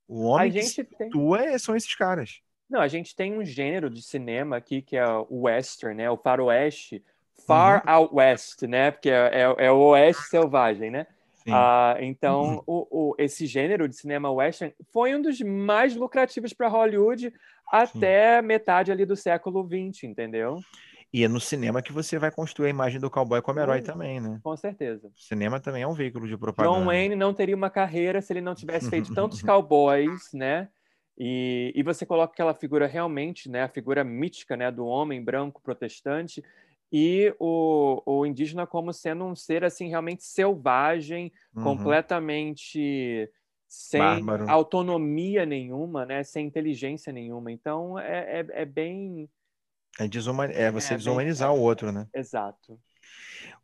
[0.09, 1.11] O homem a que gente tem...
[1.41, 2.41] É, são esses caras.
[2.71, 6.11] Não, a gente tem um gênero de cinema aqui que é o western, né?
[6.11, 7.05] O faroeste,
[7.47, 7.93] far uhum.
[7.93, 8.91] out west, né?
[8.91, 11.07] Porque é, é, é o oeste selvagem, né?
[11.51, 12.63] Uh, então, uhum.
[12.67, 17.33] o, o, esse gênero de cinema western foi um dos mais lucrativos para Hollywood
[17.71, 18.47] até Sim.
[18.47, 20.61] metade ali do século XX, entendeu?
[21.13, 24.19] E é no cinema que você vai construir a imagem do cowboy como herói também,
[24.19, 24.41] né?
[24.43, 25.09] Com certeza.
[25.09, 26.75] O cinema também é um veículo de propaganda.
[26.75, 30.69] John Wayne não teria uma carreira se ele não tivesse feito tantos cowboys, né?
[31.19, 33.63] E, e você coloca aquela figura realmente, né?
[33.63, 34.71] A figura mítica, né?
[34.71, 36.43] Do homem branco protestante
[36.93, 41.63] e o, o indígena como sendo um ser assim realmente selvagem, uhum.
[41.65, 43.31] completamente
[43.67, 44.51] sem Bárbaro.
[44.51, 46.23] autonomia nenhuma, né?
[46.23, 47.51] Sem inteligência nenhuma.
[47.51, 49.27] Então é, é, é bem
[49.99, 50.45] é, desuma...
[50.45, 51.59] é você é, desumanizar bem...
[51.59, 52.07] o outro, né?
[52.15, 52.79] Exato.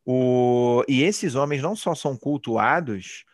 [0.06, 0.82] O...
[0.88, 3.26] E esses homens não só são cultuados,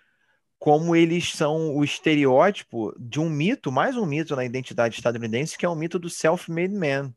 [0.59, 5.65] como eles são o estereótipo de um mito, mais um mito na identidade estadunidense, que
[5.65, 7.15] é o mito do self-made man.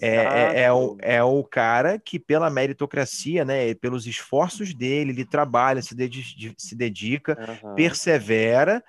[0.00, 5.24] É, é, é, o, é o cara que, pela meritocracia, né, pelos esforços dele, ele
[5.24, 7.74] trabalha, se, dedi se dedica, uhum.
[7.74, 8.82] persevera,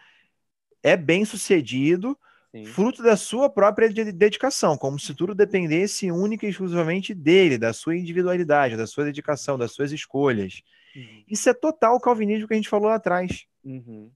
[0.84, 2.18] é bem sucedido,
[2.54, 2.66] Sim.
[2.66, 7.96] fruto da sua própria dedicação, como se tudo dependesse única e exclusivamente dele, da sua
[7.96, 10.62] individualidade, da sua dedicação, das suas escolhas.
[10.96, 11.24] Uhum.
[11.28, 13.46] Isso é total o calvinismo que a gente falou lá atrás.
[13.64, 14.12] Uhum.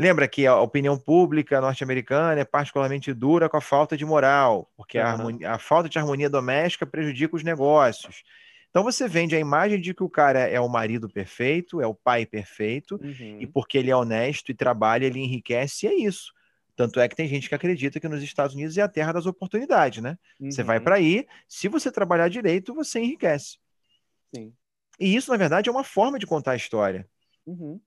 [0.00, 4.98] Lembra que a opinião pública norte-americana é particularmente dura com a falta de moral, porque
[4.98, 5.04] uhum.
[5.04, 8.22] a, harmonia, a falta de harmonia doméstica prejudica os negócios.
[8.70, 11.94] Então você vende a imagem de que o cara é o marido perfeito, é o
[11.94, 13.40] pai perfeito, uhum.
[13.40, 16.32] e porque ele é honesto e trabalha, ele enriquece, e é isso.
[16.74, 19.26] Tanto é que tem gente que acredita que nos Estados Unidos é a terra das
[19.26, 20.16] oportunidades, né?
[20.40, 20.50] Uhum.
[20.50, 20.84] Você vai uhum.
[20.84, 23.58] para aí, se você trabalhar direito, você enriquece.
[24.34, 24.54] Sim.
[24.98, 27.06] E isso, na verdade, é uma forma de contar a história.
[27.44, 27.78] Uhum.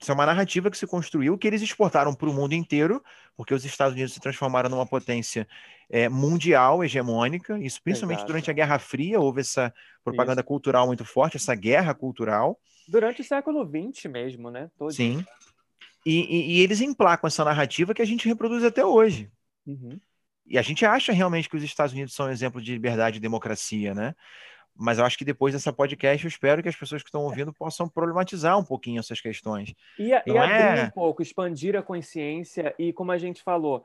[0.00, 3.02] Isso é uma narrativa que se construiu, que eles exportaram para o mundo inteiro,
[3.36, 5.46] porque os Estados Unidos se transformaram numa potência
[5.90, 8.28] é, mundial, hegemônica, isso principalmente Exato.
[8.32, 10.46] durante a Guerra Fria, houve essa propaganda isso.
[10.46, 12.60] cultural muito forte, essa guerra cultural.
[12.86, 14.70] Durante o século XX mesmo, né?
[14.78, 15.24] Todo Sim.
[16.06, 19.30] E, e, e, eles emplacam essa narrativa que a gente reproduz até hoje.
[19.66, 19.98] Uhum.
[20.46, 23.20] E a gente acha realmente que os Estados Unidos são um exemplo de liberdade e
[23.20, 24.14] democracia, né?
[24.78, 27.52] Mas eu acho que depois dessa podcast eu espero que as pessoas que estão ouvindo
[27.52, 29.74] possam problematizar um pouquinho essas questões.
[29.98, 30.84] E, a, e abrir é...
[30.84, 33.84] um pouco, expandir a consciência e, como a gente falou,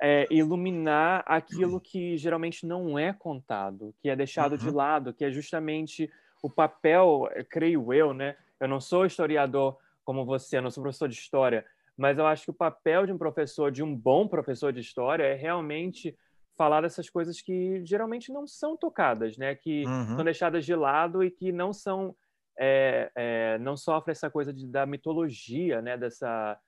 [0.00, 4.58] é, iluminar aquilo que geralmente não é contado, que é deixado uhum.
[4.58, 6.10] de lado, que é justamente
[6.42, 8.34] o papel, creio eu, né?
[8.58, 12.44] Eu não sou historiador como você, eu não sou professor de história, mas eu acho
[12.44, 16.16] que o papel de um professor, de um bom professor de história, é realmente
[16.60, 19.54] falar dessas coisas que geralmente não são tocadas, né?
[19.54, 20.16] Que uhum.
[20.16, 22.14] são deixadas de lado e que não são
[22.58, 25.96] é, é, não sofrem essa coisa de, da mitologia, né?
[25.96, 26.58] Dessa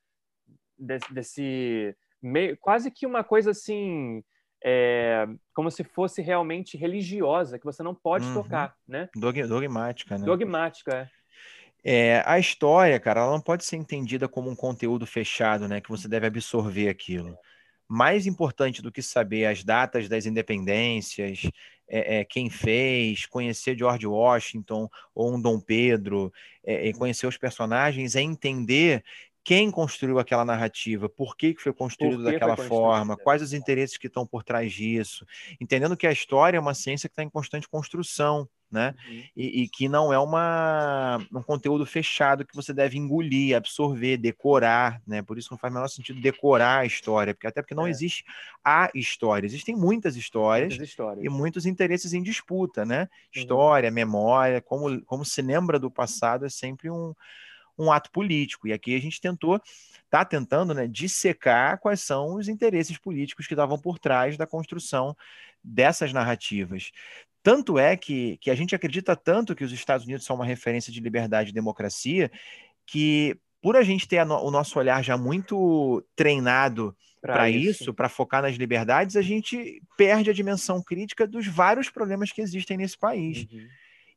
[0.79, 4.25] desse, desse meio, quase que uma coisa assim
[4.65, 8.33] é, como se fosse realmente religiosa que você não pode uhum.
[8.33, 9.11] tocar, né?
[9.47, 10.25] Dogmática, né?
[10.25, 11.11] Dogmática.
[11.85, 12.17] É.
[12.17, 15.83] é, a história, cara, ela não pode ser entendida como um conteúdo fechado, né?
[15.83, 17.37] Que você deve absorver aquilo
[17.93, 21.43] mais importante do que saber as datas das independências,
[21.87, 26.33] é, é, quem fez, conhecer George Washington ou um Dom Pedro,
[26.65, 29.05] é, conhecer os personagens, é entender
[29.45, 34.07] quem construiu aquela narrativa, por que, que foi construído daquela forma, quais os interesses que
[34.07, 35.27] estão por trás disso,
[35.61, 38.95] entendendo que a história é uma ciência que está em constante construção né?
[39.07, 39.23] Uhum.
[39.37, 45.01] E, e, que não é uma, um conteúdo fechado que você deve engolir, absorver, decorar,
[45.07, 45.21] né?
[45.23, 47.91] Por isso não faz o menor sentido decorar a história, porque até porque não é.
[47.91, 48.25] existe
[48.65, 49.47] a história.
[49.47, 53.03] Existem muitas histórias, muitas histórias, e muitos interesses em disputa, né?
[53.03, 53.43] Uhum.
[53.43, 57.15] História, memória, como, como se lembra do passado é sempre um,
[57.79, 58.67] um ato político.
[58.67, 59.61] E aqui a gente tentou,
[60.09, 65.17] tá tentando, né, dissecar quais são os interesses políticos que estavam por trás da construção
[65.63, 66.91] dessas narrativas.
[67.43, 70.93] Tanto é que, que a gente acredita tanto que os Estados Unidos são uma referência
[70.93, 72.31] de liberdade e democracia,
[72.87, 77.95] que por a gente ter no, o nosso olhar já muito treinado para isso, isso
[77.95, 82.77] para focar nas liberdades, a gente perde a dimensão crítica dos vários problemas que existem
[82.77, 83.47] nesse país.
[83.51, 83.69] Uhum.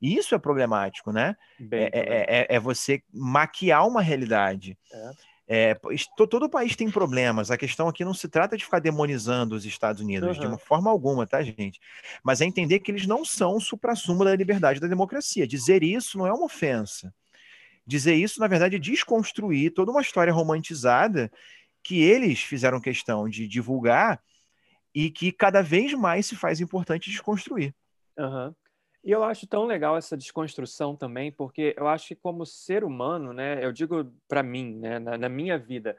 [0.02, 1.36] E isso é problemático, né?
[1.72, 4.78] É, é, é, é, você maquiar uma realidade.
[4.92, 5.12] É.
[5.48, 5.78] É,
[6.18, 7.52] todo o país tem problemas.
[7.52, 10.42] A questão aqui não se trata de ficar demonizando os Estados Unidos, uhum.
[10.42, 11.80] de uma forma alguma, tá, gente?
[12.24, 15.48] Mas é entender que eles não são o supra-sumo da liberdade e da democracia.
[15.48, 17.14] Dizer isso não é uma ofensa.
[17.86, 21.32] Dizer isso, na verdade, é desconstruir toda uma história romantizada
[21.84, 24.20] que eles fizeram questão de divulgar
[24.94, 27.76] e que cada vez mais se faz importante desconstruir.
[28.18, 28.56] Uhum.
[29.06, 33.32] E eu acho tão legal essa desconstrução também, porque eu acho que como ser humano,
[33.32, 35.96] né, eu digo para mim, né, na, na minha vida,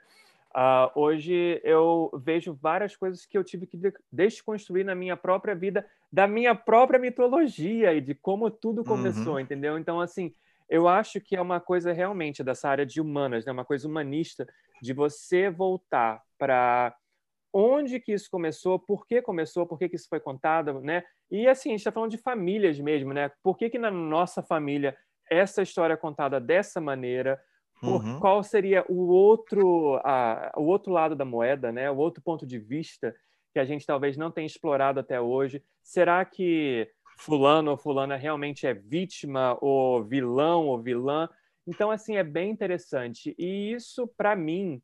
[0.50, 3.78] uh, hoje eu vejo várias coisas que eu tive que
[4.10, 9.40] desconstruir na minha própria vida, da minha própria mitologia e de como tudo começou, uhum.
[9.40, 9.78] entendeu?
[9.78, 10.34] Então, assim,
[10.68, 14.44] eu acho que é uma coisa realmente dessa área de humanas, né, uma coisa humanista,
[14.82, 16.92] de você voltar para
[17.52, 21.02] onde que isso começou, por que começou, por que, que isso foi contado, né?
[21.30, 23.30] E assim, a gente está falando de famílias mesmo, né?
[23.42, 24.96] Por que, que na nossa família
[25.30, 27.40] essa história é contada dessa maneira?
[27.80, 28.20] Por, uhum.
[28.20, 31.90] Qual seria o outro, a, o outro lado da moeda, né?
[31.90, 33.14] O outro ponto de vista
[33.52, 35.62] que a gente talvez não tenha explorado até hoje?
[35.82, 41.28] Será que fulano ou fulana realmente é vítima ou vilão ou vilã?
[41.66, 43.34] Então, assim, é bem interessante.
[43.38, 44.80] E isso, para mim,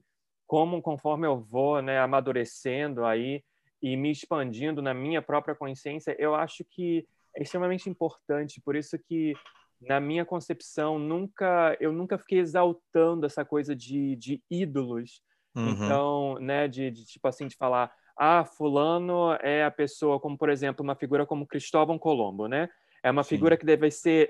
[0.53, 3.43] como conforme eu vou né, amadurecendo aí,
[3.81, 8.61] e me expandindo na minha própria consciência, eu acho que é extremamente importante.
[8.61, 9.33] Por isso que
[9.81, 15.23] na minha concepção nunca eu nunca fiquei exaltando essa coisa de, de ídolos.
[15.55, 15.71] Uhum.
[15.71, 20.51] Então, né, de, de, tipo assim de falar, ah, fulano é a pessoa como por
[20.51, 22.69] exemplo uma figura como Cristóvão Colombo, né?
[23.03, 23.31] É uma Sim.
[23.31, 24.29] figura que deve ser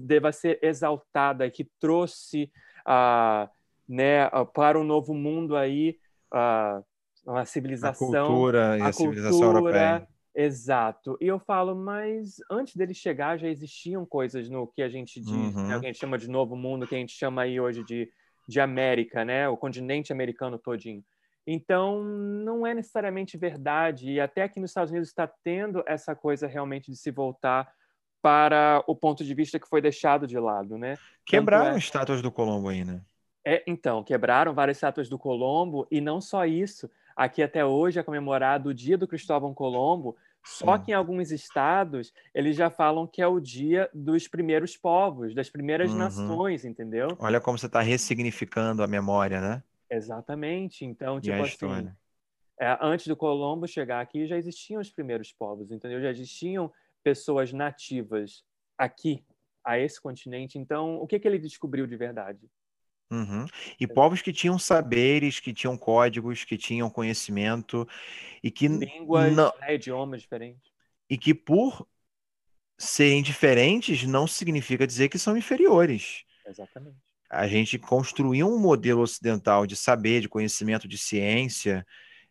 [0.00, 2.52] deve ser exaltada que trouxe
[2.84, 3.48] a
[3.88, 5.96] né, para o novo mundo aí
[6.32, 6.82] a
[7.24, 10.08] uma civilização, a cultura e a, a civilização cultura, europeia.
[10.34, 11.16] Exato.
[11.20, 15.54] E eu falo, mas antes dele chegar já existiam coisas no que a gente diz,
[15.54, 15.68] uhum.
[15.68, 18.10] né, que a gente chama de novo mundo, que a gente chama aí hoje de
[18.48, 19.48] de América, né?
[19.48, 21.04] O continente americano todinho.
[21.46, 24.12] Então, não é necessariamente verdade.
[24.12, 27.72] E até aqui nos Estados Unidos está tendo essa coisa realmente de se voltar
[28.20, 30.96] para o ponto de vista que foi deixado de lado, né?
[31.26, 31.78] Quebraram é...
[31.78, 33.00] estátuas do Colombo aí, né?
[33.44, 36.88] É, então, quebraram várias estátuas do Colombo e não só isso.
[37.16, 42.12] Aqui até hoje é comemorado o dia do Cristóvão Colombo, só que em alguns estados
[42.34, 45.98] eles já falam que é o dia dos primeiros povos, das primeiras uhum.
[45.98, 47.08] nações, entendeu?
[47.18, 49.62] Olha como você está ressignificando a memória, né?
[49.90, 50.84] Exatamente.
[50.84, 51.90] Então, tipo assim,
[52.60, 56.00] é, antes do Colombo chegar aqui já existiam os primeiros povos, entendeu?
[56.00, 58.44] Já existiam pessoas nativas
[58.78, 59.24] aqui,
[59.64, 60.58] a esse continente.
[60.58, 62.50] Então, o que, que ele descobriu de verdade?
[63.12, 63.44] Uhum.
[63.78, 67.86] E povos que tinham saberes, que tinham códigos, que tinham conhecimento
[68.42, 69.52] e que línguas, não...
[69.60, 70.72] né, idiomas diferentes.
[71.10, 71.86] E que por
[72.78, 76.24] serem diferentes não significa dizer que são inferiores.
[76.46, 76.96] Exatamente.
[77.28, 81.86] A gente construiu um modelo ocidental de saber, de conhecimento, de ciência,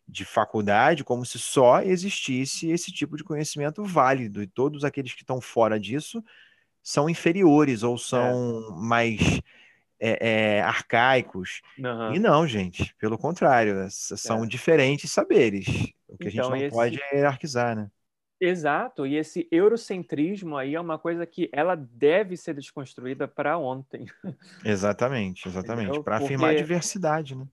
[0.06, 5.22] de faculdade, como se só existisse esse tipo de conhecimento válido e todos aqueles que
[5.22, 6.22] estão fora disso
[6.82, 8.82] são inferiores ou são é.
[8.84, 9.40] mais
[10.02, 11.62] é, é, arcaicos.
[11.78, 12.14] Uhum.
[12.14, 14.46] E não, gente, pelo contrário, são é.
[14.48, 15.68] diferentes saberes.
[16.08, 16.70] O que então, a gente então, não esse...
[16.74, 17.88] pode é hierarquizar, né?
[18.40, 24.06] Exato, e esse eurocentrismo aí é uma coisa que ela deve ser desconstruída para ontem.
[24.64, 26.34] Exatamente, exatamente, para Porque...
[26.34, 27.46] afirmar a diversidade, né?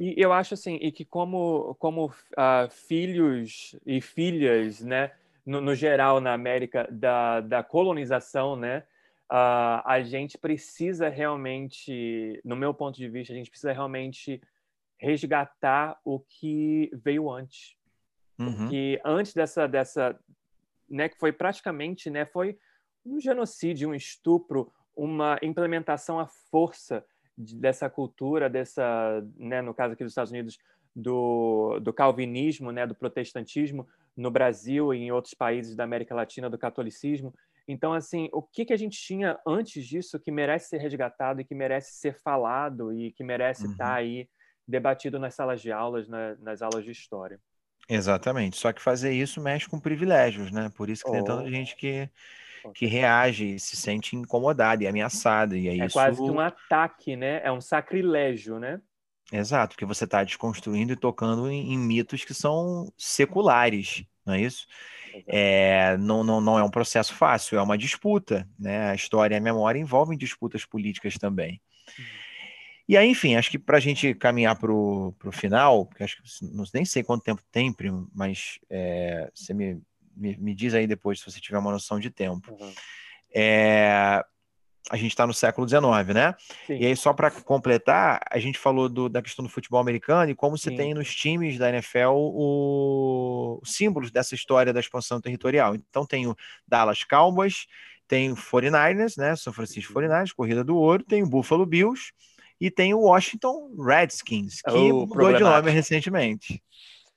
[0.00, 5.12] E eu acho assim, e que como, como uh, filhos e filhas, né,
[5.46, 8.82] no, no, geral na América da, da colonização, né,
[9.32, 14.42] uh, a gente precisa realmente, no meu ponto de vista, a gente precisa realmente
[15.00, 17.74] resgatar o que veio antes.
[18.38, 18.68] Uhum.
[18.68, 20.20] Que antes dessa, dessa,
[20.88, 22.58] né, que foi praticamente, né, foi
[23.04, 27.04] um genocídio, um estupro, uma implementação à força
[27.36, 30.58] de, dessa cultura, dessa, né, no caso aqui dos Estados Unidos,
[30.94, 36.50] do, do calvinismo, né, do protestantismo, no Brasil e em outros países da América Latina,
[36.50, 37.34] do catolicismo.
[37.66, 41.44] Então, assim, o que, que a gente tinha antes disso que merece ser resgatado e
[41.44, 43.72] que merece ser falado e que merece uhum.
[43.72, 44.28] estar aí
[44.66, 47.38] debatido nas salas de aulas, na, nas aulas de história?
[47.88, 48.56] Exatamente.
[48.56, 50.70] Só que fazer isso mexe com privilégios, né?
[50.76, 51.12] Por isso que oh.
[51.12, 52.08] tem tanta gente que,
[52.74, 55.56] que reage, se sente incomodada e ameaçada.
[55.56, 55.92] E é, é isso...
[55.92, 57.40] quase que um ataque, né?
[57.44, 58.80] É um sacrilégio, né?
[59.32, 64.42] Exato, porque você está desconstruindo e tocando em, em mitos que são seculares, não é
[64.42, 64.66] isso?
[65.26, 68.48] É, não, não, não é um processo fácil, é uma disputa.
[68.58, 68.90] Né?
[68.90, 71.60] A história e a memória envolvem disputas políticas também.
[72.88, 76.44] E aí, enfim, acho que para a gente caminhar para o final, porque acho que
[76.54, 79.80] não, nem sei quanto tempo tem, primo, mas é, você me,
[80.16, 82.56] me, me, diz aí depois se você tiver uma noção de tempo.
[82.60, 82.72] Uhum.
[83.34, 84.22] É,
[84.90, 85.82] a gente está no século XIX,
[86.14, 86.34] né?
[86.66, 86.78] Sim.
[86.78, 90.34] E aí, só para completar, a gente falou do, da questão do futebol americano e
[90.34, 90.76] como você Sim.
[90.76, 95.74] tem nos times da NFL o, os símbolos dessa história da expansão territorial.
[95.74, 96.36] Então, tem o
[96.66, 97.66] Dallas Cowboys,
[98.08, 99.36] tem o 49ers, né?
[99.36, 100.36] São Francisco 49ers, uhum.
[100.36, 102.12] Corrida do Ouro, tem o Buffalo Bills
[102.60, 106.62] e tem o Washington Redskins, que oh, mudou de nome recentemente.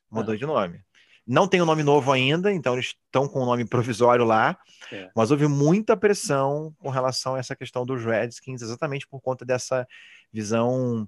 [0.09, 0.37] Mudou ah.
[0.37, 0.84] de nome.
[1.27, 4.25] Não tem o um nome novo ainda, então eles estão com o um nome provisório
[4.25, 4.57] lá.
[4.91, 5.09] É.
[5.15, 9.87] Mas houve muita pressão com relação a essa questão dos Redskins, exatamente por conta dessa
[10.31, 11.07] visão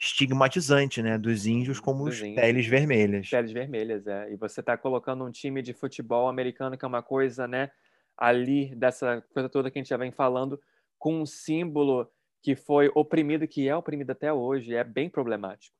[0.00, 2.40] estigmatizante, né, dos índios como dos os índios.
[2.40, 3.28] peles vermelhas.
[3.28, 4.32] Peles vermelhas, é.
[4.32, 7.70] E você está colocando um time de futebol americano que é uma coisa, né,
[8.16, 10.58] ali dessa coisa toda que a gente já vem falando,
[10.98, 12.10] com um símbolo
[12.42, 15.76] que foi oprimido, que é oprimido até hoje, é bem problemático.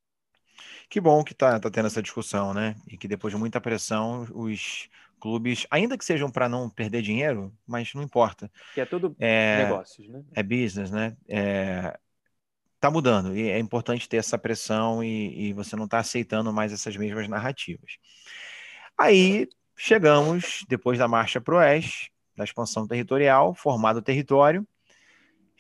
[0.88, 2.76] Que bom que está tá tendo essa discussão, né?
[2.88, 4.88] E que depois de muita pressão, os
[5.20, 8.50] clubes, ainda que sejam para não perder dinheiro, mas não importa.
[8.74, 10.24] Que é tudo é, negócios, né?
[10.32, 11.16] É business, né?
[11.28, 11.98] É,
[12.80, 16.72] tá mudando e é importante ter essa pressão e, e você não está aceitando mais
[16.72, 17.98] essas mesmas narrativas.
[18.98, 24.66] Aí chegamos, depois da marcha para o oeste, da expansão territorial, formado o território,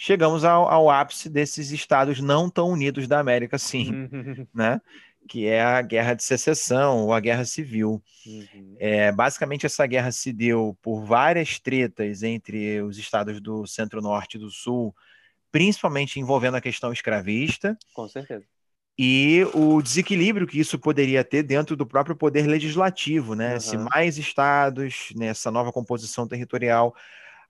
[0.00, 4.08] chegamos ao, ao, ápice desses estados não tão unidos da América, sim,
[4.54, 4.80] né?
[5.28, 8.02] Que é a guerra de secessão ou a guerra civil.
[8.26, 8.76] Uhum.
[8.80, 14.40] É, basicamente, essa guerra se deu por várias tretas entre os estados do centro-norte e
[14.40, 14.96] do sul,
[15.52, 17.76] principalmente envolvendo a questão escravista.
[17.92, 18.46] Com certeza.
[18.98, 23.54] E o desequilíbrio que isso poderia ter dentro do próprio poder legislativo, né?
[23.54, 23.60] Uhum.
[23.60, 26.96] Se mais estados nessa nova composição territorial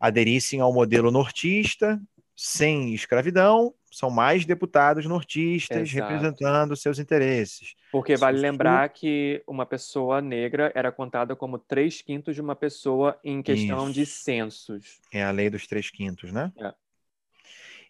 [0.01, 2.01] aderissem ao modelo nortista,
[2.43, 6.11] sem escravidão, são mais deputados nortistas Exato.
[6.11, 7.75] representando seus interesses.
[7.93, 13.21] Porque vale lembrar que uma pessoa negra era contada como três quintos de uma pessoa
[13.23, 13.93] em questão Isso.
[13.93, 15.01] de censos.
[15.12, 16.51] É a lei dos três quintos, né?
[16.59, 16.73] É.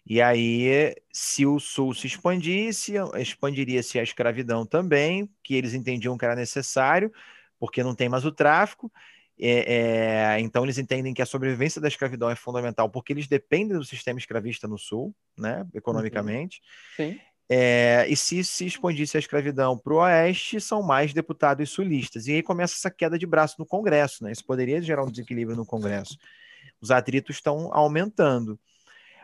[0.05, 6.25] E aí, se o Sul se expandisse, expandiria-se a escravidão também, que eles entendiam que
[6.25, 7.09] era necessário,
[7.57, 8.91] porque não tem mais o tráfico.
[9.43, 13.75] É, é, então, eles entendem que a sobrevivência da escravidão é fundamental, porque eles dependem
[13.75, 16.61] do sistema escravista no Sul, né, economicamente.
[16.99, 17.11] Uhum.
[17.13, 17.19] Sim.
[17.53, 22.27] É, e se se expandisse a escravidão para o oeste, são mais deputados sulistas.
[22.27, 24.31] E aí começa essa queda de braço no Congresso, né?
[24.31, 26.17] Isso poderia gerar um desequilíbrio no Congresso.
[26.79, 28.57] Os atritos estão aumentando.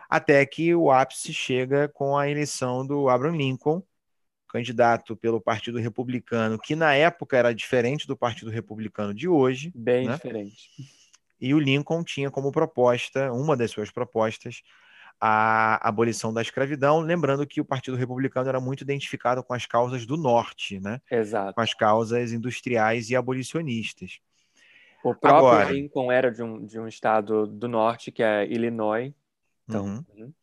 [0.10, 3.82] Até que o ápice chega com a eleição do Abraham Lincoln,
[4.48, 9.72] candidato pelo Partido Republicano, que na época era diferente do Partido Republicano de hoje.
[9.76, 10.14] Bem né?
[10.14, 10.70] diferente.
[11.40, 14.64] E o Lincoln tinha como proposta, uma das suas propostas,
[15.20, 20.06] a abolição da escravidão, lembrando que o Partido Republicano era muito identificado com as causas
[20.06, 21.02] do norte, né?
[21.10, 21.54] Exato.
[21.54, 24.20] Com as causas industriais e abolicionistas.
[25.04, 29.14] O próprio Agora, Lincoln era de um, de um estado do norte, que é Illinois.
[29.68, 30.34] Então, uhum.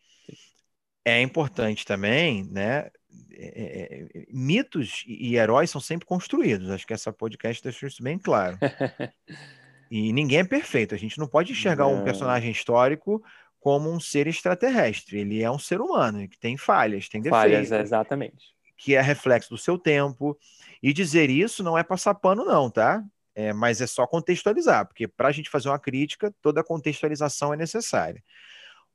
[1.05, 2.90] É importante também, né?
[3.36, 6.70] É, é, é mitos e heróis são sempre construídos.
[6.70, 8.59] Acho que essa podcast deixou isso bem claro.
[9.90, 10.94] e ninguém é perfeito.
[10.94, 12.01] A gente não pode enxergar não.
[12.01, 13.22] um personagem histórico
[13.60, 15.20] como um ser extraterrestre.
[15.20, 17.68] Ele é um ser humano que tem falhas, tem defeitos.
[17.68, 18.55] Falhas, exatamente.
[18.76, 20.39] Que é reflexo do seu tempo.
[20.82, 23.02] E dizer isso não é passar pano, não, tá?
[23.35, 27.56] É, mas é só contextualizar, porque para a gente fazer uma crítica, toda contextualização é
[27.56, 28.22] necessária.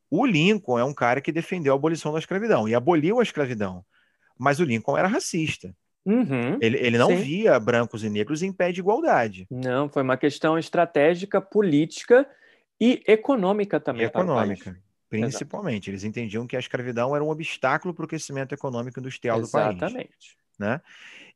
[0.10, 3.86] O Lincoln é um cara que defendeu a abolição da escravidão e aboliu a escravidão,
[4.38, 5.76] mas o Lincoln era racista.
[6.06, 7.18] Uhum, ele, ele não sim.
[7.18, 9.46] via brancos e negros em pé de igualdade.
[9.52, 12.28] Não, foi uma questão estratégica, política
[12.80, 14.04] e econômica também.
[14.04, 14.80] E econômica,
[15.10, 15.84] principalmente.
[15.84, 15.92] Exato.
[15.92, 19.76] Eles entendiam que a escravidão era um obstáculo para o crescimento econômico industrial Exatamente.
[19.76, 19.94] do país.
[19.94, 20.38] Exatamente.
[20.58, 20.82] Né?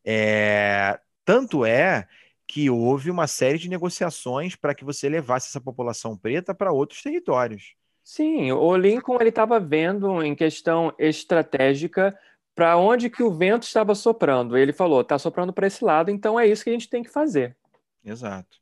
[0.03, 2.07] É, tanto é
[2.47, 7.01] que houve uma série de negociações para que você levasse essa população preta para outros
[7.01, 7.75] territórios.
[8.03, 12.17] Sim, o Lincoln ele estava vendo em questão estratégica
[12.53, 14.57] para onde que o vento estava soprando.
[14.57, 17.09] Ele falou, está soprando para esse lado, então é isso que a gente tem que
[17.09, 17.55] fazer.
[18.03, 18.57] Exato.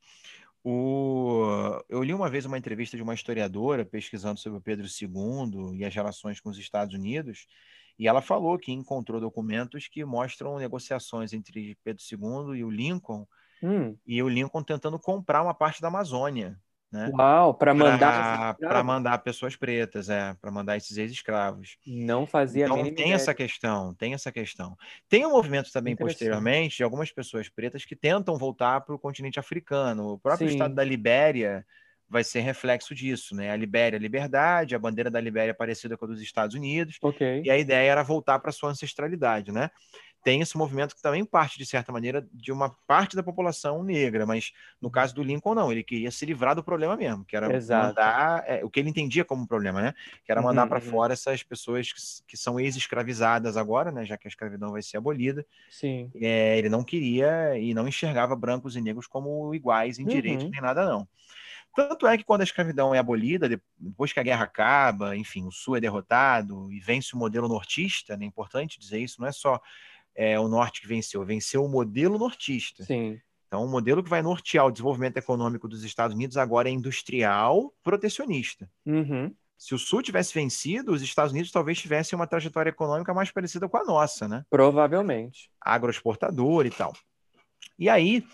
[0.63, 1.43] O...
[1.89, 5.83] Eu li uma vez uma entrevista de uma historiadora pesquisando sobre o Pedro II e
[5.83, 7.47] as relações com os Estados Unidos,
[7.97, 13.27] e ela falou que encontrou documentos que mostram negociações entre Pedro II e o Lincoln,
[13.63, 13.97] hum.
[14.05, 16.59] e o Lincoln tentando comprar uma parte da Amazônia
[16.91, 17.09] né?
[17.13, 21.77] Uau, para mandar para mandar pessoas pretas, é, para mandar esses ex-escravos.
[21.87, 23.13] Não fazia então, tem ideia.
[23.13, 24.77] essa questão, tem essa questão.
[25.07, 29.39] Tem um movimento também posteriormente de algumas pessoas pretas que tentam voltar para o continente
[29.39, 30.13] africano.
[30.13, 30.55] O próprio Sim.
[30.55, 31.65] estado da Libéria
[32.09, 33.51] vai ser reflexo disso, né?
[33.51, 36.97] A Libéria, a liberdade, a bandeira da Libéria é parecida com a dos Estados Unidos.
[37.01, 37.41] Okay.
[37.45, 39.71] E a ideia era voltar para sua ancestralidade, né?
[40.23, 44.25] Tem esse movimento que também parte, de certa maneira, de uma parte da população negra,
[44.25, 47.53] mas no caso do Lincoln, não, ele queria se livrar do problema mesmo, que era
[47.55, 47.87] Exato.
[47.87, 49.93] mandar é, o que ele entendia como problema, né?
[50.23, 50.91] Que era mandar uhum, para uhum.
[50.91, 54.05] fora essas pessoas que, que são ex-escravizadas agora, né?
[54.05, 55.45] Já que a escravidão vai ser abolida.
[55.69, 56.11] Sim.
[56.15, 60.09] É, ele não queria e não enxergava brancos e negros como iguais em uhum.
[60.09, 61.07] direito nem nada, não.
[61.73, 65.51] Tanto é que quando a escravidão é abolida, depois que a guerra acaba, enfim, o
[65.51, 68.25] Sul é derrotado e vence o modelo nortista, né?
[68.25, 69.59] é importante dizer isso, não é só
[70.15, 72.83] é, o norte que venceu, venceu o modelo nortista.
[72.83, 73.19] Sim.
[73.47, 77.73] Então, o modelo que vai nortear o desenvolvimento econômico dos Estados Unidos agora é industrial
[77.83, 78.69] protecionista.
[78.85, 79.33] Uhum.
[79.57, 83.67] Se o Sul tivesse vencido, os Estados Unidos talvez tivessem uma trajetória econômica mais parecida
[83.67, 84.45] com a nossa, né?
[84.49, 85.51] Provavelmente.
[85.59, 86.93] Agroexportador e tal.
[87.77, 88.25] E aí,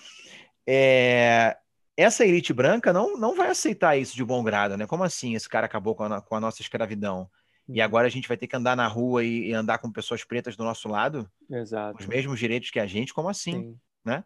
[0.66, 1.58] é...
[1.98, 4.86] essa elite branca não, não vai aceitar isso de bom grado, né?
[4.86, 7.30] Como assim esse cara acabou com a, com a nossa escravidão?
[7.70, 10.24] E agora a gente vai ter que andar na rua e, e andar com pessoas
[10.24, 12.00] pretas do nosso lado, Exato.
[12.00, 13.80] os mesmos direitos que a gente, como assim, Sim.
[14.06, 14.24] né?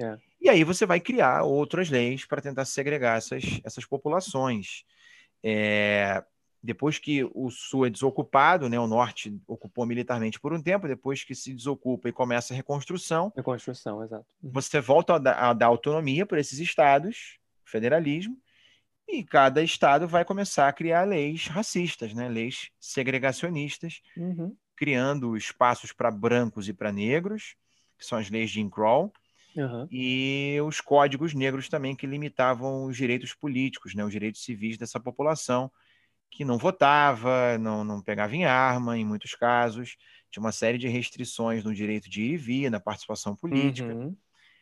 [0.00, 0.18] É.
[0.40, 4.84] E aí você vai criar outras leis para tentar segregar essas, essas populações.
[5.42, 6.22] É,
[6.62, 11.22] depois que o sul é desocupado, né, o norte ocupou militarmente por um tempo, depois
[11.22, 13.30] que se desocupa e começa a reconstrução.
[13.36, 14.24] Reconstrução, exato.
[14.42, 18.36] Você volta a dar, a dar autonomia para esses estados, federalismo,
[19.08, 22.28] e cada estado vai começar a criar leis racistas, né?
[22.28, 24.56] leis segregacionistas, uhum.
[24.76, 27.56] criando espaços para brancos e para negros,
[27.98, 29.12] que são as leis de Jim Crow,
[29.56, 29.86] uhum.
[29.90, 34.04] e os códigos negros também que limitavam os direitos políticos, né?
[34.04, 35.70] os direitos civis dessa população,
[36.30, 39.96] que não votava, não, não pegava em arma, em muitos casos,
[40.30, 43.94] tinha uma série de restrições no direito de ir e vir, na participação política.
[43.94, 44.16] Uhum.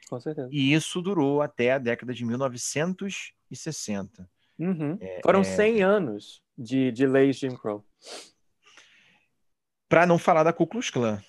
[0.09, 0.49] Com certeza.
[0.53, 4.29] E isso durou até a década de 1960.
[4.59, 4.99] Uhum.
[5.01, 5.83] É, Foram 100 é...
[5.83, 7.85] anos de, de leis Jim Crow.
[9.89, 11.23] Para não falar da Ku Klux Klan,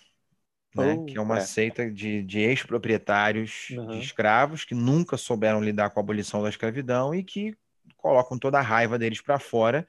[0.76, 0.95] né?
[0.98, 1.41] Oh, que é uma é.
[1.41, 3.88] seita de, de ex-proprietários uhum.
[3.88, 7.56] de escravos que nunca souberam lidar com a abolição da escravidão e que
[7.98, 9.88] colocam toda a raiva deles para fora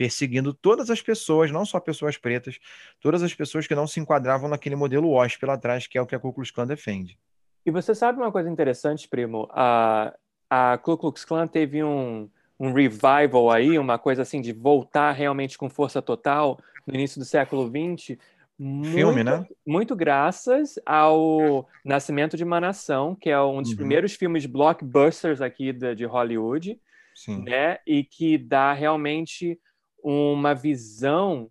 [0.00, 2.58] perseguindo todas as pessoas, não só pessoas pretas,
[3.02, 6.06] todas as pessoas que não se enquadravam naquele modelo WASP pela trás, que é o
[6.06, 7.18] que a Ku Klux Klan defende.
[7.66, 9.46] E você sabe uma coisa interessante, primo?
[9.50, 10.14] A,
[10.48, 12.30] a Ku Klux Klan teve um,
[12.60, 17.24] um revival aí, uma coisa assim de voltar realmente com força total no início do
[17.24, 18.18] século XX.
[18.58, 19.46] Muito, Filme, né?
[19.66, 23.78] Muito graças ao Nascimento de uma Nação, que é um dos uhum.
[23.78, 26.78] primeiros filmes blockbusters aqui de, de Hollywood,
[27.14, 27.42] Sim.
[27.44, 27.78] né?
[27.86, 29.58] E que dá realmente
[30.04, 31.50] uma visão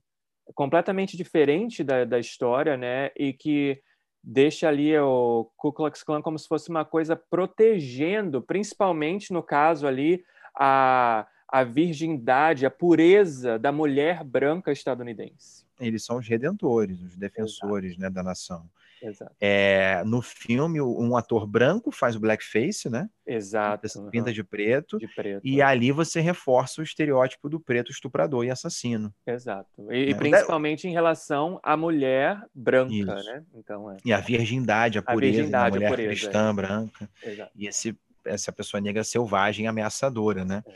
[0.54, 3.10] completamente diferente da, da história, né?
[3.18, 3.82] E que
[4.24, 9.88] deixa ali o Ku Klux Klan como se fosse uma coisa protegendo, principalmente no caso
[9.88, 10.24] ali,
[10.56, 15.66] a, a virgindade, a pureza da mulher branca estadunidense.
[15.80, 18.70] Eles são os redentores, os defensores né, da nação.
[19.02, 19.34] Exato.
[19.40, 23.10] É, no filme, um ator branco faz o blackface, né?
[23.26, 23.88] Exato.
[24.12, 24.34] Pinta, uhum.
[24.34, 25.42] de, preto, de preto.
[25.46, 29.14] E ali você reforça o estereótipo do preto estuprador e assassino.
[29.26, 29.70] Exato.
[29.92, 30.14] E, né?
[30.16, 33.06] principalmente em relação à mulher branca, Isso.
[33.06, 33.44] né?
[33.54, 33.98] Então, é.
[34.04, 36.54] E a virgindade, a, a pureza, virgindade, a mulher a pureza, cristã é.
[36.54, 37.10] branca.
[37.24, 37.52] Exato.
[37.56, 37.98] E esse,
[38.30, 40.64] essa pessoa negra selvagem, ameaçadora, né?
[40.66, 40.74] É.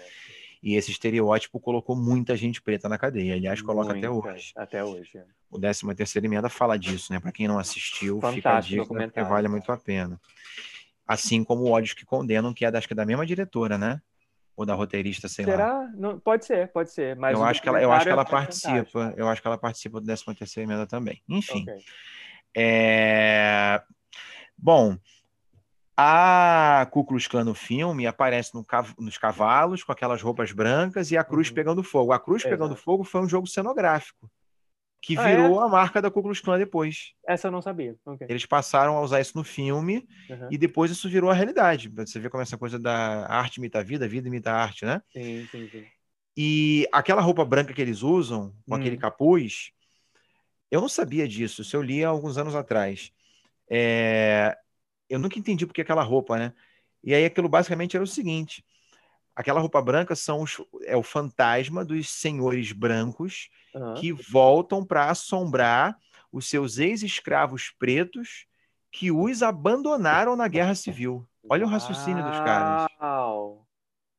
[0.63, 3.35] E esse estereótipo colocou muita gente preta na cadeia.
[3.35, 4.53] Aliás, coloca Muita, até hoje.
[4.55, 5.17] Até hoje.
[5.17, 5.25] É.
[5.51, 7.19] O 13 terceira emenda fala disso, né?
[7.19, 10.19] Para quem não assistiu, Fantástico fica a dica, porque vale muito a pena.
[11.05, 13.77] Assim como o Ódios que Condenam, que é da, acho que é da mesma diretora,
[13.77, 14.01] né?
[14.55, 15.80] Ou da roteirista, sei Será?
[15.80, 15.91] lá.
[15.95, 17.13] Não, pode ser, pode ser.
[17.17, 19.13] Mas eu, acho que ela, eu acho que ela é participa.
[19.17, 21.21] Eu acho que ela participa do 13 terceira emenda também.
[21.27, 21.63] Enfim.
[21.63, 21.84] Okay.
[22.55, 23.81] É...
[24.57, 24.97] Bom,
[25.95, 31.11] a Ku Klux Klan no filme aparece no cav nos cavalos com aquelas roupas brancas
[31.11, 31.56] e a cruz uhum.
[31.56, 32.11] pegando fogo.
[32.11, 32.56] A cruz Exato.
[32.56, 34.30] pegando fogo foi um jogo cenográfico
[35.03, 35.65] que ah, virou é?
[35.65, 37.11] a marca da Ku Klux Klan depois.
[37.28, 37.95] Essa eu não sabia.
[38.06, 38.26] Okay.
[38.30, 40.48] Eles passaram a usar isso no filme uhum.
[40.49, 41.90] e depois isso virou a realidade.
[41.90, 44.86] Você vê como essa coisa da arte imita a vida, a vida imita a arte,
[44.86, 45.02] né?
[45.11, 45.86] Sim, sim, sim.
[46.38, 48.78] E aquela roupa branca que eles usam, com hum.
[48.80, 49.72] aquele capuz,
[50.72, 51.61] eu não sabia disso.
[51.61, 53.11] Isso eu li há alguns anos atrás.
[53.70, 54.57] É,
[55.14, 56.53] eu nunca entendi porque aquela roupa, né?
[57.03, 58.65] E aí aquilo basicamente era o seguinte:
[59.35, 63.94] aquela roupa branca são os, é o fantasma dos senhores brancos uhum.
[63.94, 65.95] que voltam para assombrar
[66.31, 68.48] os seus ex-escravos pretos
[68.91, 71.27] que os abandonaram na guerra civil.
[71.48, 72.88] Olha o raciocínio dos caras.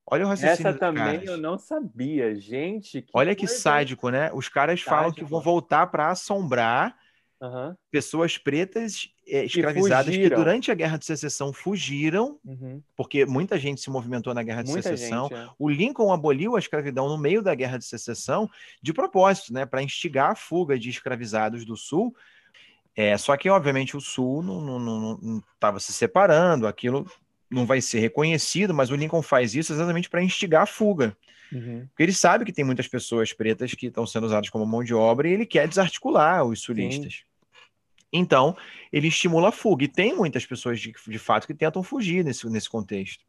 [0.06, 1.24] Olha o raciocínio Essa também caras.
[1.24, 3.02] eu não sabia, gente.
[3.02, 4.30] Que Olha que sádico, né?
[4.32, 4.90] Os caras sádico.
[4.90, 6.96] falam que vão voltar para assombrar
[7.40, 7.74] uhum.
[7.90, 12.82] pessoas pretas é, escravizadas que durante a Guerra de Secessão fugiram, uhum.
[12.96, 15.28] porque muita gente se movimentou na Guerra de muita Secessão.
[15.28, 15.48] Gente, é.
[15.58, 18.48] O Lincoln aboliu a escravidão no meio da Guerra de Secessão
[18.82, 22.14] de propósito, né, para instigar a fuga de escravizados do Sul.
[22.96, 27.06] É, só que, obviamente, o Sul não estava se separando, aquilo
[27.50, 31.16] não vai ser reconhecido, mas o Lincoln faz isso exatamente para instigar a fuga.
[31.52, 31.86] Uhum.
[31.88, 34.94] Porque ele sabe que tem muitas pessoas pretas que estão sendo usadas como mão de
[34.94, 37.14] obra e ele quer desarticular os sulistas.
[37.14, 37.34] Sim.
[38.12, 38.56] Então,
[38.92, 39.84] ele estimula a fuga.
[39.84, 43.24] E tem muitas pessoas, de, de fato, que tentam fugir nesse, nesse contexto.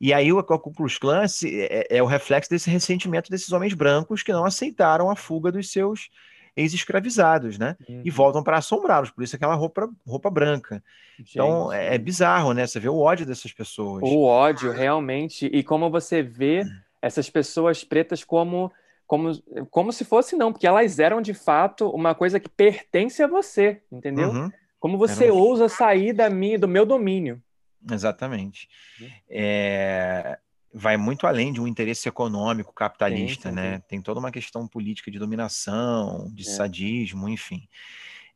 [0.00, 4.22] E aí o Ku Klux Klan é, é, o reflexo desse ressentimento desses homens brancos
[4.22, 6.10] que não aceitaram a fuga dos seus
[6.56, 7.76] ex-escravizados, né?
[7.88, 8.02] Uhum.
[8.04, 10.82] E voltam para assombrá-los, por isso aquela roupa, roupa branca.
[11.18, 11.32] Gente.
[11.32, 12.66] Então é, é, bizarro, né?
[12.66, 14.02] Você vê o ódio dessas pessoas.
[14.02, 15.46] O ódio, realmente.
[15.46, 16.64] E como você vê
[17.02, 18.72] essas pessoas pretas como
[19.06, 19.30] como,
[19.70, 23.82] como se fosse não, porque elas eram de fato uma coisa que pertence a você,
[23.92, 24.30] entendeu?
[24.30, 24.50] Uhum.
[24.80, 25.34] Como você Era...
[25.34, 27.42] ousa sair da minha, do meu domínio.
[27.90, 28.68] Exatamente.
[29.00, 29.08] Uhum.
[29.28, 30.38] É...
[30.76, 33.76] Vai muito além de um interesse econômico capitalista, sim, sim, né?
[33.76, 33.82] Sim.
[33.88, 36.50] Tem toda uma questão política de dominação, de é.
[36.50, 37.68] sadismo, enfim,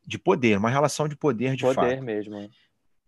[0.07, 1.85] de poder, uma relação de poder de poder fato.
[1.85, 2.49] Poder mesmo.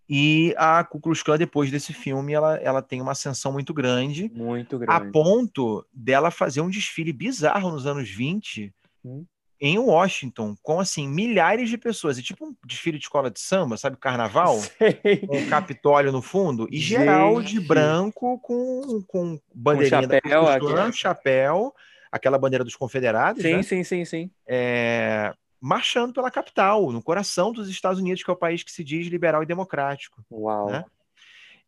[0.09, 4.29] E a Ku Klux Klan, depois desse filme, ela, ela tem uma ascensão muito grande.
[4.35, 4.91] Muito grande.
[4.91, 8.73] A ponto dela fazer um desfile bizarro nos anos 20
[9.05, 9.25] hum.
[9.61, 12.17] Em Washington, com, assim, milhares de pessoas.
[12.17, 13.95] E tipo um desfile de escola de samba, sabe?
[13.95, 14.57] Carnaval.
[14.77, 15.17] Sei.
[15.27, 16.67] Com um Capitólio no fundo.
[16.71, 16.99] E Gente.
[16.99, 21.75] geral de branco com, com bandeirinha com chapéu, da Klan, chapéu.
[22.11, 23.63] Aquela bandeira dos confederados, Sim, né?
[23.63, 24.31] sim, sim, sim.
[24.45, 28.83] É marchando pela capital, no coração dos Estados Unidos, que é o país que se
[28.83, 30.25] diz liberal e democrático.
[30.31, 30.71] Uau!
[30.71, 30.83] Né?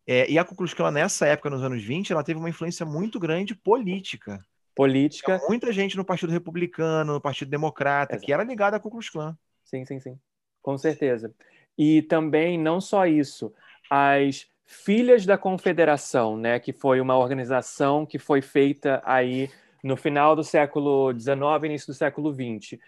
[0.06, 2.84] É, e a Ku Klux Klan, nessa época, nos anos 20, ela teve uma influência
[2.84, 4.44] muito grande política.
[4.74, 5.38] Política.
[5.38, 8.26] Tinha muita gente no Partido Republicano, no Partido Democrata, Exato.
[8.26, 9.36] que era ligada à Ku Klux Klan.
[9.64, 10.18] Sim, sim, sim.
[10.62, 11.32] Com certeza.
[11.76, 13.52] E também, não só isso,
[13.90, 19.50] as Filhas da Confederação, né, que foi uma organização que foi feita aí
[19.82, 22.80] no final do século XIX início do século XX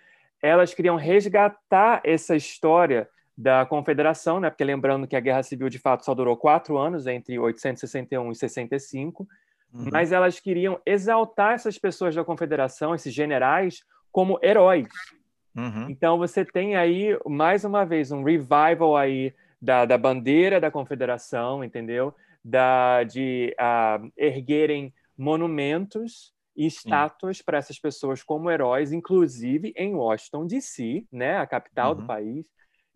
[0.43, 4.49] elas queriam resgatar essa história da Confederação, né?
[4.49, 8.35] Porque lembrando que a Guerra Civil de fato só durou quatro anos, entre 1861 e
[8.35, 9.29] 65,
[9.73, 9.89] uhum.
[9.93, 13.81] mas elas queriam exaltar essas pessoas da confederação, esses generais,
[14.11, 14.89] como heróis.
[15.55, 15.89] Uhum.
[15.91, 21.65] Então você tem aí mais uma vez um revival aí da, da bandeira da confederação,
[21.65, 22.15] entendeu?
[22.45, 30.47] Da de uh, erguerem monumentos e estátuas para essas pessoas como heróis, inclusive em Washington
[30.47, 32.01] D.C., né, a capital uhum.
[32.01, 32.47] do país.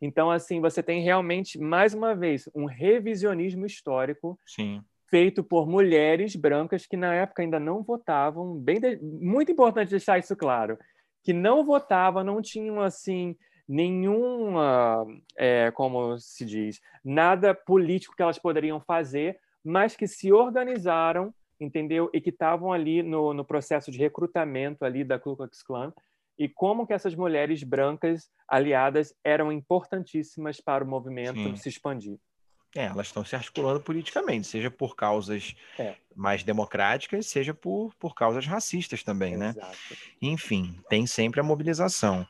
[0.00, 4.82] Então, assim, você tem realmente, mais uma vez, um revisionismo histórico Sim.
[5.10, 8.56] Feito por mulheres brancas que na época ainda não votavam.
[8.56, 8.96] Bem de...
[9.02, 10.78] Muito importante deixar isso claro.
[11.22, 13.36] Que não votavam, não tinham, assim,
[13.68, 15.06] nenhuma,
[15.36, 22.08] é, como se diz, nada político que elas poderiam fazer, mas que se organizaram, entendeu?
[22.14, 25.92] E que estavam ali no, no processo de recrutamento ali da Ku Klux Klan
[26.38, 31.54] e como que essas mulheres brancas aliadas eram importantíssimas para o movimento Sim.
[31.56, 32.18] se expandir.
[32.74, 35.94] É, elas estão se articulando politicamente, seja por causas é.
[36.14, 39.50] mais democráticas, seja por, por causas racistas também, né?
[39.56, 39.76] Exato.
[40.22, 42.26] Enfim, tem sempre a mobilização.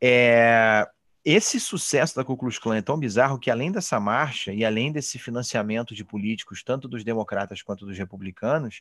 [0.00, 0.88] É,
[1.24, 4.90] esse sucesso da Ku Klux Klan é tão bizarro que, além dessa marcha e além
[4.90, 8.80] desse financiamento de políticos, tanto dos democratas quanto dos republicanos,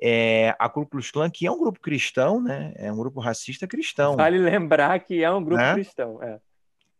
[0.00, 3.66] é, a Ku Klux Klan, que é um grupo cristão, né, é um grupo racista
[3.66, 4.14] cristão.
[4.14, 5.74] Vale lembrar que é um grupo né?
[5.74, 6.22] cristão.
[6.22, 6.38] É.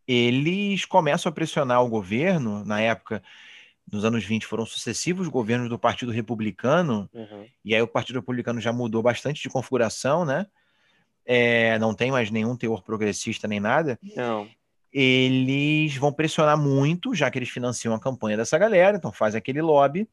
[0.07, 3.23] Eles começam a pressionar o governo, na época,
[3.91, 7.47] nos anos 20, foram sucessivos governos do Partido Republicano, uhum.
[7.65, 10.47] e aí o Partido Republicano já mudou bastante de configuração, né?
[11.27, 14.49] é, não tem mais nenhum teor progressista nem nada, não.
[14.93, 19.61] eles vão pressionar muito, já que eles financiam a campanha dessa galera, então faz aquele
[19.61, 20.09] lobby.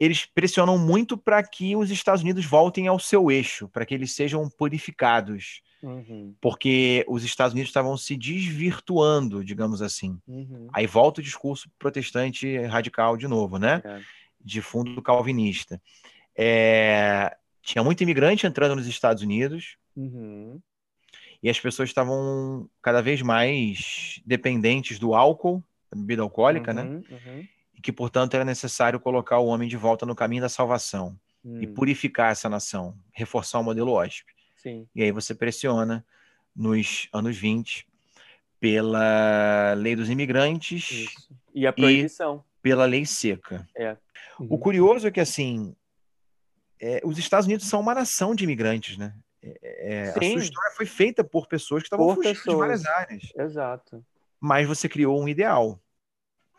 [0.00, 4.12] Eles pressionam muito para que os Estados Unidos voltem ao seu eixo, para que eles
[4.12, 5.62] sejam purificados.
[5.84, 6.34] Uhum.
[6.40, 10.18] Porque os Estados Unidos estavam se desvirtuando, digamos assim.
[10.26, 10.66] Uhum.
[10.72, 13.82] Aí volta o discurso protestante radical de novo, né?
[13.84, 14.00] É.
[14.40, 15.80] De fundo calvinista.
[16.36, 19.76] É, tinha muito imigrante entrando nos Estados Unidos.
[19.94, 20.58] Uhum.
[21.42, 25.62] E as pessoas estavam cada vez mais dependentes do álcool,
[25.92, 26.82] da bebida alcoólica, né?
[26.82, 27.04] uhum?
[27.10, 27.48] Uhum.
[27.74, 31.66] E que, portanto, era necessário colocar o homem de volta no caminho da salvação e
[31.66, 31.74] hum.
[31.74, 34.33] purificar essa nação, reforçar o modelo OSP.
[34.64, 34.88] Sim.
[34.94, 36.02] E aí você pressiona
[36.56, 37.86] nos anos 20
[38.58, 41.28] pela lei dos imigrantes Isso.
[41.54, 43.68] e a proibição e pela lei seca.
[43.76, 43.94] É.
[44.40, 45.76] O curioso é que assim
[46.80, 49.14] é, os Estados Unidos são uma nação de imigrantes, né?
[49.42, 52.54] É, é a sua história foi feita por pessoas que estavam fugindo pessoas.
[52.54, 53.22] de várias áreas.
[53.36, 54.02] Exato.
[54.40, 55.78] Mas você criou um ideal.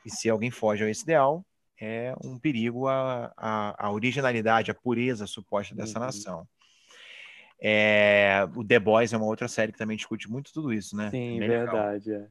[0.05, 1.43] E se alguém foge a esse ideal,
[1.81, 6.05] é um perigo à, à, à originalidade, à pureza suposta dessa uhum.
[6.05, 6.47] nação.
[7.61, 11.09] É, o The Boys é uma outra série que também discute muito tudo isso, né?
[11.09, 12.13] Sim, Bem verdade.
[12.13, 12.27] É.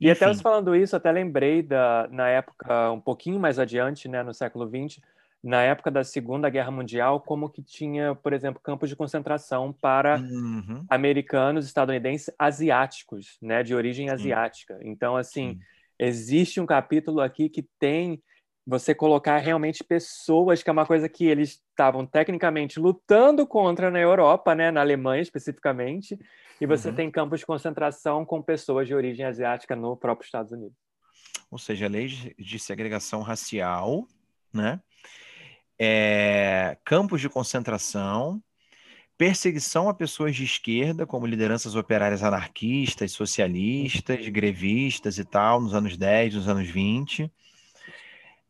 [0.00, 0.10] E Enfim.
[0.10, 4.32] até você falando isso, até lembrei da, na época, um pouquinho mais adiante, né, no
[4.32, 5.00] século XX,
[5.42, 10.18] na época da Segunda Guerra Mundial, como que tinha, por exemplo, campos de concentração para
[10.18, 10.84] uhum.
[10.88, 14.14] americanos, estadunidenses, asiáticos, né, de origem Sim.
[14.14, 14.78] asiática.
[14.82, 15.60] Então, assim, Sim.
[15.98, 18.22] existe um capítulo aqui que tem
[18.68, 23.98] você colocar realmente pessoas, que é uma coisa que eles estavam tecnicamente lutando contra na
[23.98, 26.18] Europa, né, na Alemanha especificamente,
[26.60, 26.94] e você uhum.
[26.94, 30.76] tem campos de concentração com pessoas de origem asiática no próprio Estados Unidos.
[31.50, 32.08] Ou seja, lei
[32.38, 34.06] de segregação racial,
[34.52, 34.80] né?
[35.78, 38.42] é, campos de concentração,
[39.16, 45.96] perseguição a pessoas de esquerda, como lideranças operárias anarquistas, socialistas, grevistas e tal, nos anos
[45.96, 47.30] 10, nos anos 20.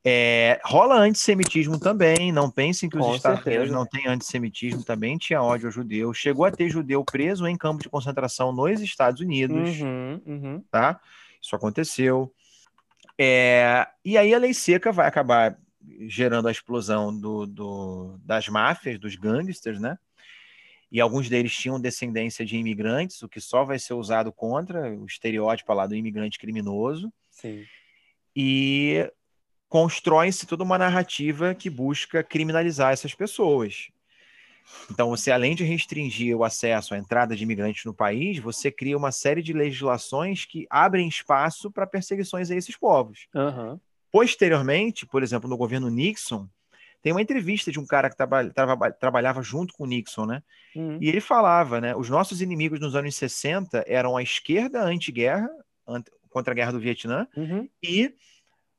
[0.05, 3.63] É, rola antissemitismo também, não pensem que os Com Estados certeza.
[3.63, 6.15] Unidos não têm antissemitismo, também tinha ódio ao judeu.
[6.15, 10.65] Chegou a ter judeu preso em campo de concentração nos Estados Unidos, uhum, uhum.
[10.71, 11.01] tá?
[11.43, 12.33] Isso aconteceu.
[13.19, 15.59] É, e aí a lei seca vai acabar
[16.07, 19.99] gerando a explosão do, do, das máfias, dos gangsters, né?
[20.91, 25.05] E alguns deles tinham descendência de imigrantes, o que só vai ser usado contra o
[25.05, 27.13] estereótipo lá do imigrante criminoso.
[27.31, 27.65] Sim.
[28.35, 29.11] E
[29.69, 33.89] constrói-se toda uma narrativa que busca criminalizar essas pessoas.
[34.91, 38.97] Então, você, além de restringir o acesso à entrada de imigrantes no país, você cria
[38.97, 43.27] uma série de legislações que abrem espaço para perseguições a esses povos.
[43.35, 43.79] Uhum.
[44.11, 46.49] Posteriormente, por exemplo, no governo Nixon,
[47.03, 50.43] tem uma entrevista de um cara que traba, traba, trabalhava junto com o Nixon, né?
[50.75, 50.99] Uhum.
[51.01, 51.95] E ele falava, né?
[51.95, 55.49] Os nossos inimigos nos anos 60 eram a esquerda anti-guerra,
[55.87, 57.69] anti, contra a guerra do Vietnã, uhum.
[57.83, 58.13] e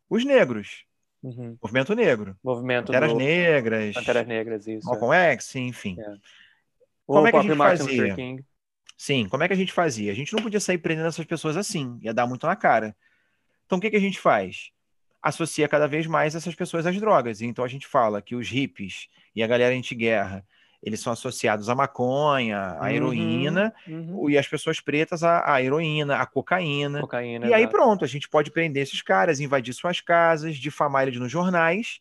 [0.09, 0.85] os negros.
[1.21, 1.57] Uhum.
[1.61, 2.37] Movimento negro.
[2.43, 3.17] Movimento Panteras do...
[3.17, 3.93] Negras.
[3.93, 4.87] Panteras Negras, isso.
[4.87, 5.31] Malcolm é.
[5.33, 5.97] X, enfim.
[5.99, 6.15] É.
[7.05, 8.15] Como é que a gente fazia?
[8.97, 10.11] Sim, como é que a gente fazia?
[10.11, 12.95] A gente não podia sair prendendo essas pessoas assim, ia dar muito na cara.
[13.65, 14.71] Então o que, que a gente faz?
[15.21, 17.41] associa cada vez mais essas pessoas às drogas.
[17.41, 20.45] Então a gente fala que os hippies e a galera anti-guerra
[20.81, 24.29] eles são associados à maconha, à uhum, heroína, uhum.
[24.29, 27.01] e as pessoas pretas à, à heroína, à cocaína.
[27.01, 31.19] cocaína e aí pronto, a gente pode prender esses caras, invadir suas casas, difamar eles
[31.19, 31.99] nos jornais,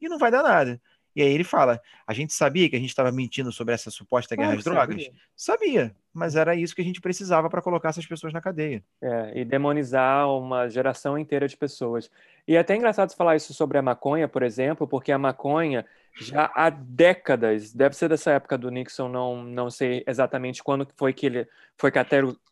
[0.00, 0.80] e não vai dar nada.
[1.16, 4.36] E aí ele fala: a gente sabia que a gente estava mentindo sobre essa suposta
[4.36, 5.02] guerra às drogas?
[5.02, 5.12] Sabia.
[5.34, 8.84] sabia, mas era isso que a gente precisava para colocar essas pessoas na cadeia.
[9.00, 12.10] É, e demonizar uma geração inteira de pessoas.
[12.46, 15.86] E é até engraçado falar isso sobre a maconha, por exemplo, porque a maconha
[16.18, 21.12] já há décadas, deve ser dessa época do Nixon, não, não sei exatamente quando foi
[21.12, 21.48] que ele
[21.78, 21.92] foi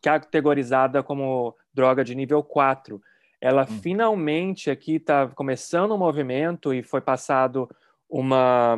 [0.03, 3.01] categorizada como droga de nível 4.
[3.41, 3.81] Ela hum.
[3.83, 7.69] finalmente aqui está começando um movimento e foi passado
[8.09, 8.77] uma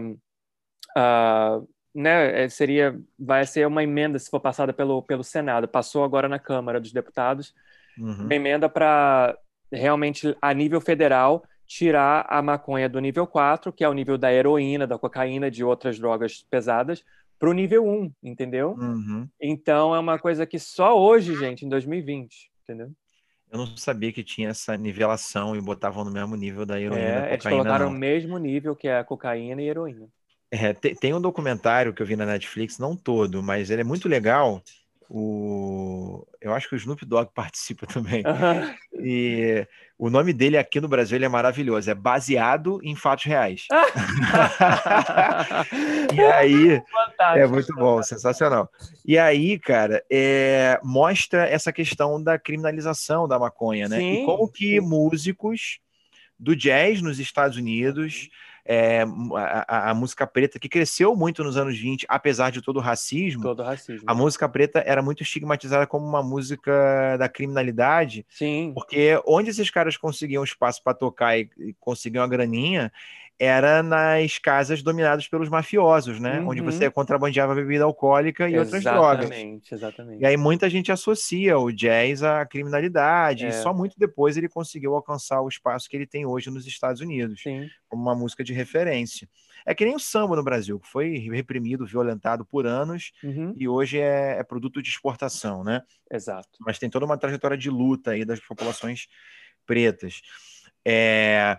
[0.96, 6.04] uh, né, é, seria vai ser uma emenda se for passada pelo pelo Senado passou
[6.04, 7.54] agora na Câmara dos Deputados
[7.98, 8.24] uhum.
[8.24, 9.36] uma emenda para
[9.72, 14.32] realmente a nível federal tirar a maconha do nível 4, que é o nível da
[14.32, 17.04] heroína, da cocaína, de outras drogas pesadas,
[17.38, 18.76] para o nível 1, entendeu?
[18.78, 19.28] Uhum.
[19.40, 22.90] Então é uma coisa que só hoje, gente, em 2020, entendeu?
[23.50, 27.08] Eu não sabia que tinha essa nivelação e botavam no mesmo nível da heroína é,
[27.08, 27.32] da cocaína.
[27.32, 30.08] Eles colocaram no mesmo nível que é a cocaína e heroína.
[30.50, 33.84] É, tem, tem, um documentário que eu vi na Netflix, não todo, mas ele é
[33.84, 34.62] muito legal.
[35.08, 38.22] O, eu acho que o Snoop Dogg participa também.
[38.98, 39.66] E
[39.98, 43.66] o nome dele aqui no Brasil é maravilhoso, é baseado em fatos reais.
[46.14, 47.38] e aí Fantástico.
[47.38, 48.70] é muito bom, sensacional.
[49.06, 53.98] E aí, cara, é, mostra essa questão da criminalização da maconha, né?
[53.98, 54.80] Sim, e como que sim.
[54.80, 55.78] músicos
[56.38, 58.28] do jazz nos Estados Unidos
[58.68, 59.04] é,
[59.36, 63.42] a, a, música preta, que cresceu muito nos anos 20, apesar de todo o racismo.
[63.42, 64.02] Todo o racismo.
[64.06, 68.26] A música preta era muito estigmatizada como uma música da criminalidade.
[68.28, 68.72] Sim.
[68.74, 72.92] Porque onde esses caras conseguiam espaço para tocar e, e conseguiam a graninha,
[73.38, 76.40] era nas casas dominadas pelos mafiosos, né?
[76.40, 76.48] Uhum.
[76.48, 79.24] Onde você contrabandeava bebida alcoólica e exatamente, outras drogas.
[79.26, 80.22] Exatamente, exatamente.
[80.22, 83.48] E aí muita gente associa o jazz à criminalidade, é.
[83.48, 87.02] e só muito depois ele conseguiu alcançar o espaço que ele tem hoje nos Estados
[87.02, 87.68] Unidos, Sim.
[87.88, 89.28] como uma música de referência.
[89.66, 93.52] É que nem o samba no Brasil, que foi reprimido, violentado por anos, uhum.
[93.56, 95.82] e hoje é, é produto de exportação, né?
[96.10, 96.48] Exato.
[96.60, 99.08] Mas tem toda uma trajetória de luta aí das populações
[99.66, 100.22] pretas.
[100.86, 101.58] É...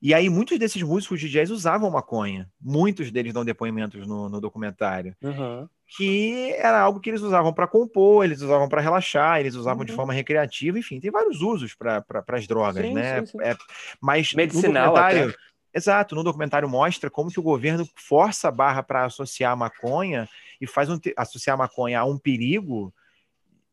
[0.00, 2.48] E aí, muitos desses músicos de jazz usavam maconha.
[2.60, 5.14] Muitos deles dão depoimentos no, no documentário.
[5.22, 5.68] Uhum.
[5.96, 9.86] Que era algo que eles usavam para compor, eles usavam para relaxar, eles usavam uhum.
[9.86, 13.20] de forma recreativa, enfim, tem vários usos para pra, as drogas, sim, né?
[13.20, 13.38] Sim, sim.
[13.40, 13.56] É,
[14.00, 15.34] mas Medicinal no.
[15.76, 20.26] Exato, no documentário mostra como que o governo força a barra para associar a maconha
[20.58, 22.94] e faz um, associar a maconha a um perigo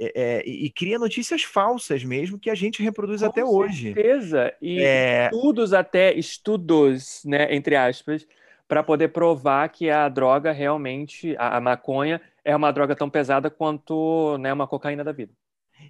[0.05, 3.89] é, é, e cria notícias falsas mesmo que a gente reproduz Com até hoje.
[3.89, 4.53] Com certeza.
[4.61, 5.25] E é...
[5.25, 8.27] estudos até, estudos, né, entre aspas,
[8.67, 13.49] para poder provar que a droga realmente, a, a, maconha, é uma droga tão pesada
[13.49, 15.31] quanto né, uma cocaína da vida.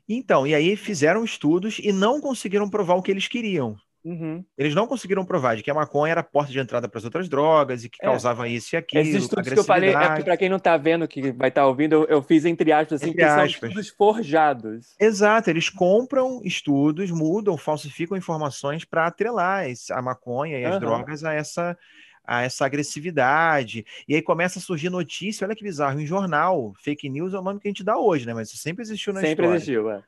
[0.07, 3.77] Então, e aí fizeram estudos e não conseguiram provar o que eles queriam.
[4.03, 4.43] Uhum.
[4.57, 7.05] Eles não conseguiram provar de que a maconha era a porta de entrada para as
[7.05, 8.05] outras drogas e que é.
[8.05, 9.01] causava isso e aquilo.
[9.01, 11.67] Esses estudos que eu falei, é para quem não está vendo, que vai estar tá
[11.67, 13.59] ouvindo, eu, eu, fiz entre aspas, assim, entre aspas.
[13.59, 14.95] são estudos forjados.
[14.99, 20.79] Exato, eles compram estudos, mudam, falsificam informações para atrelar a maconha e as uhum.
[20.81, 21.77] drogas a essa,
[22.25, 23.85] a essa agressividade.
[24.05, 27.41] E aí começa a surgir notícia, olha que bizarro, em jornal, fake news é o
[27.41, 28.33] nome que a gente dá hoje, né?
[28.33, 29.59] Mas isso sempre existiu na sempre história.
[29.59, 30.03] Sempre existiu, é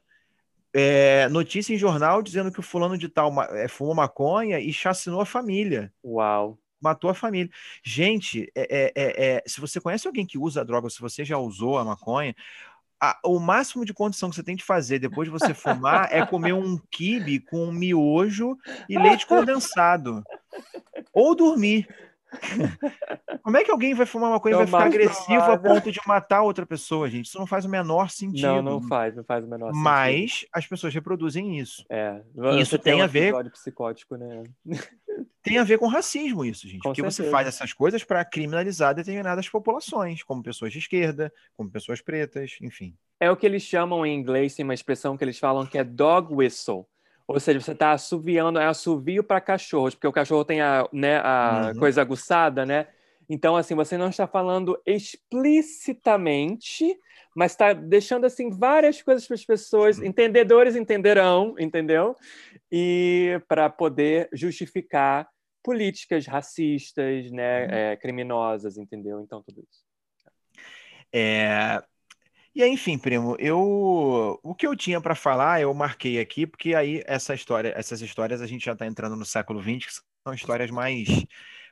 [0.78, 5.22] é, notícia em jornal dizendo que o fulano de tal é, fumou maconha e chacinou
[5.22, 5.90] a família.
[6.04, 6.60] Uau.
[6.82, 7.50] Matou a família.
[7.82, 11.38] Gente, é, é, é, é se você conhece alguém que usa droga, se você já
[11.38, 12.36] usou a maconha,
[13.02, 16.26] a, o máximo de condição que você tem de fazer depois de você fumar é
[16.26, 18.58] comer um quibe com miojo
[18.90, 20.24] e leite condensado.
[21.14, 21.88] Ou dormir.
[23.44, 26.00] Como é que alguém vai fumar uma coisa e vai ficar agressivo a ponto de
[26.06, 27.26] matar outra pessoa, gente?
[27.26, 28.48] Isso não faz o menor sentido.
[28.48, 29.84] Não, não faz, não faz o menor sentido.
[29.84, 31.86] Mas as pessoas reproduzem isso.
[31.90, 32.22] É.
[32.60, 33.34] Isso tem, tem um a ver.
[33.52, 34.44] psicótico, né?
[35.42, 36.82] Tem a ver com racismo, isso, gente.
[36.82, 37.24] Com porque certeza.
[37.24, 42.58] você faz essas coisas para criminalizar determinadas populações, como pessoas de esquerda, como pessoas pretas,
[42.60, 42.98] enfim.
[43.20, 45.84] É o que eles chamam em inglês, tem uma expressão que eles falam que é
[45.84, 46.88] dog whistle
[47.28, 51.18] ou seja, você está assoviando, é assovio para cachorros, porque o cachorro tem a, né,
[51.18, 51.80] a uhum.
[51.80, 52.88] coisa aguçada, né?
[53.28, 56.96] Então, assim, você não está falando explicitamente,
[57.36, 62.16] mas está deixando, assim, várias coisas para as pessoas, entendedores entenderão, entendeu?
[62.72, 65.28] E para poder justificar
[65.64, 67.72] políticas racistas, né, uhum.
[67.72, 69.20] é, criminosas, entendeu?
[69.20, 69.84] Então, tudo isso.
[71.12, 71.82] É,
[72.56, 76.74] E aí, enfim, primo, eu o que eu tinha para falar, eu marquei aqui, porque
[76.74, 80.34] aí essa história, essas histórias a gente já está entrando no século XX, que são
[80.34, 81.08] histórias mais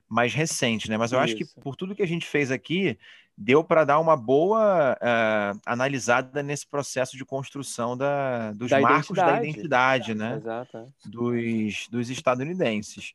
[0.10, 0.98] mais recentes, né?
[0.98, 1.24] Mas eu Isso.
[1.24, 3.00] acho que por tudo que a gente fez aqui,
[3.38, 9.10] deu para dar uma boa uh, analisada nesse processo de construção da, dos da marcos
[9.10, 9.32] identidade.
[9.32, 10.36] da identidade, né?
[10.36, 10.78] Exato.
[10.78, 10.86] É.
[11.10, 13.14] Dos, dos estadunidenses.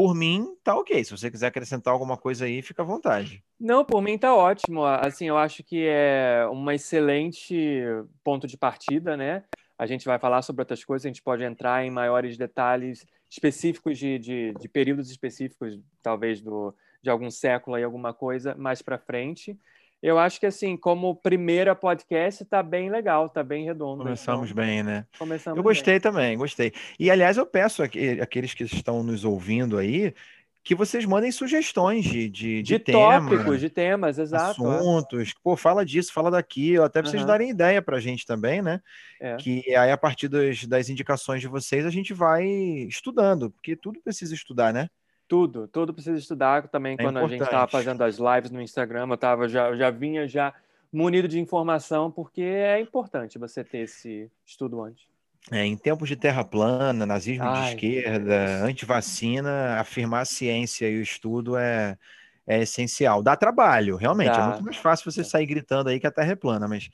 [0.00, 1.04] Por mim, tá ok.
[1.04, 3.44] Se você quiser acrescentar alguma coisa aí, fica à vontade.
[3.60, 4.82] Não, por mim tá ótimo.
[4.82, 7.84] Assim, eu acho que é um excelente
[8.24, 9.44] ponto de partida, né?
[9.76, 13.98] A gente vai falar sobre outras coisas, a gente pode entrar em maiores detalhes específicos
[13.98, 18.96] de, de, de períodos específicos, talvez do, de algum século e alguma coisa mais para
[18.96, 19.54] frente.
[20.02, 24.02] Eu acho que, assim, como primeira podcast, tá bem legal, tá bem redondo.
[24.02, 25.06] Começamos então, bem, né?
[25.18, 26.00] Começamos eu gostei bem.
[26.00, 26.72] também, gostei.
[26.98, 30.14] E, aliás, eu peço aqueles que estão nos ouvindo aí
[30.62, 34.66] que vocês mandem sugestões de, de, de, de tema, tópicos, de temas, exato.
[34.66, 34.76] É.
[34.76, 35.34] Assuntos.
[35.42, 37.28] Pô, fala disso, fala daquilo, até pra vocês uhum.
[37.28, 38.80] darem ideia pra gente também, né?
[39.20, 39.36] É.
[39.36, 44.00] Que aí, a partir das, das indicações de vocês, a gente vai estudando, porque tudo
[44.02, 44.88] precisa estudar, né?
[45.30, 46.66] Tudo, tudo precisa estudar.
[46.66, 47.24] Também é quando importante.
[47.24, 50.52] a gente estava fazendo as lives no Instagram, eu, tava, já, já vinha já
[50.92, 55.04] munido de informação, porque é importante você ter esse estudo antes.
[55.52, 60.98] É, em tempos de terra plana, nazismo Ai, de esquerda, antivacina, afirmar a ciência e
[60.98, 61.96] o estudo é,
[62.44, 63.22] é essencial.
[63.22, 64.30] Dá trabalho, realmente.
[64.30, 64.42] É dá.
[64.42, 66.90] É muito mais fácil você sair gritando aí que a terra é plana, mas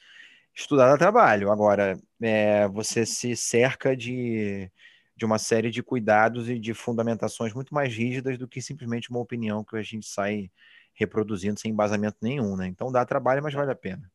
[0.55, 1.51] estudar dá trabalho.
[1.51, 4.71] Agora, é, você se cerca de
[5.17, 9.21] de uma série de cuidados e de fundamentações muito mais rígidas do que simplesmente uma
[9.21, 10.51] opinião que a gente sai
[10.93, 12.67] reproduzindo sem embasamento nenhum, né?
[12.67, 14.11] Então dá trabalho, mas vale a pena.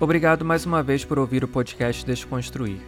[0.00, 2.80] Obrigado mais uma vez por ouvir o podcast Desconstruir.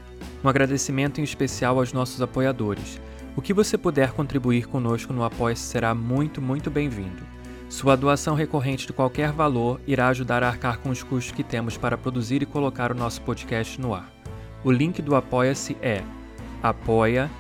[0.43, 3.01] Um agradecimento em especial aos nossos apoiadores.
[3.37, 7.25] O que você puder contribuir conosco no apoia será muito, muito bem-vindo.
[7.69, 11.77] Sua doação recorrente de qualquer valor irá ajudar a arcar com os custos que temos
[11.77, 14.16] para produzir e colocar o nosso podcast no ar.
[14.67, 16.03] O link do Apoia-se é
[16.61, 17.31] apoia.se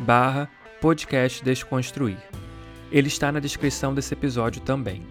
[0.00, 0.50] barra
[0.82, 2.18] podcast Desconstruir.
[2.92, 5.02] Ele está na descrição desse episódio também.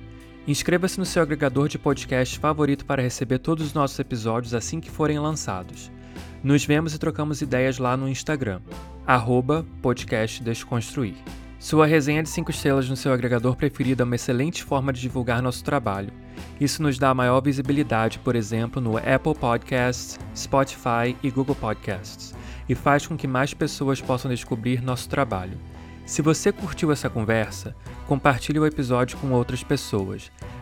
[0.47, 4.91] Inscreva-se no seu agregador de podcast favorito para receber todos os nossos episódios assim que
[4.91, 5.91] forem lançados.
[6.43, 8.61] Nos vemos e trocamos ideias lá no Instagram,
[9.03, 11.15] arroba podcast Desconstruir.
[11.59, 15.41] Sua resenha de 5 estrelas no seu agregador preferido é uma excelente forma de divulgar
[15.41, 16.13] nosso trabalho.
[16.61, 22.35] Isso nos dá maior visibilidade, por exemplo, no Apple Podcasts, Spotify e Google Podcasts,
[22.69, 25.57] e faz com que mais pessoas possam descobrir nosso trabalho.
[26.05, 27.75] Se você curtiu essa conversa,
[28.05, 30.31] compartilhe o episódio com outras pessoas.